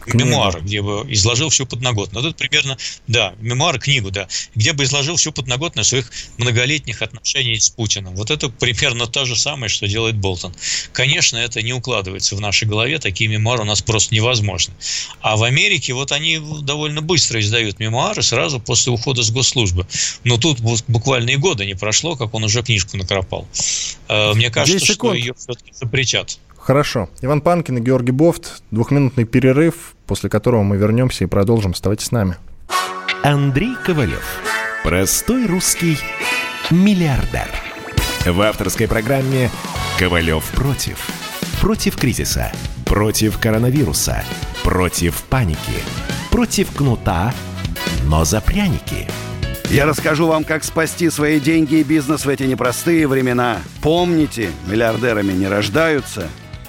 книгу. 0.00 0.18
мемуары, 0.18 0.60
где 0.60 0.82
бы 0.82 1.04
изложил 1.08 1.48
всю 1.48 1.66
подноготную. 1.66 2.24
Тут 2.24 2.36
примерно, 2.36 2.76
да, 3.06 3.34
мемуары, 3.40 3.78
книгу, 3.78 4.10
да, 4.10 4.28
где 4.54 4.72
бы 4.72 4.84
изложил 4.84 5.16
всю 5.16 5.32
подноготную 5.32 5.84
своих 5.84 6.10
многолетних 6.38 7.02
отношений 7.02 7.58
с 7.58 7.70
Путиным. 7.70 8.14
Вот 8.16 8.30
это 8.30 8.48
примерно 8.48 9.06
то 9.06 9.24
же 9.24 9.36
самое, 9.36 9.68
что 9.68 9.86
делает 9.86 10.16
Болтон. 10.16 10.54
Конечно, 10.92 11.36
это 11.36 11.62
не 11.62 11.72
укладывается 11.72 12.36
в 12.36 12.40
нашей 12.40 12.66
голове, 12.66 12.98
такие 12.98 13.28
мемуары 13.28 13.62
у 13.62 13.66
нас 13.66 13.82
просто 13.82 14.14
невозможны. 14.14 14.74
А 15.20 15.36
в 15.36 15.42
Америке 15.42 15.92
вот 15.92 16.12
они 16.12 16.40
довольно 16.62 17.00
быстро 17.02 17.40
издают 17.40 17.78
мемуары 17.78 18.22
сразу 18.22 18.60
после 18.60 18.92
ухода 18.92 19.22
с 19.22 19.30
госслужбы. 19.30 19.86
Но 20.24 20.38
тут 20.38 20.60
буквально 20.60 21.30
и 21.30 21.36
года 21.36 21.64
не 21.64 21.74
прошло, 21.74 22.16
как 22.16 22.34
он 22.34 22.44
уже 22.44 22.62
книжку 22.62 22.96
накропал. 22.96 23.46
Э, 24.08 24.34
мне 24.34 24.50
кажется, 24.50 24.92
что 24.92 25.14
ее 25.14 25.34
все-таки 25.34 25.72
запретят. 25.72 26.38
Хорошо. 26.70 27.08
Иван 27.20 27.40
Панкин 27.40 27.78
и 27.78 27.80
Георгий 27.80 28.12
Бофт. 28.12 28.62
Двухминутный 28.70 29.24
перерыв, 29.24 29.96
после 30.06 30.30
которого 30.30 30.62
мы 30.62 30.76
вернемся 30.76 31.24
и 31.24 31.26
продолжим. 31.26 31.72
Оставайтесь 31.72 32.06
с 32.06 32.12
нами. 32.12 32.36
Андрей 33.24 33.74
Ковалев. 33.84 34.24
Простой 34.84 35.48
русский 35.48 35.98
миллиардер. 36.70 37.48
В 38.24 38.40
авторской 38.40 38.86
программе 38.86 39.50
«Ковалев 39.98 40.48
против». 40.52 41.10
Против 41.60 41.96
кризиса. 41.96 42.52
Против 42.86 43.40
коронавируса. 43.40 44.22
Против 44.62 45.24
паники. 45.24 45.82
Против 46.30 46.72
кнута, 46.72 47.34
но 48.04 48.24
за 48.24 48.40
пряники– 48.40 49.08
я 49.70 49.86
расскажу 49.86 50.26
вам, 50.26 50.42
как 50.42 50.64
спасти 50.64 51.08
свои 51.10 51.38
деньги 51.38 51.76
и 51.76 51.84
бизнес 51.84 52.26
в 52.26 52.28
эти 52.28 52.42
непростые 52.42 53.06
времена. 53.06 53.58
Помните, 53.80 54.50
миллиардерами 54.66 55.32
не 55.32 55.46
рождаются, 55.46 56.28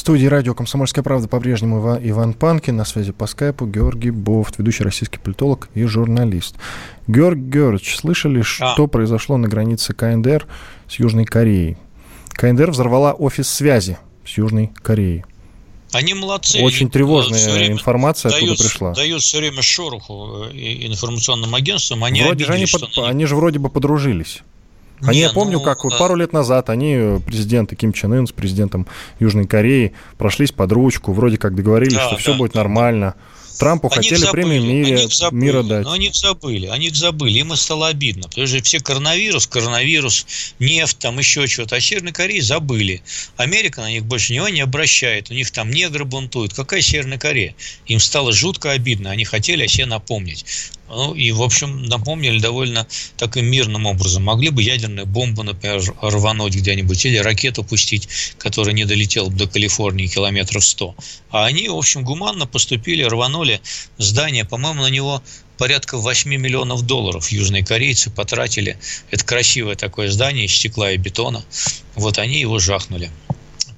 Студии 0.00 0.26
радио 0.26 0.54
«Комсомольская 0.54 1.04
правда» 1.04 1.28
по-прежнему 1.28 1.98
Иван 2.02 2.32
Панкин, 2.32 2.74
на 2.74 2.84
связи 2.84 3.12
по 3.12 3.26
скайпу 3.26 3.66
Георгий 3.66 4.10
Бофт, 4.10 4.58
ведущий 4.58 4.82
российский 4.82 5.18
политолог 5.18 5.68
и 5.74 5.84
журналист. 5.84 6.56
Георгий 7.06 7.42
Георгиевич, 7.42 7.96
слышали, 7.96 8.40
что 8.42 8.84
а. 8.84 8.86
произошло 8.86 9.36
на 9.36 9.46
границе 9.46 9.92
КНДР 9.92 10.46
с 10.88 10.94
Южной 10.98 11.26
Кореей? 11.26 11.76
КНДР 12.30 12.70
взорвала 12.70 13.12
офис 13.12 13.48
связи 13.48 13.98
с 14.24 14.38
Южной 14.38 14.72
Кореей. 14.82 15.24
Они 15.92 16.14
молодцы. 16.14 16.62
Очень 16.62 16.86
они 16.86 16.90
тревожная 16.90 17.68
информация 17.68 18.30
дают, 18.30 18.52
оттуда 18.52 18.62
пришла. 18.62 18.92
Дают 18.94 19.22
все 19.22 19.38
время 19.38 19.60
шороху 19.60 20.46
э, 20.50 20.86
информационным 20.86 21.54
агентствам. 21.54 22.04
Они 22.04 22.22
вроде 22.22 22.46
же 22.46 22.52
они, 22.52 22.66
под, 22.66 22.84
они... 22.96 23.06
они 23.06 23.26
же 23.26 23.36
вроде 23.36 23.58
бы 23.58 23.68
подружились. 23.68 24.40
Они, 25.02 25.18
Не, 25.18 25.22
я 25.22 25.30
помню, 25.30 25.58
ну, 25.58 25.64
как 25.64 25.84
вот 25.84 25.96
пару 25.98 26.14
лет 26.14 26.32
назад 26.32 26.70
они, 26.70 26.94
э, 26.94 27.20
президенты 27.24 27.76
Ким 27.76 27.92
Чен 27.92 28.12
Ын 28.12 28.26
с 28.26 28.32
президентом 28.32 28.86
Южной 29.18 29.46
Кореи, 29.46 29.92
прошлись 30.18 30.52
под 30.52 30.72
ручку, 30.72 31.12
вроде 31.12 31.38
как 31.38 31.54
договорились, 31.54 31.94
да, 31.94 32.06
что 32.06 32.16
да, 32.16 32.16
все 32.18 32.34
будет 32.34 32.52
да. 32.52 32.60
нормально. 32.60 33.14
Трампу 33.60 33.88
они 33.88 33.96
хотели 33.96 34.20
забыли, 34.20 34.42
премию 34.42 34.62
мире, 34.64 35.08
забыли, 35.08 35.44
мира 35.44 35.62
дать. 35.62 35.84
Но 35.84 35.92
они 35.92 36.10
забыли, 36.14 36.66
они 36.66 36.88
забыли, 36.88 37.40
им 37.40 37.54
стало 37.56 37.88
обидно. 37.88 38.28
Потому 38.28 38.46
что 38.46 38.62
все 38.62 38.80
коронавирус, 38.80 39.46
коронавирус, 39.46 40.26
нефть, 40.58 40.98
там 40.98 41.18
еще 41.18 41.46
что-то. 41.46 41.76
А 41.76 41.80
Северной 41.80 42.12
Кореи 42.12 42.40
забыли. 42.40 43.02
Америка 43.36 43.82
на 43.82 43.90
них 43.90 44.06
больше 44.06 44.32
внимания 44.32 44.56
не 44.56 44.60
обращает. 44.62 45.30
У 45.30 45.34
них 45.34 45.50
там 45.50 45.70
негры 45.70 46.06
бунтуют. 46.06 46.54
Какая 46.54 46.80
Северная 46.80 47.18
Корея? 47.18 47.54
Им 47.84 48.00
стало 48.00 48.32
жутко 48.32 48.70
обидно. 48.70 49.10
Они 49.10 49.26
хотели 49.26 49.64
о 49.64 49.68
себе 49.68 49.84
напомнить. 49.84 50.46
Ну, 50.90 51.14
и, 51.14 51.30
в 51.30 51.40
общем, 51.42 51.84
напомнили 51.84 52.40
довольно 52.40 52.86
таким 53.16 53.46
мирным 53.46 53.86
образом. 53.86 54.24
Могли 54.24 54.50
бы 54.50 54.62
ядерную 54.62 55.06
бомбу, 55.06 55.44
например, 55.44 55.80
рвануть 56.00 56.56
где-нибудь, 56.56 57.04
или 57.06 57.18
ракету 57.18 57.62
пустить, 57.62 58.08
которая 58.38 58.74
не 58.74 58.84
долетела 58.84 59.30
до 59.30 59.46
Калифорнии 59.46 60.08
километров 60.08 60.64
100. 60.64 60.96
А 61.30 61.46
они, 61.46 61.68
в 61.68 61.76
общем, 61.76 62.02
гуманно 62.02 62.46
поступили, 62.46 63.04
рванули 63.04 63.60
здание, 63.98 64.44
по-моему, 64.44 64.82
на 64.82 64.90
него 64.90 65.22
порядка 65.58 65.96
8 65.98 66.28
миллионов 66.28 66.82
долларов 66.82 67.28
южные 67.28 67.64
корейцы 67.64 68.10
потратили. 68.10 68.76
Это 69.10 69.24
красивое 69.24 69.76
такое 69.76 70.10
здание 70.10 70.46
из 70.46 70.52
стекла 70.52 70.90
и 70.90 70.96
бетона. 70.96 71.44
Вот 71.94 72.18
они 72.18 72.40
его 72.40 72.58
жахнули. 72.58 73.10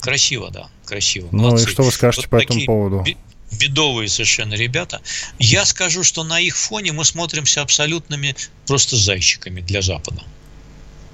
Красиво, 0.00 0.50
да, 0.50 0.68
красиво. 0.86 1.28
Ну 1.30 1.56
и 1.56 1.66
что 1.66 1.82
вы 1.82 1.92
скажете 1.92 2.22
вот 2.22 2.30
по 2.30 2.42
этому 2.42 2.64
поводу? 2.64 3.04
Бедовые 3.52 4.08
совершенно 4.08 4.54
ребята. 4.54 5.00
Я 5.38 5.64
скажу, 5.64 6.04
что 6.04 6.24
на 6.24 6.40
их 6.40 6.56
фоне 6.56 6.92
мы 6.92 7.04
смотримся 7.04 7.62
абсолютными 7.62 8.34
просто 8.66 8.96
зайчиками 8.96 9.60
для 9.60 9.82
Запада. 9.82 10.22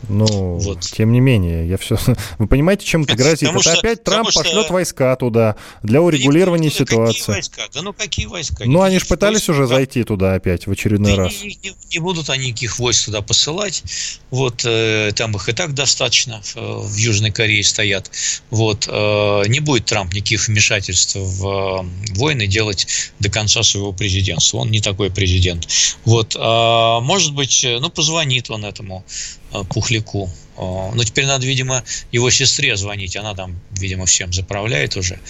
Ну, 0.06 0.58
вот. 0.58 0.80
тем 0.80 1.12
не 1.12 1.20
менее, 1.20 1.68
я 1.68 1.76
все... 1.76 1.98
Вы 2.38 2.46
понимаете, 2.46 2.86
чем 2.86 3.02
это 3.02 3.16
грозит? 3.16 3.40
Потому 3.40 3.60
это 3.60 3.70
что, 3.70 3.78
опять 3.78 4.04
Трамп 4.04 4.30
что... 4.30 4.42
пошлет 4.42 4.70
войска 4.70 5.16
туда 5.16 5.56
для 5.82 6.00
урегулирования 6.00 6.70
да 6.70 6.76
ситуации. 6.76 7.18
Какие 7.18 7.34
войска? 7.34 7.62
Да 7.74 7.82
ну 7.82 7.92
какие 7.92 8.26
войска? 8.26 8.64
Ну, 8.64 8.82
они 8.82 8.98
же 8.98 9.06
пытались 9.06 9.48
войска. 9.48 9.52
уже 9.52 9.66
зайти 9.66 10.04
туда 10.04 10.34
опять 10.34 10.66
в 10.66 10.70
очередной 10.70 11.16
да 11.16 11.24
раз. 11.24 11.42
Не, 11.42 11.58
не, 11.62 11.74
не 11.90 11.98
будут 11.98 12.30
они 12.30 12.48
никаких 12.48 12.78
войск 12.78 13.06
туда 13.06 13.22
посылать. 13.22 13.82
Вот, 14.30 14.62
э, 14.64 15.12
там 15.14 15.34
их 15.36 15.48
и 15.48 15.52
так 15.52 15.74
достаточно 15.74 16.40
в, 16.42 16.88
в 16.88 16.96
Южной 16.96 17.30
Корее 17.30 17.64
стоят. 17.64 18.10
Вот, 18.50 18.88
э, 18.88 19.42
не 19.48 19.60
будет 19.60 19.86
Трамп 19.86 20.12
никаких 20.14 20.46
вмешательств 20.46 21.16
в 21.16 21.46
э, 21.46 22.14
войны 22.14 22.46
делать 22.46 22.86
до 23.18 23.30
конца 23.30 23.62
своего 23.62 23.92
президентства. 23.92 24.58
Он 24.58 24.70
не 24.70 24.80
такой 24.80 25.10
президент. 25.10 25.68
Вот, 26.04 26.36
э, 26.36 27.00
может 27.02 27.34
быть, 27.34 27.64
э, 27.64 27.78
ну, 27.80 27.90
позвонит 27.90 28.48
он 28.50 28.64
этому 28.64 29.04
Э, 29.47 29.47
Пухляку. 29.70 30.30
Но 30.58 30.92
ну, 30.92 31.04
теперь 31.04 31.26
надо, 31.26 31.46
видимо, 31.46 31.84
его 32.10 32.30
сестре 32.30 32.76
звонить. 32.76 33.16
Она 33.16 33.34
там, 33.34 33.60
видимо, 33.70 34.06
всем 34.06 34.32
заправляет 34.32 34.96
уже. 34.96 35.20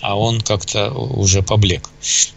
А 0.00 0.16
он 0.16 0.40
как-то 0.40 0.92
уже 0.92 1.42
поблек. 1.42 1.90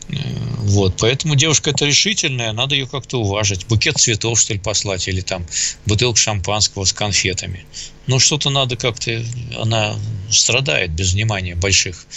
Э, 0.10 0.16
вот. 0.62 0.96
Поэтому 0.98 1.36
девушка 1.36 1.70
это 1.70 1.86
решительная, 1.86 2.52
надо 2.52 2.74
ее 2.74 2.88
как-то 2.88 3.20
уважить. 3.20 3.68
Букет 3.68 3.98
цветов, 3.98 4.40
что 4.40 4.54
ли, 4.54 4.60
послать, 4.60 5.08
или 5.08 5.22
там 5.22 5.46
бутылку 5.86 6.18
шампанского 6.18 6.86
с 6.86 6.94
конфетами. 6.94 7.66
Ну, 8.08 8.18
что-то 8.18 8.50
надо 8.50 8.76
как-то... 8.78 9.24
Она 9.56 9.96
страдает 10.32 10.90
без 10.90 11.14
внимания 11.14 11.54
больших 11.54 12.08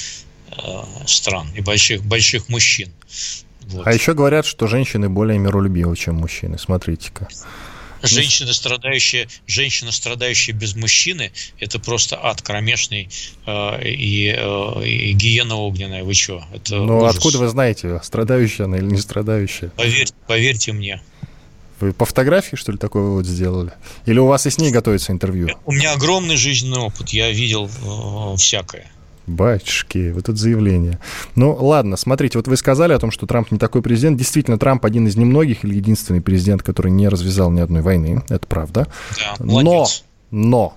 э, 0.51 0.63
стран 1.07 1.49
и 1.55 1.61
больших, 1.61 2.03
больших 2.05 2.49
мужчин. 2.49 2.91
Вот. 3.67 3.87
А 3.87 3.93
еще 3.93 4.15
говорят, 4.15 4.47
что 4.47 4.67
женщины 4.67 5.11
более 5.11 5.39
миролюбивы, 5.39 5.95
чем 5.97 6.17
мужчины. 6.17 6.59
Смотрите-ка. 6.59 7.29
Женщина, 8.03 8.53
страдающая, 8.53 9.29
женщина, 9.47 9.93
страдающая 9.93 10.55
без 10.55 10.75
мужчины, 10.75 11.33
это 11.59 11.79
просто 11.79 12.19
ад 12.23 12.43
кромешный 12.43 13.09
э, 13.47 13.89
и, 13.89 14.35
э, 14.37 14.87
и 14.87 15.13
гиена 15.13 15.57
огненная. 15.57 16.05
Вы 16.05 16.15
что? 16.15 16.45
Это 16.53 16.77
ну, 16.77 16.99
ужас. 16.99 17.17
откуда 17.17 17.39
вы 17.39 17.49
знаете, 17.49 18.01
страдающая 18.03 18.67
она 18.67 18.79
или 18.79 18.87
не 18.87 18.99
страдающая? 18.99 19.71
Поверьте, 19.77 20.15
поверьте 20.27 20.73
мне. 20.73 21.01
Вы 21.81 21.93
по 21.93 22.05
фотографии, 22.05 22.55
что 22.55 22.71
ли, 22.71 22.79
такой 22.79 23.03
вывод 23.03 23.27
сделали? 23.27 23.73
Или 24.07 24.21
у 24.21 24.27
вас 24.27 24.47
и 24.47 24.51
с 24.51 24.59
ней 24.59 24.71
готовится 24.71 25.11
интервью? 25.11 25.49
У 25.65 25.73
меня 25.73 25.93
огромный 25.93 26.37
жизненный 26.37 26.79
опыт. 26.79 27.09
Я 27.11 27.31
видел 27.31 27.69
э, 27.69 28.37
всякое. 28.37 28.87
Батюшки, 29.27 30.11
вот 30.13 30.29
это 30.29 30.37
заявление. 30.37 30.99
Ну, 31.37 31.55
ладно, 31.55 31.97
смотрите, 31.97 32.39
вот 32.39 32.49
вы 32.49 32.57
сказали 32.57 32.93
о 32.93 32.99
том, 32.99 33.11
что 33.11 33.27
Трамп 33.27 33.53
не 33.53 33.59
такой 33.59 33.83
президент. 33.83 34.19
Действительно, 34.19 34.59
Трамп 34.59 34.85
один 34.85 35.07
из 35.07 35.17
немногих 35.17 35.65
или 35.65 35.75
единственный 35.75 36.21
президент, 36.21 36.63
который 36.63 36.91
не 36.91 37.09
развязал 37.09 37.51
ни 37.51 37.61
одной 37.61 37.83
войны. 37.83 38.23
Это 38.29 38.47
правда. 38.47 38.89
Да, 39.17 39.45
молодец. 39.45 40.05
Но, 40.31 40.49
но, 40.49 40.77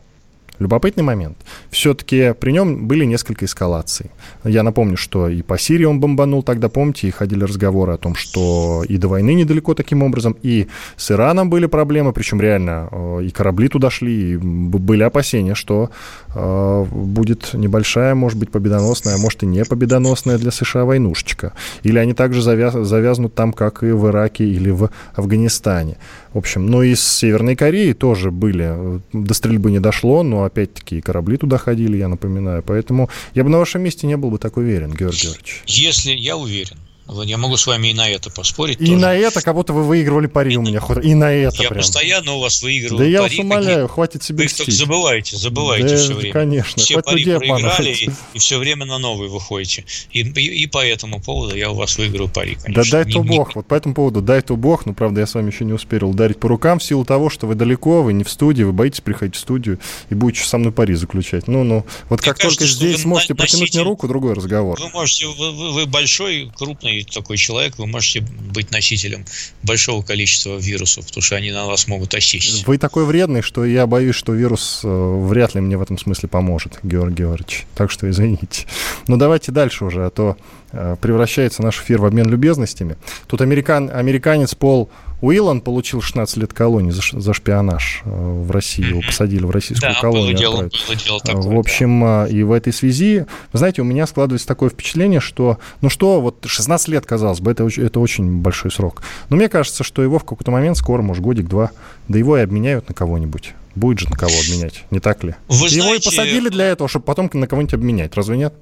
Любопытный 0.60 1.04
момент. 1.04 1.38
Все-таки 1.70 2.34
при 2.40 2.52
нем 2.52 2.88
были 2.88 3.06
несколько 3.06 3.46
эскалаций. 3.46 4.12
Я 4.44 4.64
напомню, 4.64 4.98
что 4.98 5.28
и 5.28 5.42
по 5.42 5.58
Сирии 5.58 5.86
он 5.86 6.00
бомбанул 6.00 6.44
тогда, 6.44 6.70
помните, 6.70 7.08
и 7.08 7.12
ходили 7.12 7.44
разговоры 7.44 7.94
о 7.94 7.98
том, 7.98 8.16
что 8.16 8.84
и 8.88 8.98
до 8.98 9.08
войны 9.08 9.34
недалеко 9.34 9.74
таким 9.74 10.04
образом, 10.04 10.36
и 10.42 10.68
с 10.98 11.12
Ираном 11.12 11.50
были 11.50 11.66
проблемы, 11.66 12.14
причем 12.14 12.40
реально 12.42 12.88
э, 12.92 13.24
и 13.24 13.30
корабли 13.32 13.68
туда 13.68 13.90
шли, 13.90 14.34
и 14.34 14.38
были 14.38 15.04
опасения, 15.04 15.56
что 15.56 15.90
э, 16.34 16.86
будет 16.92 17.54
небольшая, 17.54 18.16
может 18.16 18.40
быть, 18.40 18.52
победоносная, 18.52 19.16
а 19.16 19.18
может 19.18 19.44
и 19.44 19.46
не 19.46 19.66
победоносная 19.66 20.38
для 20.38 20.52
США 20.52 20.86
войнушечка. 20.86 21.54
Или 21.84 21.98
они 22.00 22.14
также 22.14 22.42
завяз, 22.42 22.74
завязнут 22.74 23.36
там, 23.36 23.54
как 23.54 23.84
и 23.84 23.92
в 23.92 24.08
Ираке 24.08 24.46
или 24.46 24.70
в 24.70 24.90
Афганистане. 25.16 25.98
В 26.36 26.38
общем, 26.38 26.66
ну 26.66 26.84
и 26.84 26.96
с 26.96 27.02
Северной 27.02 27.56
Кореей 27.56 27.94
тоже 27.94 28.30
были. 28.30 29.00
До 29.14 29.34
стрельбы 29.34 29.72
не 29.72 29.80
дошло, 29.80 30.22
но 30.22 30.44
опять-таки 30.44 31.00
корабли 31.00 31.38
туда 31.38 31.58
ходили, 31.58 31.96
я 31.96 32.10
напоминаю. 32.10 32.62
Поэтому 32.62 33.10
я 33.36 33.46
бы 33.46 33.50
на 33.50 33.58
вашем 33.58 33.84
месте 33.84 34.06
не 34.06 34.18
был 34.18 34.32
бы 34.32 34.38
так 34.38 34.58
уверен, 34.58 34.92
Георгий 34.92 35.28
Георгиевич. 35.28 35.64
Если 35.66 36.12
я 36.12 36.36
уверен, 36.36 36.76
я 37.08 37.38
могу 37.38 37.56
с 37.58 37.68
вами 37.68 37.90
и 37.90 37.94
на 37.94 38.10
это 38.10 38.30
поспорить. 38.32 38.82
И 38.82 38.86
тоже. 38.86 38.98
на 38.98 39.14
это, 39.14 39.42
как 39.42 39.54
будто 39.54 39.74
вы 39.74 39.84
выигрывали 39.84 40.28
пари 40.28 40.58
у 40.58 40.62
меня. 40.62 40.82
И 41.04 41.14
на 41.14 41.32
это 41.32 41.62
Я 41.62 41.70
прям. 41.70 41.82
постоянно 41.82 42.34
у 42.34 42.40
вас 42.40 42.62
выигрывал 42.64 42.98
Да 43.00 43.06
я 43.06 43.22
пари. 43.22 43.38
вас 43.38 43.46
умоляю, 43.46 43.88
хватит 43.88 44.24
себе 44.24 44.44
Вы 44.46 44.50
только 44.50 44.72
забываете, 44.72 45.38
забываете 45.38 45.88
да, 45.90 45.98
все 45.98 46.14
время. 46.14 46.34
конечно. 46.34 46.82
Все 46.84 47.02
пари 47.02 47.24
проиграли, 47.24 47.92
и, 47.94 48.10
и 48.34 48.40
все 48.40 48.58
время 48.58 48.86
на 48.86 48.98
новые 48.98 49.30
выходите. 49.30 49.86
И, 50.12 50.22
и, 50.22 50.64
и 50.64 50.68
по 50.68 50.84
этому 50.86 51.22
поводу 51.22 51.56
я 51.56 51.70
у 51.72 51.76
вас 51.76 51.98
выиграю 51.98 52.30
пари, 52.30 52.56
Да 52.56 52.62
конечно. 52.64 52.92
дай 52.92 53.06
Не- 53.06 53.12
то 53.14 53.20
не- 53.24 53.30
бог. 53.38 53.56
Вот 53.56 53.68
по 53.68 53.76
этому 53.76 53.94
поводу 53.96 54.22
дай 54.22 54.42
то 54.42 54.56
бог. 54.56 54.86
Ну, 54.86 54.94
правда, 54.94 55.22
я 55.22 55.28
с 55.28 55.36
вами 55.36 55.52
еще 55.52 55.64
не 55.66 55.74
успел 55.74 56.10
ударить 56.10 56.40
по 56.40 56.48
рукам 56.48 56.80
в 56.80 56.84
силу 56.84 57.06
того, 57.06 57.30
что 57.30 57.48
вы 57.48 57.56
далеко, 57.56 58.02
вы 58.04 58.14
не 58.14 58.24
в 58.24 58.30
студии, 58.30 58.64
вы 58.64 58.74
боитесь 58.74 59.02
приходить 59.02 59.36
в 59.36 59.40
студию 59.40 59.80
и 60.10 60.16
будете 60.16 60.44
со 60.46 60.58
мной 60.58 60.72
пари 60.72 60.96
заключать. 60.96 61.48
Ну, 61.48 61.64
ну. 61.64 61.86
Вот 62.10 62.20
Мне 62.22 62.26
как 62.32 62.38
кажется, 62.38 62.60
только 62.60 62.66
здесь 62.74 62.96
вы 62.98 63.02
сможете 63.04 63.34
на- 63.34 63.38
протянуть 63.38 63.62
мне 63.74 63.80
носитель- 63.82 63.84
руку, 63.84 64.08
другой 64.08 64.34
разговор. 64.34 64.80
Вы 64.82 64.90
можете, 64.90 65.28
вы- 65.28 65.72
вы 65.74 65.86
большой, 65.86 66.52
крупный 66.58 66.95
такой 67.04 67.38
человек, 67.38 67.78
вы 67.78 67.88
можете 67.88 68.22
быть 68.22 68.72
носителем 68.72 69.26
большого 69.64 70.02
количества 70.04 70.58
вирусов, 70.58 71.08
потому 71.08 71.22
что 71.22 71.36
они 71.36 71.52
на 71.52 71.66
вас 71.66 71.88
могут 71.88 72.14
осесть. 72.14 72.66
Вы 72.68 72.78
такой 72.78 73.06
вредный, 73.06 73.42
что 73.42 73.66
я 73.66 73.88
боюсь, 73.88 74.16
что 74.16 74.34
вирус 74.34 74.82
э, 74.84 75.28
вряд 75.28 75.56
ли 75.56 75.62
мне 75.62 75.78
в 75.78 75.82
этом 75.82 75.98
смысле 75.98 76.30
поможет, 76.30 76.80
Георгий 76.84 77.16
Георгиевич. 77.16 77.66
Так 77.76 77.92
что 77.92 78.10
извините. 78.10 78.66
Но 79.08 79.18
давайте 79.18 79.52
дальше 79.52 79.86
уже, 79.86 80.06
а 80.06 80.10
то 80.10 80.38
э, 80.72 80.96
превращается 81.02 81.62
наш 81.62 81.82
эфир 81.82 82.00
в 82.00 82.06
обмен 82.06 82.30
любезностями. 82.30 82.98
Тут 83.28 83.42
американ, 83.42 83.90
американец 83.94 84.56
Пол 84.56 84.90
Уиллан 85.26 85.60
получил 85.62 86.02
16 86.02 86.38
лет 86.38 86.54
колонии 86.54 86.92
за, 86.92 87.02
за 87.20 87.34
шпионаж 87.34 88.04
э, 88.06 88.10
в 88.10 88.52
России. 88.52 88.86
Его 88.88 89.02
посадили 89.02 89.44
в 89.44 89.50
российскую 89.50 89.92
Да, 89.94 90.00
колонию. 90.00 90.38
дело, 90.38 90.58
было 90.58 90.96
дело 90.96 91.20
А, 91.24 91.26
такое. 91.26 91.56
В 91.56 91.58
общем, 91.58 92.04
а, 92.04 92.26
и 92.26 92.44
в 92.44 92.52
этой 92.52 92.72
связи, 92.72 93.26
вы 93.52 93.58
знаете, 93.58 93.82
у 93.82 93.86
меня 93.86 94.06
складывается 94.06 94.48
такое 94.48 94.70
впечатление, 94.70 95.20
что, 95.20 95.58
ну 95.82 95.90
что, 95.90 96.22
вот 96.22 96.46
16 96.46 96.90
лет, 96.90 97.08
казалось 97.08 97.40
бы, 97.40 97.50
это, 97.50 97.68
это 97.68 98.00
очень 98.00 98.38
большой 98.42 98.70
срок. 98.70 99.02
Но 99.30 99.38
мне 99.38 99.50
кажется, 99.50 99.84
что 99.84 100.04
его 100.04 100.20
в 100.20 100.26
какой-то 100.26 100.52
момент, 100.52 100.78
скоро, 100.78 101.02
может, 101.02 101.24
годик-два, 101.24 101.72
да 102.08 102.20
его 102.20 102.38
и 102.38 102.42
обменяют 102.42 102.88
на 102.88 102.94
кого-нибудь. 102.94 103.54
Будет 103.74 104.00
же 104.00 104.10
на 104.10 104.16
кого 104.16 104.32
обменять, 104.32 104.84
не 104.92 105.00
так 105.00 105.24
ли? 105.24 105.34
Вы 105.48 105.56
его 105.56 105.68
знаете, 105.70 106.08
и 106.08 106.12
посадили 106.12 106.50
для 106.50 106.66
этого, 106.66 106.88
чтобы 106.88 107.06
потом 107.06 107.32
на 107.34 107.48
кого-нибудь 107.48 107.74
обменять, 107.74 108.16
разве 108.16 108.38
нет? 108.38 108.54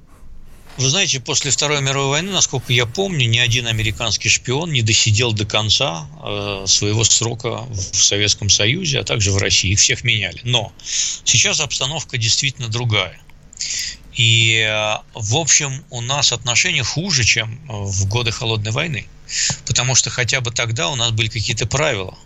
Вы 0.77 0.89
знаете, 0.89 1.19
после 1.19 1.51
Второй 1.51 1.81
мировой 1.81 2.09
войны, 2.09 2.31
насколько 2.31 2.73
я 2.73 2.87
помню, 2.87 3.27
ни 3.27 3.37
один 3.37 3.67
американский 3.67 4.29
шпион 4.29 4.71
не 4.71 4.81
досидел 4.81 5.31
до 5.31 5.45
конца 5.45 6.07
э, 6.23 6.63
своего 6.67 7.03
срока 7.03 7.61
в 7.69 7.95
Советском 7.95 8.49
Союзе, 8.49 8.99
а 8.99 9.03
также 9.03 9.31
в 9.31 9.37
России. 9.37 9.71
Их 9.71 9.79
всех 9.79 10.03
меняли. 10.03 10.39
Но 10.43 10.73
сейчас 10.83 11.59
обстановка 11.59 12.17
действительно 12.17 12.69
другая. 12.69 13.19
И, 14.15 14.65
э, 14.67 14.97
в 15.13 15.35
общем, 15.35 15.83
у 15.91 16.01
нас 16.01 16.31
отношения 16.31 16.83
хуже, 16.83 17.23
чем 17.23 17.53
э, 17.53 17.57
в 17.69 18.07
годы 18.07 18.31
Холодной 18.31 18.71
войны. 18.71 19.05
Потому 19.67 19.93
что 19.93 20.09
хотя 20.09 20.41
бы 20.41 20.51
тогда 20.51 20.89
у 20.89 20.95
нас 20.95 21.11
были 21.11 21.27
какие-то 21.27 21.67
правила, 21.67 22.17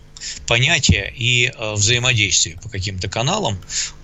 понятия 0.46 1.12
и 1.16 1.52
э, 1.54 1.72
взаимодействие 1.74 2.56
по 2.56 2.68
каким-то 2.68 3.08
каналам. 3.08 3.54
Э, 3.54 3.58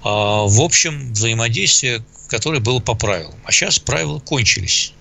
в 0.05 0.61
общем, 0.61 1.13
взаимодействие, 1.13 2.05
которое 2.35 2.61
было 2.61 2.81
по 2.81 2.95
правилам. 2.95 3.35
А 3.45 3.53
сейчас 3.53 3.79
правила 3.79 4.19
кончились. 4.19 4.93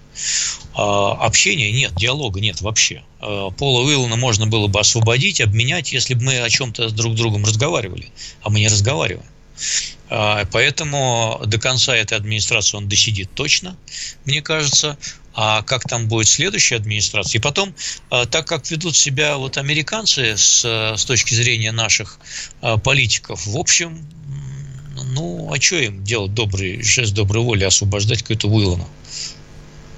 Э, 0.76 0.82
общения 1.20 1.72
нет, 1.72 1.96
диалога 1.96 2.40
нет 2.40 2.62
вообще. 2.62 3.04
Э, 3.22 3.50
Пола 3.58 3.82
Уиллана 3.82 4.16
можно 4.18 4.46
было 4.46 4.68
бы 4.68 4.80
освободить, 4.80 5.42
обменять, 5.42 5.94
если 5.94 6.14
бы 6.14 6.24
мы 6.26 6.40
о 6.40 6.50
чем-то 6.50 6.90
с 6.90 6.94
друг 6.94 7.16
другом 7.16 7.44
разговаривали. 7.44 8.12
А 8.44 8.50
мы 8.50 8.60
не 8.60 8.68
разговариваем. 8.68 9.26
А, 10.10 10.46
Поэтому 10.52 11.42
до 11.46 11.58
конца 11.58 11.96
этой 11.96 12.18
администрации 12.18 12.78
он 12.78 12.88
досидит 12.88 13.30
точно, 13.34 13.76
мне 14.26 14.42
кажется. 14.42 14.98
А 15.36 15.64
как 15.64 15.86
там 15.86 16.08
будет 16.08 16.28
следующая 16.28 16.76
администрация? 16.76 17.40
И 17.40 17.42
потом, 17.42 17.74
а, 18.12 18.28
так 18.28 18.46
как 18.48 18.70
ведут 18.70 18.96
себя 18.96 19.38
вот 19.38 19.58
американцы 19.58 20.38
с, 20.38 20.64
с 20.64 21.06
точки 21.06 21.34
зрения 21.34 21.72
наших 21.72 22.20
а, 22.62 22.78
политиков, 22.78 23.48
в 23.48 23.58
общем, 23.58 24.08
ну, 25.14 25.52
а 25.54 25.60
что 25.60 25.78
им 25.78 26.04
делать 26.04 26.34
добрый 26.34 26.82
жест 26.82 27.14
доброй 27.14 27.44
воли, 27.44 27.64
освобождать 27.64 28.22
какой-то 28.22 28.48
Уиллана? 28.48 28.86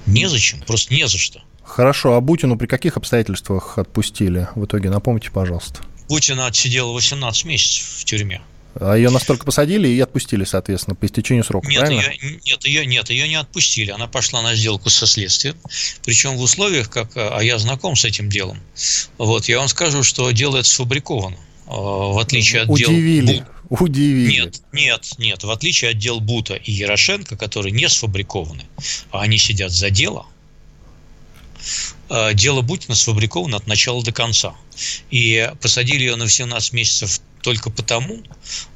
Незачем, 0.06 0.60
просто 0.60 0.94
не 0.94 1.06
за 1.08 1.18
что. 1.18 1.42
Хорошо, 1.62 2.14
а 2.14 2.20
Бутину 2.20 2.56
при 2.56 2.66
каких 2.66 2.96
обстоятельствах 2.96 3.78
отпустили? 3.78 4.48
В 4.54 4.64
итоге 4.66 4.88
напомните, 4.88 5.30
пожалуйста. 5.30 5.80
Путина 6.08 6.46
отсидела 6.46 6.92
18 6.92 7.44
месяцев 7.44 7.84
в 7.98 8.04
тюрьме. 8.04 8.40
А 8.78 8.94
ее 8.94 9.10
настолько 9.10 9.46
посадили 9.46 9.88
и 9.88 9.98
отпустили, 10.00 10.44
соответственно, 10.44 10.94
по 10.94 11.06
истечению 11.06 11.44
срока, 11.44 11.68
Нет 11.68 11.80
правильно? 11.80 12.10
ее, 12.10 12.40
нет, 12.44 12.64
ее, 12.66 12.86
нет, 12.86 13.10
ее 13.10 13.28
не 13.28 13.36
отпустили. 13.36 13.90
Она 13.90 14.06
пошла 14.06 14.42
на 14.42 14.54
сделку 14.54 14.90
со 14.90 15.06
следствием. 15.06 15.56
Причем 16.04 16.36
в 16.36 16.42
условиях, 16.42 16.90
как, 16.90 17.10
а 17.16 17.40
я 17.40 17.58
знаком 17.58 17.96
с 17.96 18.04
этим 18.04 18.28
делом. 18.28 18.60
Вот, 19.16 19.48
я 19.48 19.58
вам 19.58 19.68
скажу, 19.68 20.02
что 20.02 20.30
дело 20.30 20.58
это 20.58 20.68
сфабриковано. 20.68 21.38
А, 21.66 21.72
В 22.12 22.18
отличие 22.18 22.62
от 22.62 22.68
дел 22.68 22.90
Удивили, 22.90 23.44
Бу- 23.68 23.76
удивили. 23.84 24.40
Нет, 24.40 24.62
нет, 24.72 25.12
нет. 25.18 25.44
В 25.44 25.50
отличие 25.50 25.90
от 25.90 25.98
дел 25.98 26.20
Бута 26.20 26.54
и 26.54 26.70
Ярошенко, 26.72 27.36
которые 27.36 27.72
не 27.72 27.88
сфабрикованы, 27.88 28.64
а 29.10 29.22
они 29.22 29.38
сидят 29.38 29.72
за 29.72 29.90
дело, 29.90 30.26
э, 32.08 32.34
дело 32.34 32.62
Бутина 32.62 32.94
сфабриковано 32.94 33.56
от 33.56 33.66
начала 33.66 34.02
до 34.02 34.12
конца. 34.12 34.54
И 35.10 35.50
посадили 35.60 36.00
ее 36.04 36.16
на 36.16 36.24
18 36.24 36.72
месяцев 36.72 37.20
только 37.46 37.70
потому, 37.70 38.24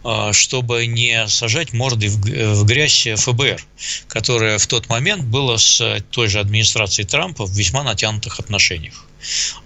э, 0.05 0.33
чтобы 0.33 0.87
не 0.87 1.27
сажать 1.27 1.73
морды 1.73 2.09
в 2.09 2.65
грязь 2.65 3.09
ФБР, 3.17 3.61
которое 4.07 4.59
в 4.59 4.67
тот 4.69 4.89
момент 4.89 5.25
было 5.25 5.57
с 5.57 6.01
той 6.13 6.29
же 6.29 6.39
администрацией 6.39 7.05
Трампа 7.05 7.47
в 7.47 7.51
весьма 7.51 7.83
натянутых 7.83 8.39
отношениях. 8.39 9.07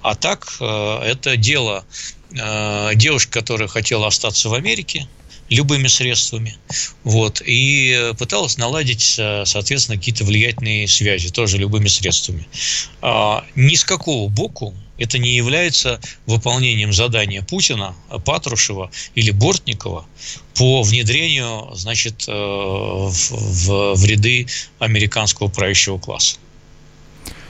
А 0.00 0.14
так, 0.14 0.56
э, 0.58 1.00
это 1.04 1.36
дело 1.36 1.84
э, 2.30 2.92
девушки, 2.94 3.30
которая 3.30 3.68
хотела 3.68 4.06
остаться 4.06 4.48
в 4.48 4.54
Америке, 4.54 5.06
любыми 5.50 5.88
средствами, 5.88 6.56
вот, 7.02 7.42
и 7.44 8.12
пыталась 8.18 8.56
наладить, 8.56 9.20
соответственно, 9.44 9.98
какие-то 9.98 10.24
влиятельные 10.24 10.88
связи, 10.88 11.28
тоже 11.28 11.58
любыми 11.58 11.88
средствами. 11.88 12.48
А, 13.02 13.44
Ни 13.54 13.74
с 13.74 13.84
какого 13.84 14.30
боку 14.30 14.74
это 14.98 15.18
не 15.18 15.30
является 15.36 16.00
выполнением 16.26 16.92
задания 16.92 17.42
Путина, 17.42 17.94
Патрушева 18.24 18.90
или 19.14 19.30
Бортникова 19.30 20.06
по 20.54 20.82
внедрению, 20.82 21.70
значит, 21.74 22.24
э, 22.28 22.32
в, 22.32 23.30
в- 23.30 23.94
в 23.94 24.04
ряды 24.04 24.46
американского 24.78 25.48
правящего 25.48 25.98
класса. 25.98 26.36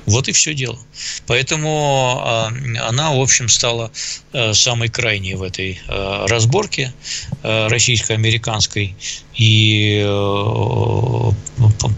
Вот 0.07 0.29
и 0.29 0.33
все 0.33 0.55
дело. 0.55 0.79
Поэтому 1.27 2.21
а, 2.23 2.53
она, 2.89 3.13
в 3.13 3.21
общем, 3.21 3.49
стала 3.49 3.91
э, 4.33 4.53
самой 4.53 4.89
крайней 4.89 5.35
в 5.35 5.43
этой 5.43 5.81
э, 5.87 6.27
разборке 6.27 6.93
э, 7.43 7.69
российско-американской. 7.69 8.95
И 9.37 10.03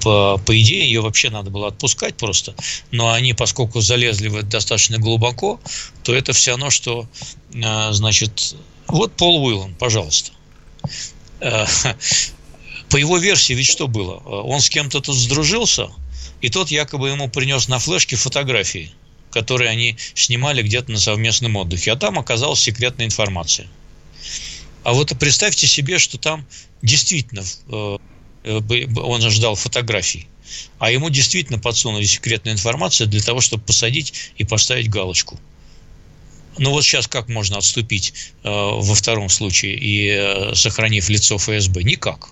по, 0.02 0.38
по- 0.38 0.58
идее 0.58 0.86
ее 0.86 1.00
вообще 1.00 1.30
надо 1.30 1.50
было 1.50 1.68
отпускать 1.68 2.16
просто. 2.16 2.54
Но 2.92 3.12
они, 3.12 3.34
поскольку 3.34 3.80
залезли 3.80 4.28
в 4.28 4.36
это 4.36 4.46
достаточно 4.46 4.98
глубоко, 4.98 5.60
то 6.02 6.14
это 6.14 6.32
все 6.32 6.52
равно, 6.52 6.70
что, 6.70 7.06
значит, 7.52 8.56
вот 8.86 9.12
Пол 9.12 9.44
Уиллан, 9.44 9.74
пожалуйста. 9.74 10.30
По 12.88 12.96
его 12.96 13.18
версии 13.18 13.52
ведь 13.52 13.66
что 13.66 13.88
было? 13.88 14.14
Он 14.14 14.60
с 14.60 14.70
кем-то 14.70 15.00
тут 15.00 15.16
сдружился, 15.16 15.90
и 16.40 16.48
тот 16.48 16.70
якобы 16.70 17.08
ему 17.08 17.28
принес 17.28 17.68
на 17.68 17.78
флешке 17.78 18.16
фотографии, 18.16 18.92
которые 19.30 19.70
они 19.70 19.96
снимали 20.14 20.62
где-то 20.62 20.90
на 20.92 20.98
совместном 20.98 21.56
отдыхе. 21.56 21.92
А 21.92 21.96
там 21.96 22.18
оказалась 22.18 22.60
секретная 22.60 23.06
информация. 23.06 23.68
А 24.82 24.92
вот 24.92 25.12
представьте 25.18 25.66
себе, 25.66 25.98
что 25.98 26.18
там 26.18 26.46
действительно 26.82 27.42
э, 27.68 27.98
э, 28.44 28.86
он 28.96 29.30
ждал 29.30 29.56
фотографий, 29.56 30.28
а 30.78 30.90
ему 30.90 31.10
действительно 31.10 31.58
подсунули 31.58 32.04
секретную 32.04 32.54
информацию 32.54 33.08
для 33.08 33.20
того, 33.20 33.40
чтобы 33.40 33.64
посадить 33.64 34.30
и 34.36 34.44
поставить 34.44 34.88
галочку. 34.88 35.40
Ну 36.58 36.70
вот 36.70 36.84
сейчас 36.84 37.06
как 37.06 37.28
можно 37.28 37.58
отступить 37.58 38.14
э, 38.42 38.48
во 38.48 38.94
втором 38.94 39.28
случае 39.28 39.74
и 39.74 40.08
э, 40.08 40.54
сохранив 40.54 41.08
лицо 41.08 41.36
ФСБ? 41.36 41.82
Никак. 41.82 42.30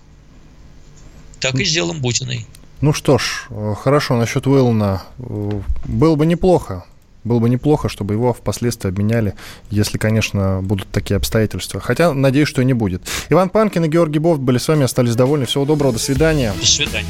Так 1.39 1.59
и 1.59 1.65
сделаем 1.65 2.01
Бутиной. 2.01 2.47
Ну 2.81 2.93
что 2.93 3.17
ж, 3.17 3.47
хорошо, 3.81 4.17
насчет 4.17 4.47
Уэллона. 4.47 5.03
Было 5.17 6.15
бы 6.15 6.25
неплохо. 6.25 6.85
Было 7.23 7.39
бы 7.39 7.49
неплохо, 7.49 7.89
чтобы 7.89 8.13
его 8.13 8.33
впоследствии 8.33 8.87
обменяли, 8.87 9.33
если, 9.71 9.97
конечно, 9.97 10.59
будут 10.61 10.87
такие 10.91 11.17
обстоятельства. 11.17 11.79
Хотя, 11.79 12.13
надеюсь, 12.13 12.47
что 12.47 12.61
и 12.61 12.65
не 12.65 12.73
будет. 12.73 13.01
Иван 13.29 13.49
Панкин 13.49 13.85
и 13.85 13.87
Георгий 13.87 14.19
Бофт 14.19 14.39
были 14.39 14.59
с 14.59 14.67
вами, 14.67 14.83
остались 14.83 15.15
довольны. 15.15 15.47
Всего 15.47 15.65
доброго, 15.65 15.93
до 15.93 15.99
свидания. 15.99 16.53
До 16.59 16.65
свидания. 16.67 17.07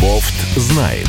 Бофт 0.00 0.34
знает. 0.56 1.08